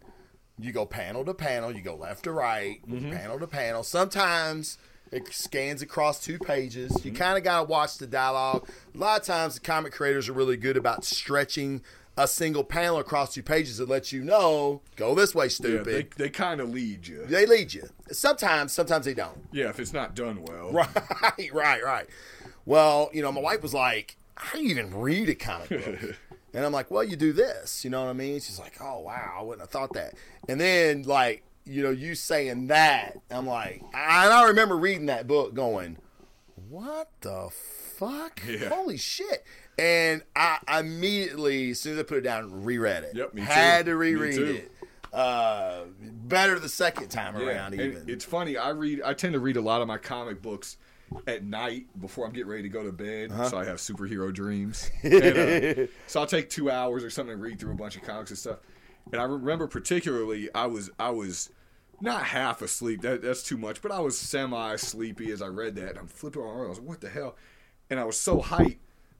[0.58, 3.12] You go panel to panel, you go left to right, Mm-hmm.
[3.12, 3.82] panel to panel.
[3.82, 4.76] Sometimes
[5.12, 6.92] it scans across two pages.
[6.92, 7.08] Mm-hmm.
[7.08, 8.68] You kind of got to watch the dialogue.
[8.94, 11.82] A lot of times, the comic creators are really good about stretching
[12.16, 15.84] a single panel across two pages that lets you know, go this way, Yeah, stupid.
[16.16, 17.24] they they kind of lead you.
[17.26, 17.88] they lead you.
[18.10, 19.38] Sometimes, sometimes they don't.
[19.52, 20.72] Yeah, if it's not done well.
[20.72, 20.88] Right,
[21.52, 22.06] right, right.
[22.66, 26.16] Well, you know, my wife was like, "How do you even read a comic book?"
[26.54, 28.40] and I'm like, "Well, you do this." You know what I mean?
[28.40, 30.14] She's like, "Oh wow, I wouldn't have thought that."
[30.48, 35.06] And then, like, you know, you saying that, I'm like, I- and I remember reading
[35.06, 35.98] that book, going,
[36.68, 38.40] "What the fuck?
[38.46, 38.68] Yeah.
[38.70, 39.44] Holy shit!"
[39.78, 43.12] And I immediately, as soon as I put it down, reread it.
[43.14, 43.92] Yep, me Had too.
[43.92, 44.72] to reread it.
[45.12, 48.08] Uh, better the second time Yeah, around, and even.
[48.08, 48.56] it's funny.
[48.56, 49.00] I read.
[49.04, 50.76] I tend to read a lot of my comic books
[51.26, 53.48] at night before I'm getting ready to go to bed, Uh-huh.
[53.48, 54.90] so I have superhero dreams.
[55.02, 58.02] And, uh, so I'll take two hours or something and read through a bunch of
[58.02, 58.58] comics and stuff.
[59.10, 61.48] And I remember particularly, I was I was
[62.00, 63.02] not half asleep.
[63.02, 65.90] That, that's too much, but I was semi sleepy as I read that.
[65.90, 66.66] And I'm flipping around.
[66.66, 67.36] I was like, "What the hell?"
[67.90, 68.76] And I was so hyped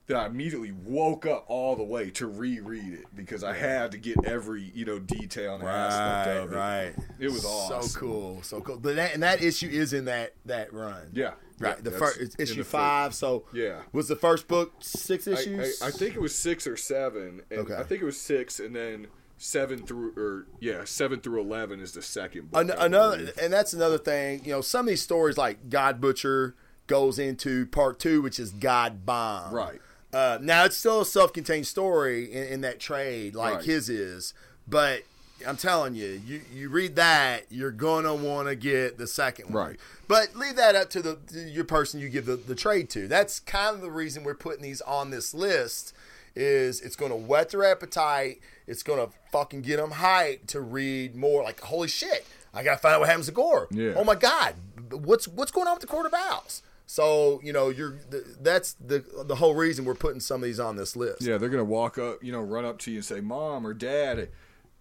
[0.06, 3.98] that I immediately woke up all the way to reread it because I had to
[3.98, 6.56] get every you know detail and aspect of it.
[6.56, 6.94] right.
[7.18, 7.82] It was awesome.
[7.82, 8.78] So cool, so cool.
[8.78, 11.10] But that, and that issue is in that that run.
[11.12, 11.76] Yeah, right.
[11.76, 13.14] yeah, the first it's issue the five.
[13.14, 13.82] So Yeah.
[13.92, 15.82] was the first book six I, issues?
[15.82, 17.74] I, I think it was six or seven, and Okay.
[17.74, 19.08] I think it was six, and then
[19.38, 22.60] seven through or yeah, seven through eleven is the second book.
[22.60, 24.42] An- another, and that's another thing.
[24.44, 26.54] You know, some of these stories like God Butcher
[26.86, 29.54] goes into part two, which is God Bomb.
[29.54, 29.80] Right.
[30.12, 33.64] Uh, now it's still a self-contained story in, in that trade, like Right.
[33.64, 34.34] his is,
[34.66, 35.02] but.
[35.46, 39.68] I'm telling you, you, you read that, you're gonna want to get the second one.
[39.68, 39.76] Right.
[40.08, 43.06] But leave that up to the to your person you give the, the trade to.
[43.06, 45.94] That's kind of the reason we're putting these on this list.
[46.34, 48.40] Is it's going to whet their appetite.
[48.68, 51.42] It's to fucking get them hyped to read more.
[51.42, 53.66] Like holy shit, I gotta find out what happens to Gorr.
[53.70, 53.94] Yeah.
[53.96, 54.54] Oh my god,
[54.90, 56.62] what's what's going on with the Court of Owls?
[56.86, 60.60] So you know you're th- that's the the whole reason we're putting some of these
[60.60, 61.22] on this list.
[61.22, 63.74] yeah, they're gonna walk up, you know, run up to you and say, "Mom or
[63.74, 64.28] Dad."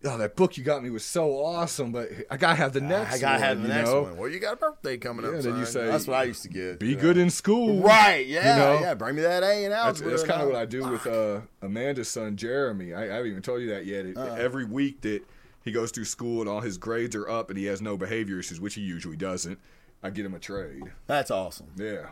[0.07, 3.15] Oh, that book you got me was so awesome, but I gotta have the next.
[3.15, 4.01] I gotta one, have the next know?
[4.03, 4.17] one.
[4.17, 5.43] Well, you got a birthday coming Yeah, up.
[5.43, 5.73] then you son.
[5.73, 6.79] say, that's what I used to get.
[6.79, 7.01] Be you know.
[7.01, 8.25] good in school, Right?
[8.25, 8.79] Yeah, You know?
[8.87, 8.93] yeah.
[8.93, 10.09] Bring me that A and That's, algebra.
[10.11, 12.93] that's kind of what I do with uh, Amanda's son Jeremy.
[12.93, 14.05] I, I haven't even told you that yet.
[14.05, 14.35] It, Uh-uh.
[14.35, 15.21] Every week that
[15.63, 18.39] he goes through school and all his grades are up and he has no behavior
[18.39, 19.59] issues, which he usually doesn't,
[20.01, 20.83] I get him a trade.
[21.07, 21.67] That's awesome.
[21.75, 22.11] Yeah,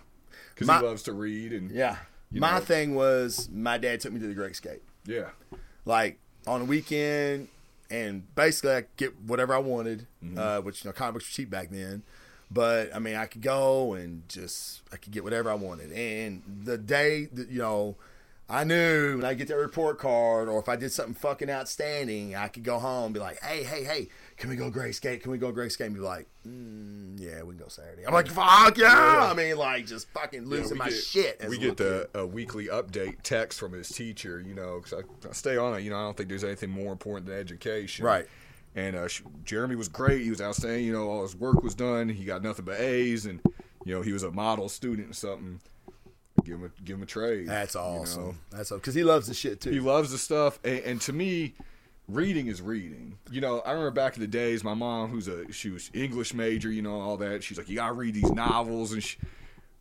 [0.54, 1.98] because he loves to read and Yeah.
[2.32, 2.60] My know.
[2.66, 4.82] thing was my dad took me to the Great Escape.
[5.06, 5.30] yeah,
[5.86, 7.48] Like on the weekend,
[7.90, 10.38] and basically I get whatever I wanted, Mm-hmm.
[10.38, 12.03] uh, which you know comic books were cheap back then.
[12.52, 15.91] But I mean, I could go and just I could get whatever I wanted.
[15.91, 17.95] And the day that you know,
[18.49, 22.36] I knew when I get that report card, or if I did something fucking outstanding,
[22.36, 25.24] I could go home and be like, "Hey, hey, hey, can we go Great Escape?
[25.24, 28.14] Can we go Great Escape?" And be like, mm, "Yeah, we can go Saturday." I'm
[28.14, 31.38] like, "Fuck yeah!" I mean, like just fucking losing we my get- shit.
[31.42, 35.28] as We get the a weekly update text from his teacher, you know, because I,
[35.30, 35.82] I stay on it.
[35.82, 38.06] You know, I don't think there's anything more important than education.
[38.06, 38.28] Right.
[38.76, 39.08] And uh,
[39.46, 40.22] Jeremy was great.
[40.22, 40.86] He was outstanding.
[40.86, 42.10] You know, all his work was done.
[42.10, 43.40] He got nothing but A's, and
[43.86, 45.62] you know, he was a model student or something.
[46.44, 47.48] Give him a give him a trade.
[47.48, 47.88] That's you know.
[47.88, 48.40] awesome.
[48.52, 49.72] That's awesome because he loves the shit too.
[49.72, 51.54] He loves the stuff, and, and to me,
[52.07, 53.18] reading is reading.
[53.32, 56.34] You know, I remember back in the days, my mom, who's a she was English
[56.34, 57.44] major, you know, all that.
[57.44, 59.18] She's like, you gotta read these novels, and she,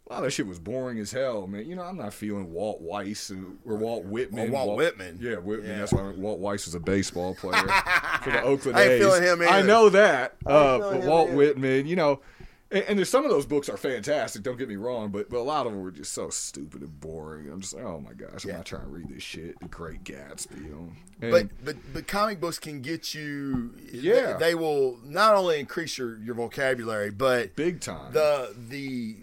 [0.09, 1.66] a lot of that shit was boring as hell, man.
[1.66, 4.48] You know, I'm not feeling Walt Weiss and, or Walt Whitman.
[4.48, 5.18] Or Walt Whitman.
[5.20, 5.70] Yeah, Whitman.
[5.70, 5.78] Yeah.
[5.78, 7.62] That's why Walt Weiss was a baseball player
[8.22, 9.01] for the Oakland I ain't A's.
[9.01, 11.36] feeling him I know that, uh, but Walt either.
[11.36, 12.20] Whitman, you know.
[12.70, 14.43] And, and there's some of those books are fantastic.
[14.43, 16.99] Don't get me wrong, but but a lot of them were just so stupid and
[17.01, 17.51] boring.
[17.51, 18.57] I'm just like, oh my gosh, I'm Yeah.
[18.57, 19.59] not trying to read this shit.
[19.61, 20.93] The Great Gatsby, you know.
[21.20, 23.74] And- But but but comic books can get you.
[23.93, 24.32] Yeah.
[24.35, 28.12] they, they will not only increase your your vocabulary, but big time.
[28.12, 29.19] the the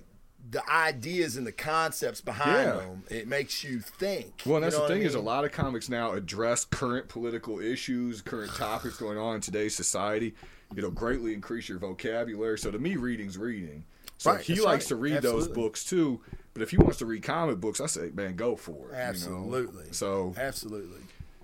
[0.50, 2.74] the ideas and the concepts behind Yeah.
[2.76, 3.04] them.
[3.10, 4.42] It makes you think.
[4.46, 6.12] well, and You that's know the what I thing is, a lot of comics now
[6.12, 10.36] address current political issues, current topics going on in today's society.
[10.76, 12.58] It'll greatly increase your vocabulary.
[12.58, 13.84] So to me, reading's reading.
[14.18, 14.90] So Right, he likes right.
[14.90, 16.22] to read those books too.
[16.54, 18.76] But if he wants to read comic books, I say, man, go for it.
[18.92, 18.98] you know?
[18.98, 19.86] Absolutely.
[19.92, 21.02] So Absolutely.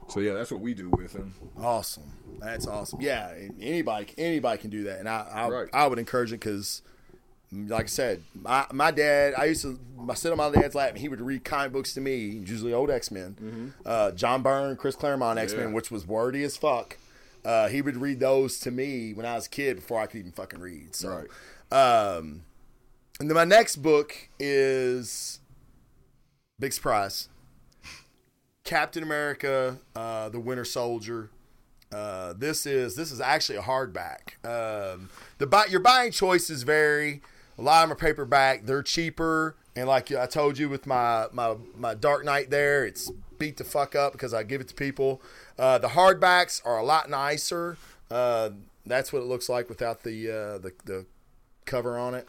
[0.10, 1.34] so yeah, that's what we do with him.
[1.60, 2.04] Awesome.
[2.40, 3.02] That's awesome.
[3.02, 5.70] Yeah, anybody anybody can do that, and I I, Right.
[5.74, 6.82] I would encourage it because,
[7.52, 10.90] like I said, my my dad I used to I sit on my dad's lap
[10.90, 14.76] and he would read comic books to me, usually old X Men, uh, John Byrne,
[14.76, 15.70] Chris Claremont X Men, Mm-hmm.
[15.72, 15.76] Yeah.
[15.76, 16.98] which was wordy as fuck.
[17.48, 20.19] Uh, he would read those to me when I was a kid before I could
[20.19, 20.94] even fucking read.
[20.94, 21.24] So,
[21.72, 22.44] um,
[23.22, 25.40] and then my next book is
[26.60, 27.30] big surprise.
[28.65, 31.30] Captain America, uh, the Winter Soldier.
[31.90, 34.45] Uh, this is this is actually a hardback.
[34.45, 37.22] Um, the buy, your buying choices vary.
[37.57, 38.65] A lot of them are paperback.
[38.65, 43.10] They're cheaper, and like I told you with my my my Dark Knight, there it's
[43.40, 45.22] beat the fuck up because I give it to people.
[45.57, 47.77] Uh, the hardbacks are a lot nicer.
[48.11, 48.51] Uh,
[48.85, 51.05] that's what it looks like without the uh, the, the
[51.65, 52.27] cover on it.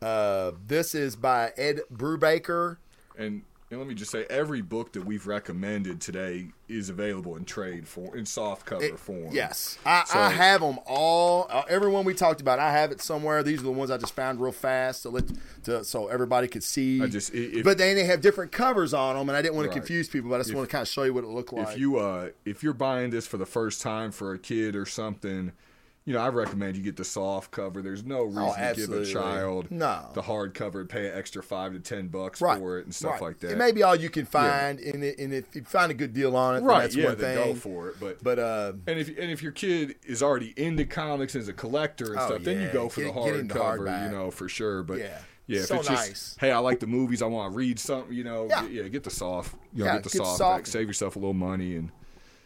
[0.00, 2.76] Uh, this is by Ed Brubaker.
[3.16, 7.44] And, and let me just say, every book that we've recommended today is available in
[7.44, 9.28] trade form, in soft cover It- form.
[9.30, 11.46] Yes, I, So- I have them all.
[11.50, 13.42] Uh, everyone we talked about, I have it somewhere.
[13.42, 15.24] These are the ones I just found real fast to let
[15.64, 17.02] to, so everybody could see.
[17.02, 19.68] I just- if- but then they have different covers on them, and I didn't want
[19.70, 20.30] to confuse people.
[20.30, 21.68] But I just want to kind of show you what it looked like.
[21.74, 24.86] if you uh if you're buying this for the first time for a kid or
[24.86, 25.52] something
[26.08, 29.00] you know i recommend you get the soft cover there's no reason to give a
[29.00, 30.06] Oh, child No.
[30.14, 32.94] the hard cover and pay an extra five to ten bucks right, for it and
[32.94, 33.22] stuff right.
[33.22, 35.90] like that It may be all you can find, and, it, and if you find
[35.90, 37.34] a good deal on it, then right that's yeah one thing.
[37.36, 40.86] go for it but But uh, and if and if your kid is already into
[40.86, 44.04] comics as a collector and Oh, stuff, then you go for Get- the hard cover,
[44.04, 44.82] you know, for sure.
[44.82, 45.18] But Yeah.
[45.46, 46.36] yeah, if So it's just nice.
[46.40, 48.62] hey, I like the movies, I want to read something, you know, Yeah.
[48.62, 50.56] get, yeah, get the soft, you know, Yeah, get the get soft, soft.
[50.60, 51.90] back, save yourself a little money, and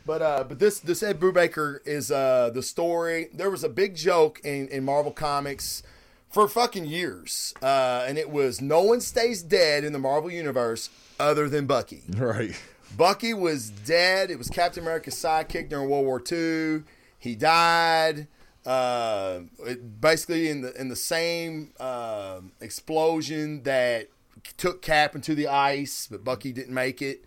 [0.04, 3.28] But uh, but this this Ed Brubaker is uh the story.
[3.32, 5.82] There was a big joke in in Marvel Comics
[6.30, 10.88] for fucking years, uh, and it was no one stays dead in the Marvel universe
[11.20, 12.02] other than Bucky.
[12.16, 12.58] right,
[12.96, 14.30] Bucky was dead.
[14.30, 16.82] It was Captain America's sidekick during World War II.
[17.18, 18.26] He died.
[18.66, 24.08] Uh, it- basically in the in the same um explosion that
[24.56, 27.24] took Cap into the ice, but Bucky didn't make it.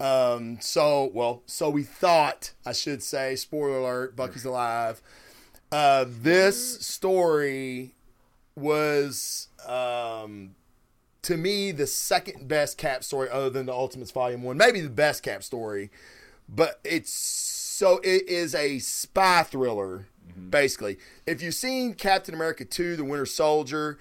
[0.00, 3.36] Um, so well, so we thought I should say.
[3.36, 5.02] Spoiler alert: Bucky's alive.
[5.70, 7.94] Uh, this story
[8.54, 10.54] was um,
[11.22, 14.90] to me the second best cap story other than the ultimates volume one maybe the
[14.90, 15.90] best cap story
[16.48, 20.06] but it's so it is a spy thriller
[20.50, 23.98] basically if you've seen captain america 2 the winter soldier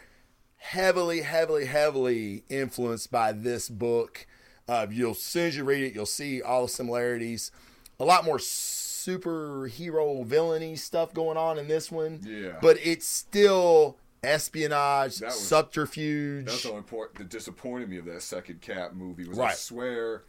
[0.58, 4.26] heavily heavily heavily influenced by this book
[4.72, 7.52] uh, you'll as soon as you read it you'll see all the similarities
[8.00, 12.58] a lot more superhero villainy stuff going on in this one Yeah.
[12.62, 17.18] but it's still espionage That was- subterfuge That's important.
[17.18, 20.24] That disappointed me of that second Cap movie was I swear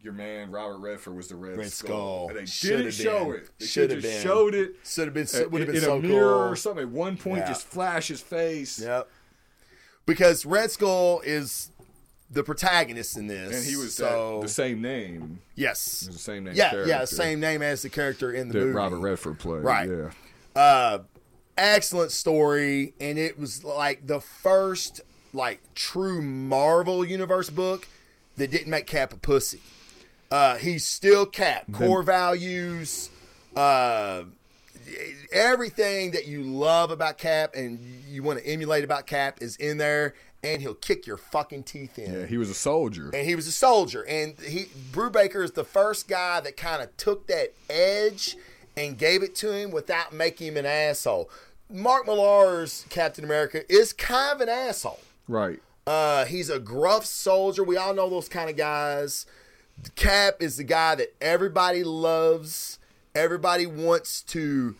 [0.00, 1.88] your man Robert Redford was the Red, Red Skull.
[1.88, 2.28] Skull.
[2.28, 3.34] And they Should've didn't show been.
[3.40, 3.50] it.
[3.58, 4.22] They Should've been.
[4.22, 4.74] showed it.
[4.84, 6.82] should have been would have been in so a mirror cool or something.
[6.84, 7.48] At one point, Yeah.
[7.48, 8.78] just flash his face.
[8.80, 9.08] Yep.
[10.06, 11.70] Because Red Skull is
[12.34, 15.38] the protagonist in this, And he was so the same name.
[15.54, 16.54] yes, the same name.
[16.56, 18.72] yeah, character yeah, same name as the character in the that movie.
[18.76, 19.62] Robert Redford played.
[19.64, 19.88] Right.
[19.88, 20.10] Yeah.
[20.60, 20.98] Uh,
[21.56, 25.00] excellent story, and it was like the first
[25.32, 27.88] like true Marvel universe book
[28.36, 29.60] that didn't make Cap a pussy.
[30.30, 31.70] Uh, he's still Cap.
[31.72, 33.10] Core values,
[33.56, 34.24] uh,
[35.32, 37.78] everything that you love about Cap and
[38.08, 40.14] you want to emulate about Cap is in there,
[40.44, 42.12] and he'll kick your fucking teeth in.
[42.12, 43.10] Yeah, he was a soldier.
[43.14, 44.02] and he was a soldier.
[44.02, 48.36] And he Brubaker is the first guy that kind of took that edge
[48.76, 51.30] and gave it to him without making him an asshole.
[51.70, 55.00] Mark Millar's Captain America is kind of an asshole.
[55.26, 55.60] Right.
[55.86, 57.62] Uh, he's a gruff soldier.
[57.64, 59.26] We all know those kind of guys.
[59.96, 62.78] Cap is the guy that everybody loves.
[63.14, 64.74] Everybody wants to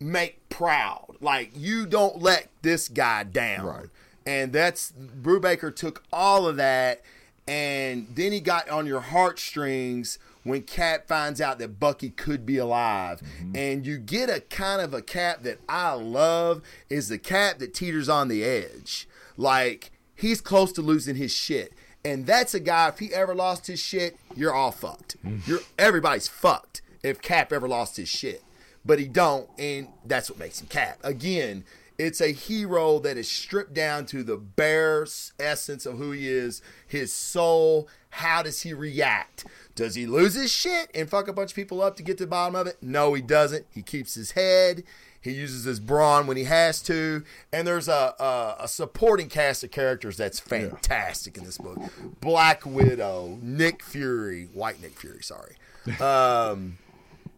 [0.00, 1.16] make proud.
[1.20, 3.66] Like you don't let this guy down.
[3.66, 3.86] Right.
[4.26, 7.02] And that's Brubaker took all of that
[7.48, 12.56] and then he got on your heartstrings when Cap finds out that Bucky could be
[12.56, 13.20] alive.
[13.20, 13.56] Mm-hmm.
[13.56, 17.74] And you get a kind of a Cap that I love is the Cap that
[17.74, 19.08] teeters on the edge.
[19.36, 21.72] Like he's close to losing his shit.
[22.04, 25.16] And that's a guy if he ever lost his shit, you're all fucked.
[25.24, 25.46] Mm.
[25.46, 28.42] You're everybody's fucked if Cap ever lost his shit.
[28.84, 30.98] But he don't and that's what makes him Cap.
[31.02, 31.64] Again,
[31.98, 35.06] it's a hero that is stripped down to the bare
[35.38, 37.88] essence of who he is, his soul.
[38.10, 39.44] How does he react?
[39.74, 42.24] Does he lose his shit and fuck a bunch of people up to get to
[42.24, 42.78] the bottom of it?
[42.80, 43.66] No, he doesn't.
[43.70, 44.84] He keeps his head.
[45.20, 47.24] He uses his brawn when he has to.
[47.52, 51.78] And there's a, a, a supporting cast of characters that's fantastic in this book
[52.20, 55.56] Black Widow, Nick Fury, White Nick Fury, sorry.
[56.00, 56.78] Um,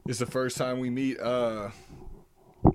[0.07, 1.71] It's the first time we meet uh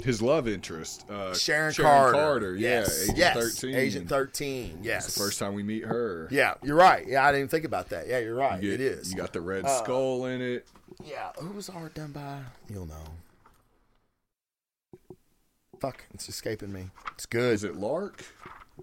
[0.01, 2.55] his love interest, uh, Sharon, Carter.
[2.55, 3.03] Yeah, yes.
[3.03, 3.35] Agent yes.
[3.35, 3.75] 13.
[3.75, 4.79] Agent 13.
[4.81, 5.05] Yes.
[5.05, 6.27] It's the first time we meet her.
[6.31, 7.05] Yeah, you're right.
[7.07, 8.07] Yeah, I didn't think about that.
[8.07, 8.61] Yeah, you're right.
[8.61, 9.11] You get- is.
[9.11, 10.67] You got the red Uh, skull in it.
[11.03, 11.31] yeah.
[11.39, 12.39] Who was art done by?
[12.69, 13.03] You'll know.
[15.79, 16.89] Fuck, it's escaping me.
[17.15, 17.53] It's good.
[17.53, 18.23] Is it Lark?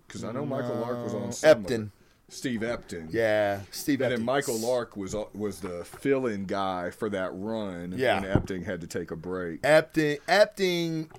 [0.07, 1.91] Because I know Michael Lark was on some Epting.
[2.31, 3.09] Steve Epting.
[3.13, 4.01] Yeah, Steve.
[4.01, 7.95] And then Michael Lark was uh, was the fill-in guy for that run.
[7.97, 8.21] Yeah.
[8.21, 9.63] when Epting had to take a break.
[9.63, 10.19] Epting.
[10.29, 11.11] Epting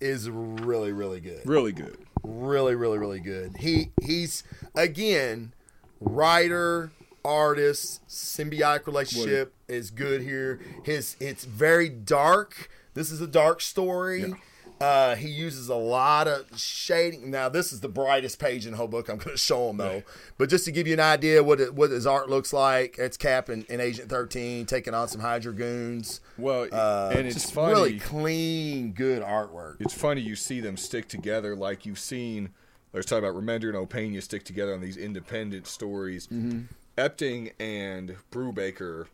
[0.00, 1.40] is really, really good.
[1.46, 1.96] Really good.
[2.22, 4.42] really really really good he he's
[4.74, 5.52] again
[6.00, 6.90] writer
[7.24, 14.34] artist symbiotic relationship is good here his it's very dark this is a dark story
[14.80, 18.76] uh he uses a lot of shading now this is the brightest page in the
[18.76, 20.02] whole book i'm going to show him though
[20.36, 23.16] but just to give you an idea what it, what his art looks like it's
[23.16, 27.72] cap in, in agent 13 taking on some hydra goons Well, uh, and it's funny.
[27.72, 32.50] really clean good artwork it's funny you see them stick together like you've seen.
[32.92, 36.28] Let's talk about Remender and Opeña stick together on these independent stories.
[36.28, 36.62] Mm-hmm.
[36.96, 39.06] Epting and Brubaker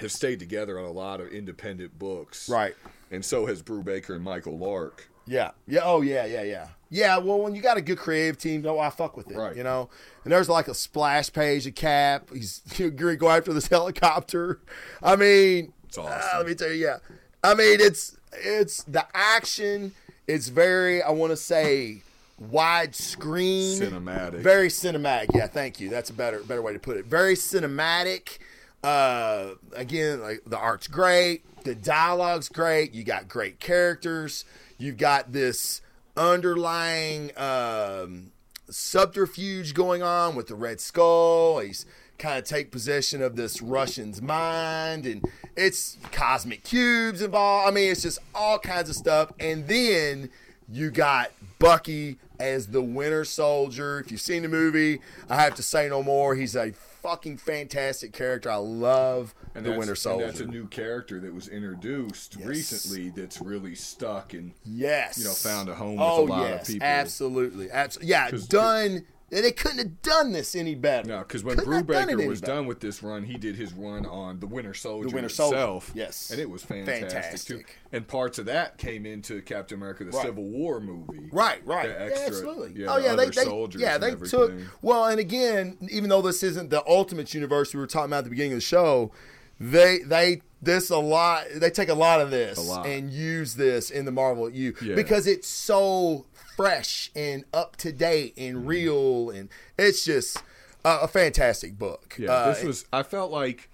[0.00, 2.74] have stayed together on a lot of independent books, right
[3.10, 5.08] And so has Brubaker and Michael Lark.
[5.26, 5.50] Yeah.
[5.66, 5.80] Yeah.
[5.82, 6.24] Oh, yeah.
[6.24, 6.42] Yeah.
[6.42, 6.68] Yeah.
[6.88, 7.18] Yeah.
[7.18, 9.36] Well, when you got a good creative team, no, I fuck with it.
[9.36, 9.56] Right.
[9.56, 9.90] You know,
[10.22, 12.30] and there's like a splash page of Cap.
[12.32, 14.60] He's going to go after this helicopter.
[15.02, 16.38] I mean, It's ah, awesome.
[16.38, 16.84] let me tell you.
[16.86, 16.98] Yeah.
[17.42, 19.92] I mean, it's it's the action.
[20.28, 21.02] It's very.
[21.02, 22.02] I want to say
[22.40, 24.40] widescreen, Cinematic.
[24.40, 25.26] very cinematic.
[25.34, 25.88] Yeah, thank you.
[25.88, 27.06] That's a better better way to put it.
[27.06, 28.38] Very cinematic.
[28.86, 32.94] Uh, again, like the art's great, the dialogue's great.
[32.94, 34.44] You got great characters.
[34.78, 35.80] You've got this
[36.16, 38.30] underlying um,
[38.70, 41.58] subterfuge going on with the Red Skull.
[41.58, 41.84] He's
[42.16, 45.24] kind of take possession of this Russian's mind, and
[45.56, 47.68] it's cosmic cubes involved.
[47.68, 49.32] I mean, it's just all kinds of stuff.
[49.40, 50.30] And then
[50.68, 53.98] you got Bucky as the Winter Soldier.
[53.98, 56.36] If you've seen the movie, I have to say no more.
[56.36, 56.70] He's a
[57.06, 58.50] fucking fantastic character.
[58.50, 60.24] I love the Winter Soldier.
[60.24, 62.46] And that's a new character that was introduced Yes.
[62.48, 65.18] recently that's really stuck and Yes.
[65.18, 66.86] you know, found a home with oh, a lot of people.
[66.86, 67.70] Absolutely.
[67.70, 68.10] Absolutely.
[68.10, 69.06] Yeah, done.
[69.28, 71.08] They couldn't have done this any better.
[71.08, 72.52] No, because when Couldn't have done it Brubaker was better.
[72.54, 75.84] done with this run, he did his run on the Winter Soldier the Winter Soldier,
[75.94, 76.30] yes.
[76.30, 77.64] and it was fantastic, too.
[77.90, 80.26] And parts of that came into Captain America: The Right.
[80.26, 81.28] Civil War movie.
[81.32, 81.88] Right, right.
[81.88, 82.82] The Yeah, extra- absolutely.
[82.82, 86.44] yeah, oh yeah, they, they soldiers yeah they took well, and again, even though this
[86.44, 89.10] isn't the Ultimate Universe we were talking about at the beginning of the show,
[89.58, 91.44] they they this a lot.
[91.54, 92.86] They take a lot of this lot.
[92.86, 94.94] and use this in the Marvel U Yeah.
[94.94, 96.26] because it's so
[96.56, 100.38] fresh and up to date and real, and it's just
[100.84, 102.16] a, a fantastic book.
[102.18, 102.84] Yeah, Uh, this was.
[102.92, 103.68] I felt like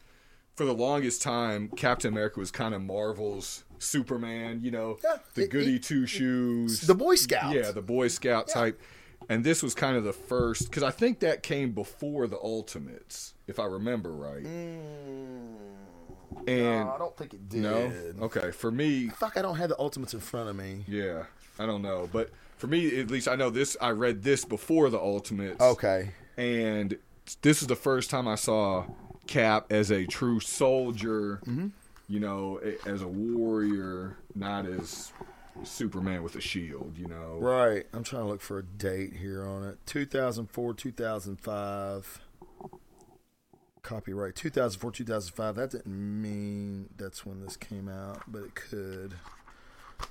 [0.56, 4.60] for the longest time, Captain America was kind of Marvel's Superman.
[4.62, 7.54] You know, Yeah, the it- goody it- two shoes, the Boy Scout.
[7.54, 8.80] Yeah, the Boy Scout type.
[9.28, 13.34] And this was kind of the first because I think that came before the Ultimates,
[13.46, 14.42] if I remember right.
[14.42, 15.56] Mm.
[16.48, 17.62] And No, I don't think it did.
[17.62, 17.92] no,
[18.22, 18.50] okay.
[18.50, 20.84] For me, Fuck, I don't have the Ultimates in front of me.
[20.88, 21.24] yeah,
[21.58, 22.30] I don't know, but
[22.62, 23.76] for me at least, I know this.
[23.80, 25.60] I read this before the Ultimates.
[25.60, 26.10] Okay.
[26.36, 26.96] and
[27.40, 28.84] this is the first time I saw
[29.26, 31.40] Cap as a true soldier.
[31.44, 31.68] Mm-hmm.
[32.08, 35.10] You know, as a warrior, not as
[35.64, 36.94] Superman with a shield.
[36.96, 37.84] You know, Right.
[37.92, 39.78] I'm trying to look for a date here on it.
[39.86, 42.20] 2004, 2005.
[43.82, 45.54] Copyright 2004, 2005.
[45.56, 49.14] That didn't mean that's when this came out, but it could.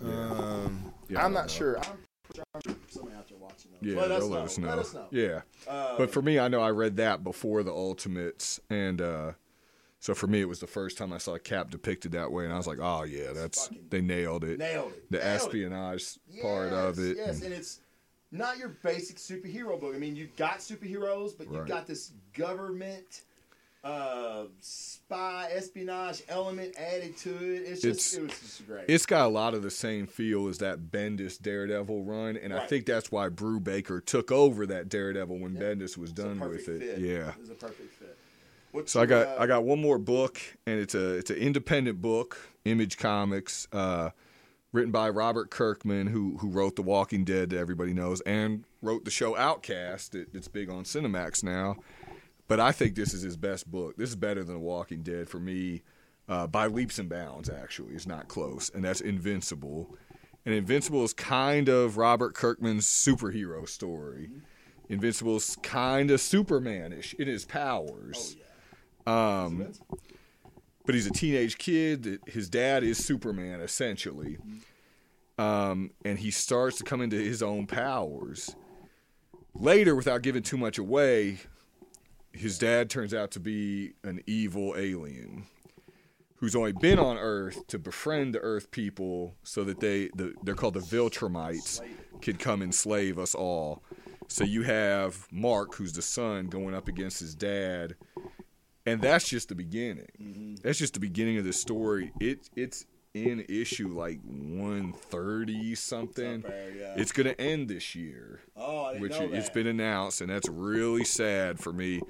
[0.03, 1.47] Um, Yeah, I'm not know.
[1.47, 1.77] sure.
[1.79, 1.97] I'm
[2.35, 3.81] sure somebody out there watching those.
[3.93, 4.67] Yeah, let, us let us know.
[4.69, 5.07] Let us know.
[5.11, 9.31] Yeah, but for me, I know I read that before the Ultimates, and uh,
[9.99, 12.45] so for me, it was the first time I saw a Cap depicted that way,
[12.45, 15.11] and I was like, "Oh yeah, that's they nailed it." nailed it.
[15.11, 15.35] The Nailed it.
[15.35, 17.17] espionage part of it.
[17.17, 17.79] Yes, and- and it's
[18.31, 19.93] not your basic superhero book.
[19.93, 23.21] I mean, you've got superheroes, but you've got this government
[23.83, 27.63] uh, spy espionage element added to it.
[27.63, 28.85] It's just It's- it was just great.
[28.87, 32.67] It's got a lot of the same feel as that Bendis Daredevil run, and I
[32.67, 35.61] think that's why Brubaker took over that Daredevil when Yeah.
[35.61, 36.79] Bendis was done with it.
[36.79, 36.99] fit.
[36.99, 37.29] Yeah.
[37.29, 38.17] it was a perfect fit.
[38.71, 41.37] What's So I got uh, I got one more book, and it's a it's an
[41.37, 44.11] independent book, Image Comics, uh,
[44.71, 49.03] written by Robert Kirkman, who who wrote The Walking Dead that everybody knows, and wrote
[49.03, 50.15] the show Outcast.
[50.15, 51.77] It, it's big on Cinemax now,
[52.51, 53.95] but I think this is his best book.
[53.95, 55.83] This is better than The Walking Dead for me,
[56.27, 57.49] uh, by leaps and bounds.
[57.49, 59.95] Actually, it's not close, and that's Invincible.
[60.45, 64.31] And Invincible is kind of Robert Kirkman's superhero story.
[64.89, 68.35] Invincible's kind of Supermanish in his powers.
[69.07, 69.71] Um,
[70.85, 72.19] but he's a teenage kid.
[72.27, 74.39] His dad is Superman, essentially.
[75.37, 78.53] Um, and he starts to come into his own powers.
[79.53, 81.37] Later, without giving too much away,
[82.33, 85.45] his dad turns out to be an evil alien
[86.35, 90.55] who's only been on Earth to befriend the Earth people so that they, the, they're
[90.55, 91.81] called the Viltrumites,
[92.21, 93.83] could come enslave us all.
[94.27, 97.95] So you have Mark, who's the son, going up against his dad
[98.85, 100.07] and that's just the beginning.
[100.21, 100.55] Mm-hmm.
[100.63, 102.11] That's just the beginning of the story.
[102.19, 106.45] It it's in issue like one thirty something.
[106.45, 106.93] Up yeah.
[106.95, 111.73] It's gonna end this year, oh, which it's been announced, and that's really sad for
[111.73, 112.01] me.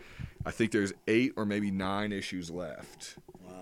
[0.45, 3.17] I think there's eight or maybe nine issues left.
[3.43, 3.53] Wow.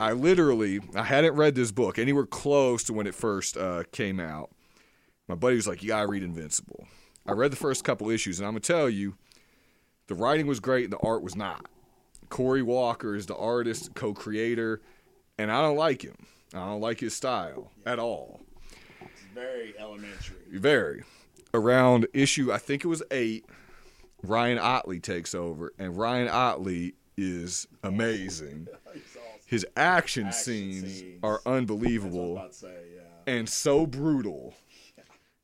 [0.00, 4.20] I literally I hadn't read this book anywhere close to when it first uh, came
[4.20, 4.50] out.
[5.28, 6.86] My buddy was like, "You gotta read Invincible."
[7.26, 9.16] I read the first couple issues, and I'm gonna tell you,
[10.06, 11.66] the writing was great, and the art was not.
[12.30, 14.80] Cory Walker is the artist, co-creator,
[15.38, 16.16] and I don't like him.
[16.54, 18.40] I don't like his style at all.
[19.00, 20.36] It's very elementary.
[20.50, 21.04] Very.
[21.54, 23.46] Around issue, I think it was eight,
[24.22, 28.68] Ryan Ottley takes over, and Ryan Ottley is amazing.
[28.88, 29.22] Awesome.
[29.46, 31.20] His action, Action scenes, scenes.
[31.22, 33.32] are That's I was unbelievable say, yeah.
[33.32, 34.54] and so brutal.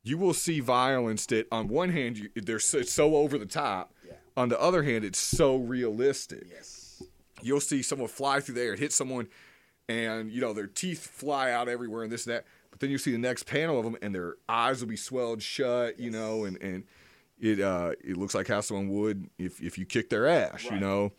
[0.03, 3.91] You will see violence that, on one hand, you, they're so, so over the top.
[4.05, 4.13] Yeah.
[4.37, 6.45] On the other hand, it's so realistic.
[6.51, 7.01] Yes.
[7.41, 9.27] You'll see someone fly through the air and hit someone,
[9.89, 12.45] and you know their teeth fly out everywhere and this and that.
[12.71, 15.41] But then you see the next panel of them, and their eyes will be swelled
[15.41, 15.99] shut.
[15.99, 16.83] You know, and and
[17.39, 20.63] it uh, it looks like how someone would if if you kick their ass.
[20.65, 21.11] You know,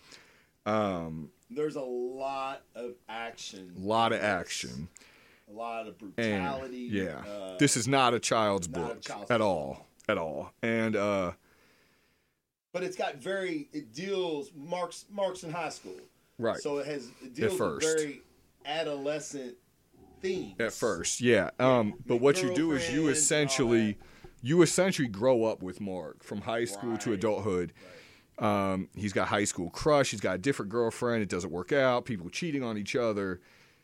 [0.66, 3.72] um, There's a lot of action.
[3.76, 4.88] a lot of action.
[5.48, 6.88] A lot of And brutality.
[6.90, 9.47] yeah, uh, this is not a child's not a book child's at book.
[9.47, 10.52] all, at all.
[10.62, 11.32] And uh,
[12.72, 16.01] but it's got very it deals marks marks in high school.
[16.38, 17.86] right So it has it deals with first.
[17.98, 18.22] very
[18.66, 19.55] adolescent
[20.20, 20.55] themes.
[20.60, 21.51] at first, yeah.
[21.59, 23.98] Um, but what you do is you girlfriends and all essentially
[24.43, 27.18] you essentially grow up with Mark from high school to Right.
[27.18, 27.72] adulthood.
[28.38, 30.10] Um, he's got high school crush.
[30.10, 31.22] He's got a different girlfriend.
[31.22, 32.05] It doesn't work out.
[32.05, 33.40] People cheating on each other.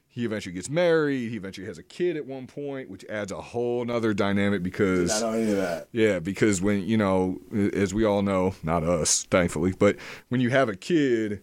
[0.08, 1.30] He eventually gets married.
[1.30, 5.10] He eventually has a kid at one point, which adds a whole nother dynamic because
[5.10, 5.88] I don't any that.
[5.90, 7.40] Yeah, because when you know,
[7.72, 9.96] as we all know, not us, thankfully, but
[10.28, 11.40] when you have a kid,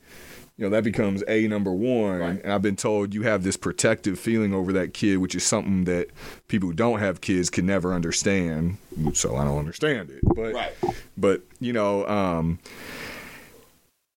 [0.59, 2.19] you know that becomes a number one.
[2.19, 2.43] Right.
[2.43, 5.85] And I've been told you have this protective feeling over that kid, which is something
[5.85, 6.09] that
[6.49, 8.75] people who don't have kids can never understand.
[9.13, 10.73] So I don't understand it, but Right.
[11.15, 12.59] but you know, um,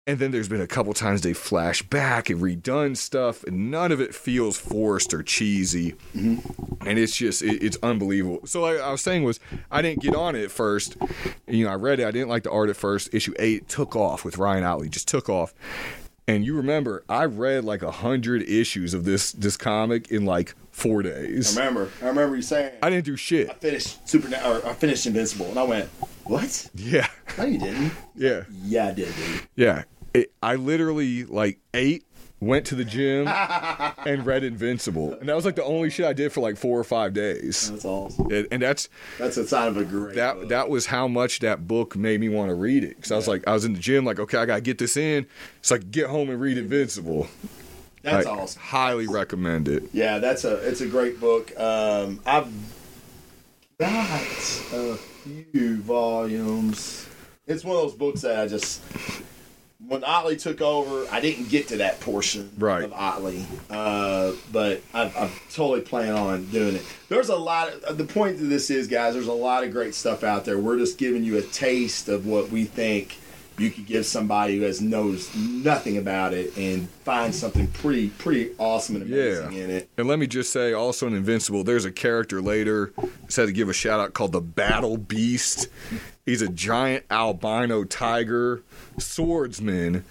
[0.07, 3.93] and then there's been a couple times they flash back and redone stuff, and none
[3.93, 8.41] of it feels forced or cheesy, and it's just it, it's unbelievable.
[8.47, 9.39] So like I was saying was
[9.71, 10.97] I didn't get on it at first.
[11.47, 12.07] You know, I read it.
[12.07, 13.13] I didn't like the art at first.
[13.13, 15.53] Issue eight took off with Ryan Ottley, just took off.
[16.31, 20.55] And you remember, I read like a hundred issues of this this comic in like
[20.71, 21.59] four days.
[21.59, 21.91] I remember.
[22.01, 22.75] I remember you saying.
[22.81, 23.51] I didn't do shit.
[23.51, 25.89] I finished Super or I finished Invincible, and I went,
[26.27, 26.71] "What?
[26.77, 28.45] Yeah, No, you didn't." yeah.
[28.63, 29.43] Yeah, I did, dude.
[29.57, 29.83] Yeah,
[30.15, 32.05] it, I literally like ate
[32.41, 36.13] went to the gym, and read Invincible, and that was like the only shit I
[36.15, 37.71] did for like four or five days.
[37.71, 38.33] That's awesome.
[38.33, 38.89] And, and that's
[39.19, 40.15] That's a sign of a great.
[40.17, 40.49] that book.
[40.49, 42.97] that was how much that book made me want to read it.
[42.97, 44.97] Because I was like, I was in the gym, like, okay, I gotta get this
[44.97, 45.27] in,
[45.63, 47.29] so I get home and read Invincible.
[48.03, 48.63] That's Like, awesome.
[48.63, 49.83] Highly recommend it.
[49.93, 51.53] Yeah, that's a it's a great book.
[51.61, 52.51] Um, I've
[53.79, 54.21] got
[54.73, 57.07] a few volumes.
[57.47, 58.81] It's one of those books that I just
[59.91, 62.85] when Ottley took over, I didn't get to that portion Right.
[62.85, 66.85] of Ottley, uh, but I, I totally plan on doing it.
[67.09, 67.73] There's a lot.
[67.73, 70.59] Of, the point of this is, guys, there's a lot of great stuff out there.
[70.59, 73.19] We're just giving you a taste of what we think
[73.61, 78.51] you could give somebody who has knows nothing about it and find something pretty pretty
[78.59, 79.65] awesome and amazing Yeah.
[79.65, 79.89] in it.
[79.99, 82.93] And let me just say, also in Invincible, there's a character later.
[83.27, 85.69] Just had to give a shout out called the Battle Beast.
[86.25, 88.63] He's a giant albino tiger
[88.99, 90.05] swordsman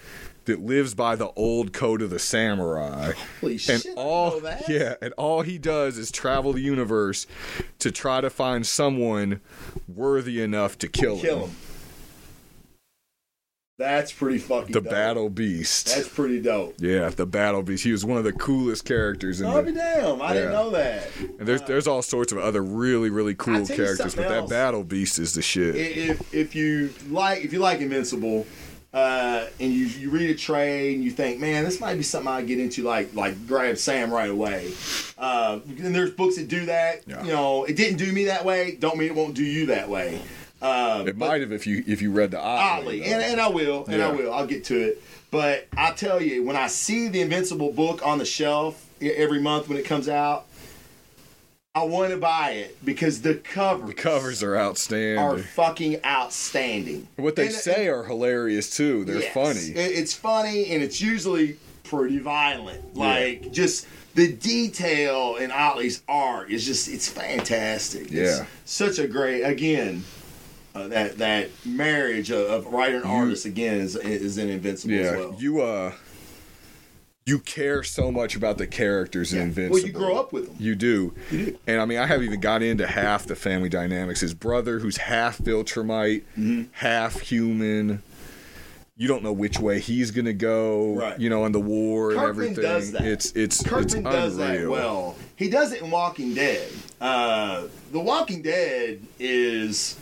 [0.46, 3.12] that lives by the old code of the samurai.
[3.40, 3.86] Holy and shit!
[3.96, 4.68] All know that.
[4.68, 7.26] yeah, and all he does is travel the universe
[7.80, 9.40] to try to find someone
[9.88, 11.56] worthy enough to kill, kill him.
[13.80, 14.74] That's pretty fucking.
[14.74, 14.82] Dope.
[14.84, 14.90] The dope.
[14.90, 15.86] Battle Beast.
[15.86, 16.74] That's pretty dope.
[16.78, 17.82] yeah, the Battle Beast.
[17.82, 19.78] He was one of the coolest characters in I'll be the.
[19.78, 20.20] damn!
[20.20, 21.08] I didn't know that.
[21.38, 24.24] And there's there's all sorts of other really really cool I'll tell you characters, but
[24.26, 24.50] something that.
[24.50, 25.76] Battle Beast is the shit.
[25.76, 28.46] If if you like if you like Invincible,
[28.92, 32.30] uh, and you you read a trade and you think, man, this might be something
[32.30, 34.72] I get into, like like grab Sam right away.
[35.16, 37.00] Uh, and there's books that do that.
[37.06, 37.24] Yeah.
[37.24, 38.76] You know, it didn't do me that way.
[38.78, 40.20] Don't mean it won't do you that way.
[40.60, 43.00] Uh, It might have if you if you read the Ottley.
[43.02, 44.32] Oddly, and, and I will, and I will.
[44.32, 45.02] I'll get to it.
[45.30, 49.68] But I tell you, when I see the Invincible book on the shelf every month
[49.68, 50.46] when it comes out,
[51.74, 55.18] I want to buy it because the covers, the covers are outstanding.
[55.24, 57.06] are fucking outstanding.
[57.16, 59.04] what they And- say are hilarious too.
[59.04, 59.32] They're Yes.
[59.32, 59.60] funny.
[59.80, 62.96] It's funny and it's usually pretty violent.
[62.96, 68.02] Like just the detail in Ottley's art is just it's fantastic.
[68.10, 68.46] It's Yeah.
[68.64, 70.02] such a great again.
[70.74, 75.00] Uh, that that marriage of, of writer and artist again is is in Invincible yeah,
[75.02, 75.36] as well.
[75.38, 75.92] you uh,
[77.26, 79.44] you care so much about the characters in Yeah.
[79.44, 79.76] Invincible.
[79.78, 80.56] Well, you grow up with them.
[80.58, 81.14] You do.
[81.30, 81.58] You do.
[81.66, 84.20] And I mean, I haven't even got into half the family dynamics.
[84.20, 86.62] His brother, who's half Viltrumite, Mm-hmm.
[86.72, 88.02] half human.
[88.96, 90.94] You don't know which way he's gonna go.
[90.94, 91.18] Right.
[91.18, 92.62] You know, in the war and everything.
[92.62, 93.02] does that.
[93.02, 94.70] It's it's Kirkman it's does that unreal.
[94.70, 95.16] well.
[95.36, 96.68] He does it in Walking Dead.
[97.00, 99.96] Uh, the Walking Dead is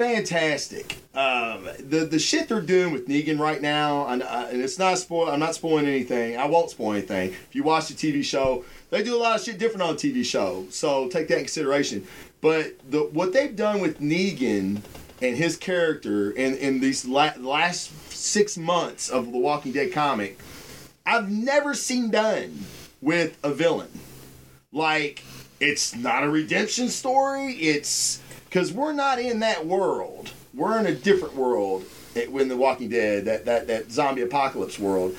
[0.00, 0.96] fantastic.
[1.14, 4.96] Um, the the shit they're doing with Negan right now, and, uh, and it's not
[4.96, 5.28] spoil.
[5.28, 6.38] I'm not spoiling anything.
[6.38, 7.30] I won't spoil anything.
[7.32, 10.24] If you watch the TV show, they do a lot of shit different on TV
[10.24, 12.06] show, so take that in consideration.
[12.40, 14.80] But the what they've done with Negan
[15.20, 20.40] and his character in in these la- last six months of the Walking Dead comic,
[21.04, 22.64] I've never seen done
[23.02, 23.90] with a villain.
[24.72, 25.22] Like,
[25.58, 27.52] it's not a redemption story.
[27.54, 30.32] It's because we're not in that world.
[30.52, 31.84] We're in a different world
[32.16, 35.16] eh, when The Walking Dead, that, that, that zombie apocalypse world.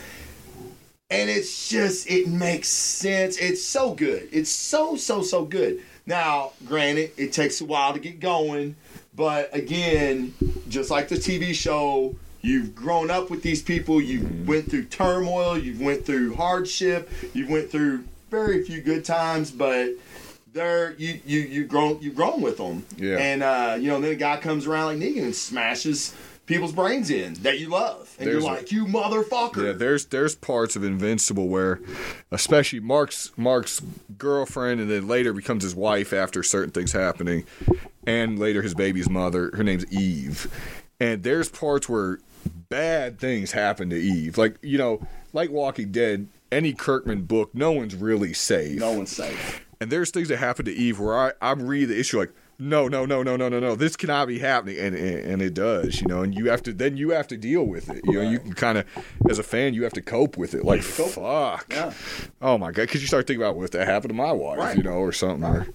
[1.10, 3.38] And it's just, it makes sense.
[3.38, 4.28] It's so good.
[4.34, 5.82] It's so, so, so good.
[6.06, 8.76] Now, granted, it takes a while to get going.
[9.16, 10.34] But again,
[10.68, 14.02] just like the TV show, you've grown up with these people.
[14.02, 14.46] You've mm-hmm.
[14.46, 15.58] went through turmoil.
[15.58, 17.10] You've went through hardship.
[17.34, 19.92] You've went through very few good times, but
[20.54, 22.86] they're you you you grown you've grown with them.
[22.98, 23.18] Yeah.
[23.18, 26.14] And uh, you know, then a guy comes around like Negan and smashes
[26.48, 29.68] people's brains in that you love, and There's you're a- like, you motherfucker.
[29.68, 31.80] Yeah, there's there's parts of Invincible where,
[32.32, 33.82] especially Mark's Mark's
[34.18, 37.46] girlfriend, and then later becomes his wife after certain things happening,
[38.06, 39.52] and later his baby's mother.
[39.54, 40.52] Her name's Eve,
[41.00, 42.20] and there's parts where
[42.70, 44.38] bad things happen to Eve.
[44.38, 48.78] Like you know, like Walking Dead, any Kirkman book, no one's really safe.
[48.80, 49.66] no one's safe.
[49.82, 52.32] And there's things that happen to Eve where I I'm reading the issue like.
[52.64, 53.74] No, no, no, no, no, no, no.
[53.76, 56.22] This cannot be happening, and, and and it does, you know.
[56.22, 58.02] And you have to then you have to deal with it.
[58.06, 58.86] You know, you can kind of,
[59.28, 60.64] as a fan, you have to cope with it.
[60.64, 61.92] Like fuck, Yeah.
[62.40, 64.78] oh my god, because you start thinking about what that happened to my wife, Right.
[64.78, 65.44] you know, or something.
[65.44, 65.66] Or,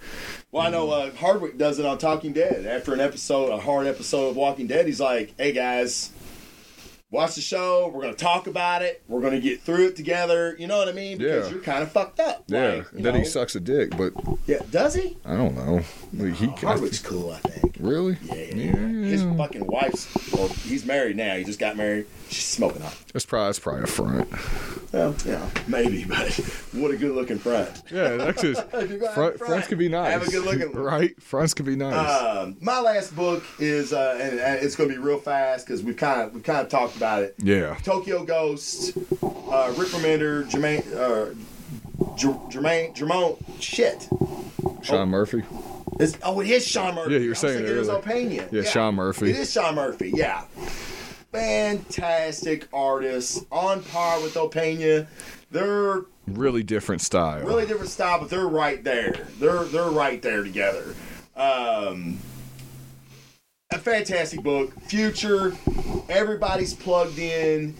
[0.53, 2.65] Well, I know uh, Hardwick does it on Talking Dead.
[2.67, 6.11] After an episode, a hard episode of Walking Dead, he's like, "Hey guys,
[7.11, 7.91] watch the show.
[7.95, 9.03] We're gonna talk about it.
[9.09, 10.57] We're gonna get through it together.
[10.59, 11.19] You know what I mean?
[11.19, 11.55] Because Yeah.
[11.55, 12.45] you're kind of fucked up.
[12.49, 14.13] yeah, Like, then he sucks a dick, but
[14.47, 15.17] Yeah, does he?
[15.25, 15.81] I don't know.
[16.17, 17.77] He, he Hardwick's cool, I think.
[17.79, 18.17] Really?
[18.25, 18.35] Yeah,
[19.07, 21.37] His fucking wife's, Well, he's married now.
[21.37, 22.07] He just got married.
[22.29, 22.97] She's smoking hot.
[23.13, 24.29] That's probably that's probably a front.
[24.93, 26.29] Well, yeah, maybe, but
[26.73, 27.83] what a good looking front.
[27.91, 29.39] Yeah, that's just front, front.
[29.39, 30.13] fronts could be nice.
[30.13, 31.21] Have a good looking right?
[31.23, 31.95] Fronts could be nice.
[32.37, 35.83] Um, my last book is, uh, and, and it's going to be real fast because
[35.85, 37.35] we've kind of we kind of talked about it.
[37.39, 37.77] yeah.
[37.83, 41.35] Tokyo Ghost, uh, Rick Remender, Jermaine, uh,
[42.17, 42.29] J-
[42.59, 44.09] Jermaine, shit.
[44.83, 45.43] Sean Murphy.
[45.99, 47.15] It's, oh, it is Sean Murphy.
[47.15, 48.03] Yeah, you were saying it it was earlier.
[48.03, 48.53] Opeña.
[48.53, 49.31] Yeah, Sean Murphy.
[49.31, 50.13] It is Sean Murphy.
[50.15, 50.43] Yeah,
[51.33, 55.07] fantastic artist, on par with Opeña.
[55.51, 57.45] They're Really different style.
[57.45, 59.27] really different style, but they're right there.
[59.39, 60.95] They're they're right there together.
[61.37, 62.19] Um,
[63.71, 64.73] a fantastic book.
[64.83, 65.53] Future.
[66.09, 67.75] Everybody's plugged in.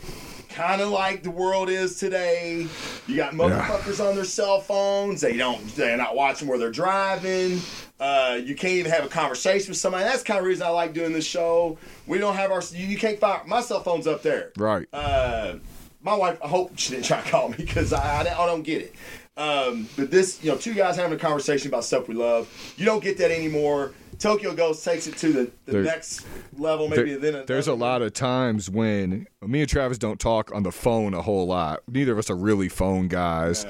[0.49, 2.67] Kind of like the world is today.
[3.07, 5.21] You got motherfuckers on their cell phones.
[5.21, 5.65] They don't.
[5.77, 7.61] They're not watching where they're driving.
[8.01, 10.05] Uh, you can't even have a conversation with somebody.
[10.05, 11.77] That's kind of reason I like doing this show.
[12.07, 12.63] We don't have our.
[12.73, 14.53] You, you can't find my cell phone's up there.
[14.57, 14.89] Right.
[14.93, 15.57] Uh,
[16.03, 18.63] my wife, I hope she didn't try to call me because I, I, I don't
[18.63, 18.95] get it.
[19.37, 22.49] Um, but this, you know, two guys having a conversation about stuff we love.
[22.79, 23.93] You don't get that anymore.
[24.19, 26.27] Tokyo Ghost takes it to the, the There- next
[26.57, 27.45] level, maybe There- then.
[27.47, 31.23] there's a lot of times when me and Travis don't talk on the phone a
[31.23, 31.83] whole lot.
[31.89, 33.67] Neither of us are really phone guys.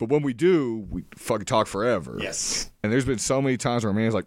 [0.00, 2.18] But when we do, we fucking talk forever.
[2.20, 2.68] Yes.
[2.82, 4.26] And there's been so many times where a man's like,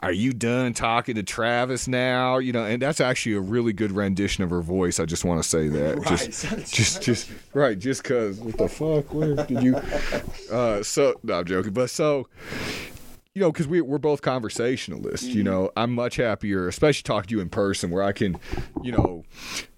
[0.00, 3.90] "Are you done talking to Travis now?" You know, and that's actually a really good
[3.90, 5.00] rendition of her voice.
[5.00, 5.98] I just want to say that.
[5.98, 6.06] Right.
[6.18, 6.42] Just,
[6.72, 7.76] just, just right.
[7.78, 8.38] Just cause.
[8.38, 9.12] What the fuck?
[9.12, 9.76] Where did you?
[10.52, 11.72] Uh, so no, I'm joking.
[11.72, 12.28] But so.
[13.38, 15.28] You know, because we, we're both conversationalists.
[15.28, 15.38] Mm-hmm.
[15.38, 18.36] You know, I'm much happier, especially talking to you in person, where I can,
[18.82, 19.22] you know,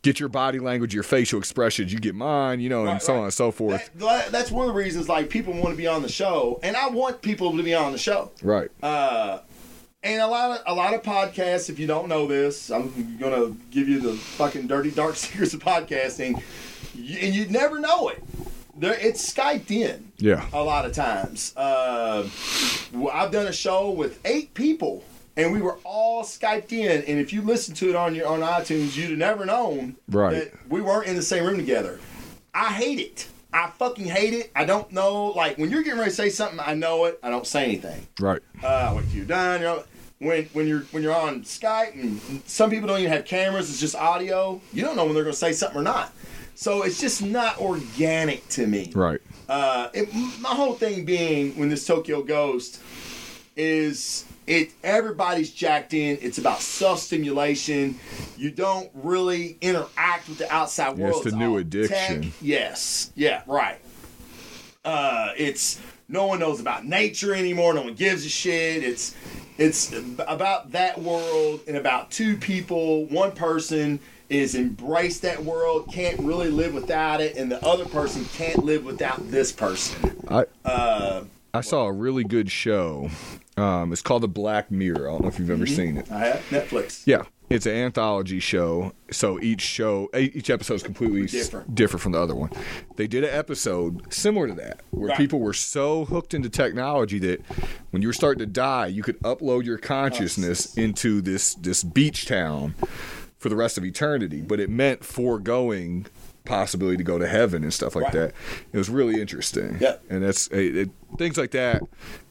[0.00, 3.12] get your body language, your facial expressions, you get mine, you know, and Right, so
[3.12, 3.18] right.
[3.18, 3.90] on and so forth.
[3.96, 6.74] That- that's one of the reasons, like, people want to be on the show, and
[6.74, 8.30] I want people to be on the show.
[8.42, 8.70] right.
[8.82, 9.40] Uh,
[10.02, 11.68] and a lot of a lot of podcasts.
[11.68, 15.60] If you don't know this, I'm gonna give you the fucking dirty dark secrets of
[15.60, 16.42] podcasting,
[16.94, 18.24] and you'd never know it.
[18.80, 20.46] There, it's skyped in Yeah.
[20.54, 21.52] a lot of times.
[21.54, 22.26] Uh,
[23.12, 25.04] I've done a show with eight people,
[25.36, 27.02] and we were all skyped in.
[27.04, 30.32] And if you listen to it on your on iTunes, you'd have never known Right.
[30.32, 32.00] that we weren't in the same room together.
[32.54, 33.26] I hate it.
[33.52, 34.50] I fucking hate it.
[34.56, 35.26] I don't know.
[35.26, 37.18] Like when you're getting ready to say something, I know it.
[37.22, 38.40] I don't say anything Right.
[38.62, 39.60] uh, till you're done.
[39.60, 39.84] You know,
[40.20, 43.80] when when you're when you're on Skype and some people don't even have cameras, it's
[43.80, 44.60] just audio.
[44.72, 46.12] You don't know when they're going to say something or not.
[46.60, 48.92] So it's just not organic to me.
[48.94, 49.18] Right.
[49.48, 50.12] Uh, it,
[50.42, 52.82] my whole thing being when this Tokyo Ghost
[53.56, 56.18] is it everybody's jacked in.
[56.20, 57.98] It's about self stimulation.
[58.36, 61.24] You don't really interact with the outside Yeah, it's world.
[61.24, 62.22] the new addiction.
[62.24, 62.32] tech.
[62.42, 63.10] Yes.
[63.14, 63.40] Yeah.
[63.46, 63.78] Right.
[64.84, 65.80] Uh, it's
[66.10, 67.72] no one knows about nature anymore.
[67.72, 68.84] No one gives a shit.
[68.84, 69.16] It's
[69.56, 69.94] it's
[70.28, 73.06] about that world and about two people.
[73.06, 73.98] One person
[74.30, 78.84] is embrace that world, can't really live without it, and the other person can't live
[78.84, 80.16] without this person.
[80.28, 83.10] I Uh, I saw a really good show.
[83.56, 85.08] Um, it's called The Black Mirror.
[85.08, 86.10] I don't know if you've ever seen it.
[86.10, 87.02] I have Netflix.
[87.06, 88.92] Yeah, it's an anthology show.
[89.10, 91.74] So each show, each episode is completely Different.
[91.74, 92.50] different from the other one.
[92.94, 95.18] They did an episode similar to that, where Right.
[95.18, 97.40] people were so hooked into technology that
[97.90, 102.26] when you were starting to die, you could upload your consciousness into this this beach
[102.26, 102.74] town
[103.40, 104.42] for the rest of eternity.
[104.42, 106.06] But it meant foregoing
[106.44, 108.12] possibility to go to heaven and stuff like Right.
[108.12, 108.32] that.
[108.72, 109.78] It was really interesting.
[109.80, 109.96] Yeah.
[110.08, 111.82] and that's it, it, things like that,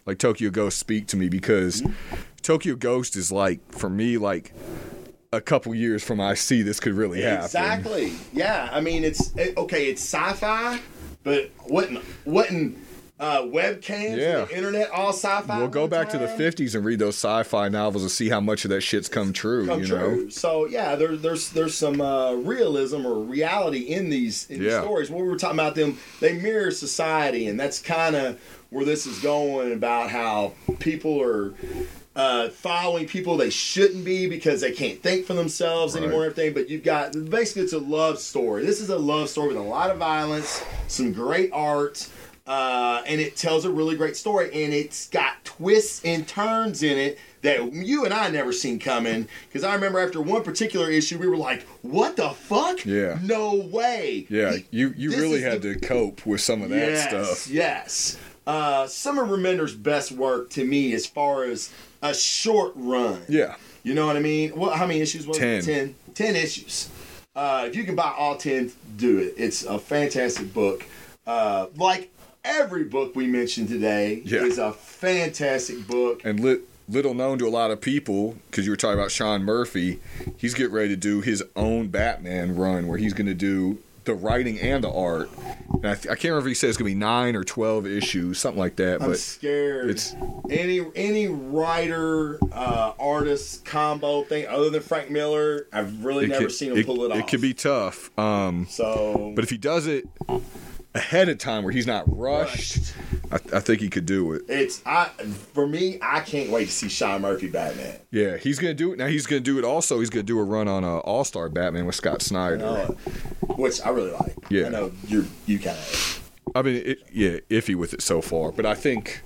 [0.06, 2.15] like Tokyo Ghost, speak to me because mm-hmm.
[2.41, 4.53] Tokyo Ghost is like for me like
[5.31, 7.45] a couple years from I see this could really happen.
[7.45, 8.14] Exactly.
[8.34, 8.69] Yeah.
[8.72, 9.88] I mean, it's it, okay.
[9.88, 10.80] It's sci-fi,
[11.23, 12.77] but wasn't wasn't
[13.20, 14.46] uh, webcams, Yeah.
[14.46, 15.58] the internet, all sci-fi.
[15.60, 18.64] We'll go back to the 50s and read those sci-fi novels and see how much
[18.64, 19.68] of that shit's come true.
[19.68, 20.24] come you true.
[20.24, 24.74] know, So yeah, there, there's there's some uh, realism or reality in these in these
[24.74, 25.10] stories.
[25.10, 28.40] What we were talking about them, they mirror society, and that's kind of
[28.70, 31.54] where this is going about how people are.
[32.16, 36.54] Uh, following people they shouldn't be because they can't think for themselves anymore and everything.
[36.54, 38.66] But you've got basically it's a love story.
[38.66, 42.10] This is a love story with a lot of violence, some great art,
[42.50, 44.48] uh, and it tells a really great story.
[44.48, 49.28] And it's got twists and turns in it that you and I never seen coming.
[49.48, 52.84] Because I remember after one particular issue, we were like, "What the fuck?
[52.86, 53.20] Yeah.
[53.22, 56.76] no way." yeah, you you this really had the- to cope with some of that
[56.76, 57.48] yes, stuff.
[57.54, 58.18] Yes.
[58.48, 61.70] Uh, some of Remender's best work to me, as far as
[62.02, 63.22] a short run.
[63.30, 64.52] Yeah, You know what I mean?
[64.52, 64.76] What?
[64.76, 65.60] How many issues was Ten.
[65.60, 65.66] it?
[65.66, 65.96] Ten.
[66.16, 66.90] Ten issues.
[67.36, 69.36] Uh, if you can buy all ten, do it.
[69.38, 70.84] It's a fantastic book.
[71.28, 72.10] Uh, like
[72.44, 74.44] every book we mentioned today Yeah.
[74.44, 76.22] is a fantastic book.
[76.24, 76.61] and lit.
[76.88, 79.99] little known to a lot of people because you were talking about Sean Murphy.
[80.38, 84.16] He's getting ready to do his own Batman run where he's going to do the
[84.16, 85.30] writing and the art.
[85.72, 87.44] And I, th- I can't remember if he said it's going to be nine or
[87.44, 89.03] twelve issues, something like that.
[89.03, 89.91] I'm but scared.
[89.91, 90.16] it's-
[90.49, 95.68] any any writer uh, artist combo thing other than Frank Miller.
[95.72, 97.20] I've really never could, seen him pull it, off.
[97.20, 98.10] It could be tough.
[98.18, 99.32] Um, so.
[99.36, 100.07] but if he does it
[100.95, 102.94] ahead of time where he's not rushed,
[103.32, 104.44] I, I think he could do it.
[104.48, 105.06] it's I
[105.53, 105.99] for me.
[106.02, 107.99] I can't wait to see Sean Murphy Batman.
[108.11, 108.99] Yeah, he's gonna do it.
[108.99, 109.66] Now he's gonna do it.
[109.66, 112.66] Also, he's gonna do a run on uh, All Star Batman with Scott Snyder.
[112.66, 112.88] Uh,
[113.56, 114.36] which I really like.
[114.49, 114.68] Yeah.
[114.68, 116.32] I know you're you kind of.
[116.56, 119.22] I mean, it, yeah, iffy with it so far, but I think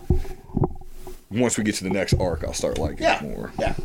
[1.33, 3.17] once we get to the next arc, I'll start liking Yeah.
[3.17, 3.51] it more.
[3.59, 3.75] Yeah.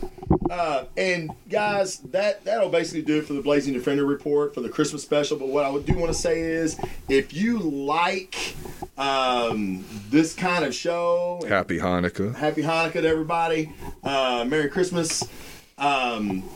[0.50, 4.68] Uh, and guys, that that'll basically do it for the Blazing Defender report for the
[4.68, 5.36] Christmas special.
[5.38, 8.54] But what I do want to say is, if you like
[8.96, 12.34] um, this kind of show, Happy Hanukkah.
[12.34, 13.72] Happy Hanukkah to everybody.
[14.02, 15.22] Uh, Merry Christmas.
[15.76, 16.48] Um,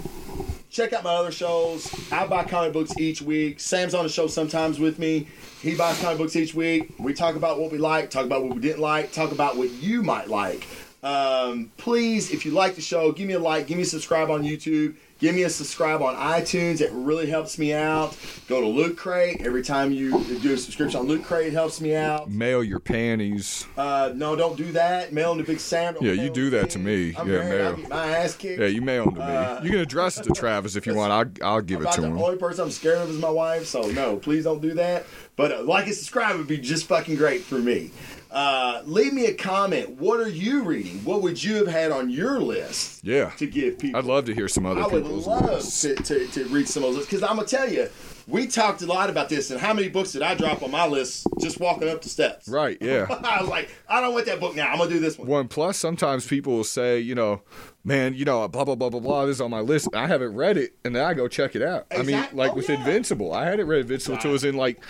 [0.71, 1.93] check out my other shows.
[2.11, 3.61] I buy comic books each week.
[3.61, 5.29] Sam's on the show sometimes with me.
[5.61, 6.93] He buys comic books each week.
[6.99, 9.71] We talk about what we like, talk about what we didn't like, talk about what
[9.71, 10.67] you might like.
[11.03, 14.31] Um, please, if you like the show, give me a like, give me a subscribe
[14.31, 16.81] on YouTube, give me a subscribe on iTunes.
[16.81, 18.17] It really helps me out.
[18.47, 19.41] Go to Loot Crate.
[19.45, 22.31] Every time you do a subscription on Loot Crate, it helps me out.
[22.31, 23.67] Mail your panties.
[23.77, 25.13] Uh, no, don't do that.
[25.13, 25.97] Mail them to Big Sam.
[26.01, 27.17] Yeah, you do that to me.
[27.17, 27.61] I'm Yeah, married.
[27.61, 27.77] I mail.
[27.79, 28.61] get my ass kicked.
[28.61, 29.27] Yeah, you mail them to me.
[29.27, 31.13] Uh, you can address it to Travis if you want.
[31.43, 32.17] I'll, I'll give it to the him.
[32.17, 35.05] The only person I'm scared of is my wife, so no, please don't do that.
[35.35, 37.91] But uh, like and subscribe would be just fucking great for me.
[38.33, 40.01] Uh, leave me a comment.
[40.01, 41.05] What are you reading?
[41.05, 43.99] What would you have had on your list Yeah, to give people?
[43.99, 46.83] I'd love to hear some other I would people's love to, to, to read some
[46.83, 47.91] of those because I'm gonna tell you,
[48.27, 50.87] we talked a lot about this and how many books did I drop on my
[50.87, 52.49] list just walking up the steps?
[52.49, 52.79] Right?
[52.83, 53.07] Yeah.
[53.09, 54.73] I was like, I don't want that book now.
[54.73, 55.29] I'm gonna do this one.
[55.29, 57.43] One plus, sometimes people will say, you know,
[57.85, 59.27] man, you know, blah blah blah blah blah.
[59.27, 59.89] This is on my list.
[59.95, 61.87] I haven't read it, and then I go check it out.
[61.91, 62.77] I mean, like oh, with yeah.
[62.77, 64.81] Invincible, I hadn't read Invincible till it was in like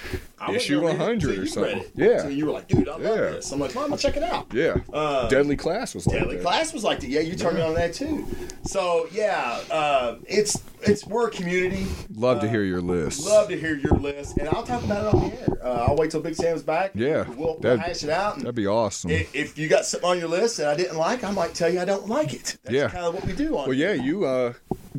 [0.50, 1.84] issue it 100 or something.
[1.94, 3.14] Yeah, So you were like, dude, I love Yeah.
[3.30, 3.52] this.
[3.52, 4.46] I'm like, well, I'm gonna check it out.
[4.52, 4.76] yeah.
[4.92, 6.42] Uh, Deadly Class was like Deadly that.
[6.42, 7.08] Class was like that.
[7.08, 8.26] Yeah, you turned me on that too.
[8.64, 11.86] So yeah, uh, it's it's we're a community.
[12.14, 13.24] Love to hear your list.
[13.24, 15.48] Love to hear your list, and I'll talk about it on the air.
[15.64, 16.90] Uh, I'll wait till Big Sam's back.
[16.94, 18.38] Yeah, we'll, we'll hash it out.
[18.38, 19.10] That'd be awesome.
[19.10, 21.72] if, if you got something on your list that I didn't like, I might tell
[21.72, 22.58] you I don't like it.
[22.64, 22.81] That's Yeah.
[22.88, 23.68] Kind of what we do on.
[23.68, 24.52] well, yeah, you uh,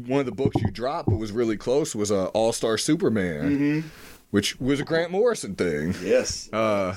[0.07, 3.43] one of the books you dropped, but was really close, was uh, All Star Superman,
[3.81, 3.87] Mm-hmm.
[4.31, 6.51] which was a Grant Morrison thing, Yes.
[6.53, 6.95] uh,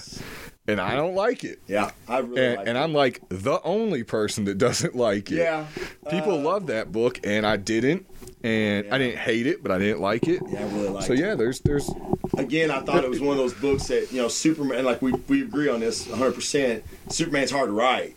[0.69, 1.61] and I don't like it.
[1.69, 2.81] yeah, I really And, like and it.
[2.81, 5.37] I'm like the only person that doesn't like it.
[5.37, 5.67] Yeah.
[6.11, 8.07] People Uh, love that book, and I didn't.
[8.45, 10.41] And I didn't hate it, but I didn't like it.
[10.49, 11.19] Yeah, I really like so it.
[11.19, 11.91] yeah, there's there's
[12.37, 14.79] Again, I thought it was one of those books that you know Superman.
[14.79, 16.33] And like we we agree on this 100.
[16.35, 18.15] percent Superman's hard to write.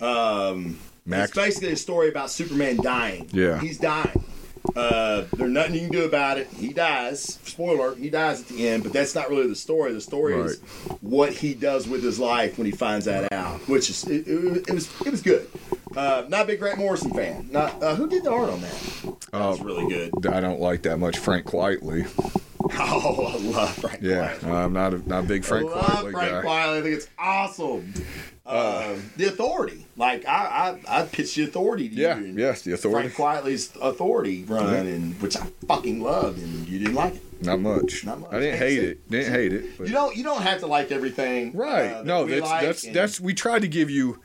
[0.00, 0.78] Um,
[1.08, 3.28] Max- It's basically a story about Superman dying.
[3.32, 3.58] Yeah.
[3.60, 4.24] he's dying.
[4.76, 6.46] Uh, there's nothing you can do about it.
[6.48, 7.38] He dies.
[7.44, 9.92] Spoiler: He dies at the end, but that's not really the story.
[9.92, 10.60] The story is
[11.00, 14.68] what he does with his life when he finds that out, which is it, it,
[14.68, 15.48] it was it was good.
[15.96, 17.48] Uh, not a big Grant Morrison fan.
[17.50, 18.80] Not uh, who did the art on that.
[19.32, 20.26] That was really good.
[20.26, 22.06] I don't like that much Frank Quitely.
[22.80, 24.00] Oh, I love Frank.
[24.02, 24.64] Yeah, Quitely.
[24.64, 26.42] I'm not a not a big Frank I love Quitely Frank guy.
[26.42, 26.78] Quitely.
[26.78, 27.94] I think it's awesome.
[28.46, 32.34] Um, the authority, like I, I, I pitched the authority to Yeah, you.
[32.36, 33.08] yes, the authority.
[33.10, 37.22] Frank Quitely's authority run, and which I fucking loved, and you didn't like it.
[37.44, 38.04] Not much.
[38.04, 38.32] Not much.
[38.32, 39.10] I didn't hate it.
[39.10, 39.78] Didn't hate it.
[39.78, 41.92] but- You don't, you don't have to like everything, right?
[41.92, 43.20] uh, that no, that's like, that's and- that's.
[43.20, 44.20] We tried to give you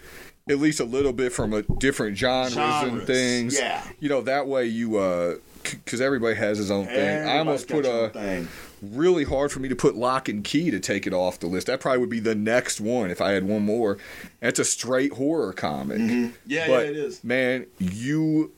[0.50, 3.60] at least a little bit from a different genres, and things.
[3.60, 3.86] yeah.
[4.00, 7.28] You know that way you uh because everybody has his own thing.
[7.28, 8.48] I almost put a thing.
[8.82, 11.68] really hard for me to put Locke and Key to take it off the list.
[11.68, 13.98] That probably would be the next one if I had one more.
[14.42, 16.00] It's a straight horror comic.
[16.46, 17.24] Yeah, But yeah, it is.
[17.24, 18.52] man, you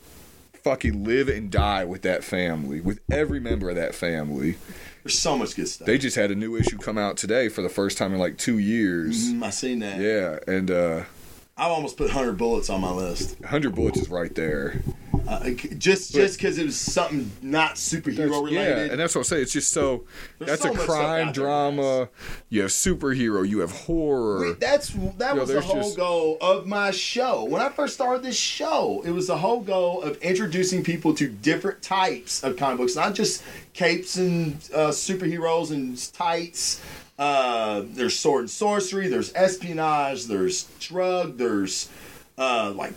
[0.64, 4.56] fucking live and die with that family, with every member of that family.
[5.04, 5.86] There's so much good stuff.
[5.86, 8.40] They just had a new issue come out today for the first time in like
[8.40, 9.32] two years.
[9.32, 10.00] Mm, I seen that.
[10.00, 11.04] Yeah, and uh,
[11.58, 14.82] I've almost put hundred bullets on my list, 100 Bullets is right there.
[15.26, 18.54] uh, just just because it was something not superhero related.
[18.88, 19.44] Yeah, and that's what I'm saying.
[19.44, 20.04] It's just so
[20.38, 22.10] There's that's so a crime drama.
[22.50, 23.48] You have superhero.
[23.48, 24.54] You have horror.
[24.60, 27.46] That's that Yo, was the whole just- goal of my show.
[27.46, 31.30] When I first started this show, it was the whole goal of introducing people to
[31.30, 33.42] different types of comic books, not just
[33.72, 36.82] capes and uh, superheroes and tights.
[37.18, 39.08] Uh, there's sword and sorcery.
[39.08, 40.26] There's espionage.
[40.26, 41.38] There's drug.
[41.38, 41.90] There's
[42.38, 42.94] uh, like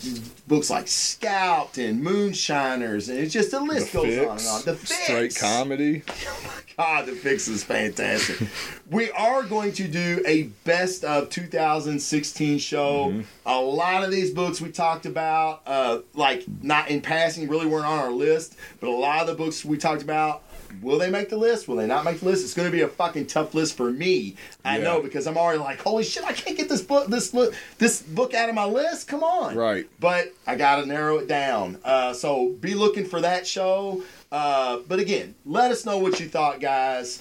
[0.48, 4.62] books like Scout and Moonshiners, and it's just the list goes on and on.
[4.64, 5.04] The Fix.
[5.04, 6.02] straight comedy.
[6.26, 8.46] Oh my God, the fix is fantastic.
[8.88, 13.22] we are going to do a best of 2016 show.
[13.46, 17.86] A lot of these books we talked about, uh, like not in passing, really weren't
[17.86, 20.42] on our list, but a lot of the books we talked about.
[20.82, 21.68] Will they make the list?
[21.68, 22.44] Will they not make the list?
[22.44, 24.36] It's going to be a fucking tough list for me.
[24.64, 24.84] I Yeah.
[24.84, 28.02] know because I'm already like, holy shit, I can't get this book, this book, this
[28.02, 29.08] book out of my list.
[29.08, 29.86] Come on, Right.
[30.00, 31.78] but I got to narrow it down.
[31.84, 34.02] Uh, so be looking for that show.
[34.30, 37.20] Uh, but again, let us know what you thought, guys.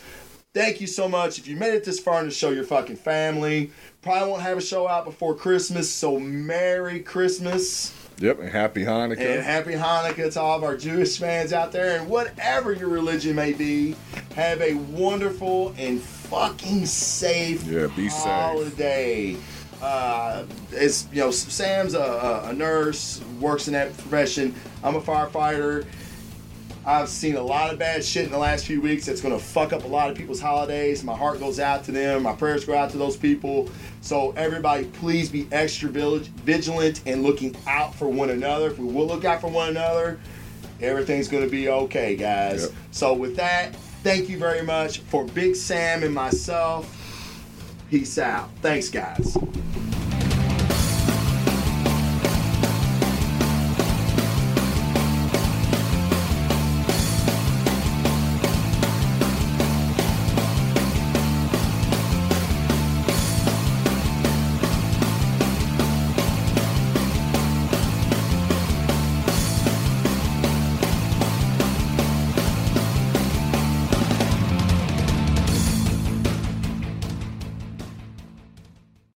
[0.53, 1.37] Thank you so much.
[1.37, 3.71] If you made it this far in the show, your fucking family.
[4.01, 9.19] Probably won't have a show out before Christmas, so Merry Christmas Yep, and happy Hanukkah.
[9.19, 11.99] and Happy Hanukkah to all of our Jewish fans out there.
[11.99, 13.95] And whatever your religion may be,
[14.35, 18.23] have a wonderful and fucking safe Yeah, be safe.
[18.23, 19.38] holiday.
[19.80, 24.56] Uh, it's you know Sam's a, a nurse, works in that profession.
[24.84, 25.85] I'm a firefighter.
[26.88, 29.43] I've seen a lot of bad shit in the last few weeks that's going to
[29.43, 31.03] fuck up a lot of people's holidays.
[31.03, 32.23] My heart goes out to them.
[32.23, 33.69] My prayers go out to those people.
[33.99, 38.68] So, everybody, please be extra vigilant and looking out for one another.
[38.68, 40.18] If we will look out for one another,
[40.80, 42.64] everything's going to be okay, guys.
[42.64, 42.72] Yep.
[42.91, 46.93] So, with that, thank you very much for Big Sam and myself.
[47.89, 48.49] Peace out.
[48.61, 49.38] Thanks, guys.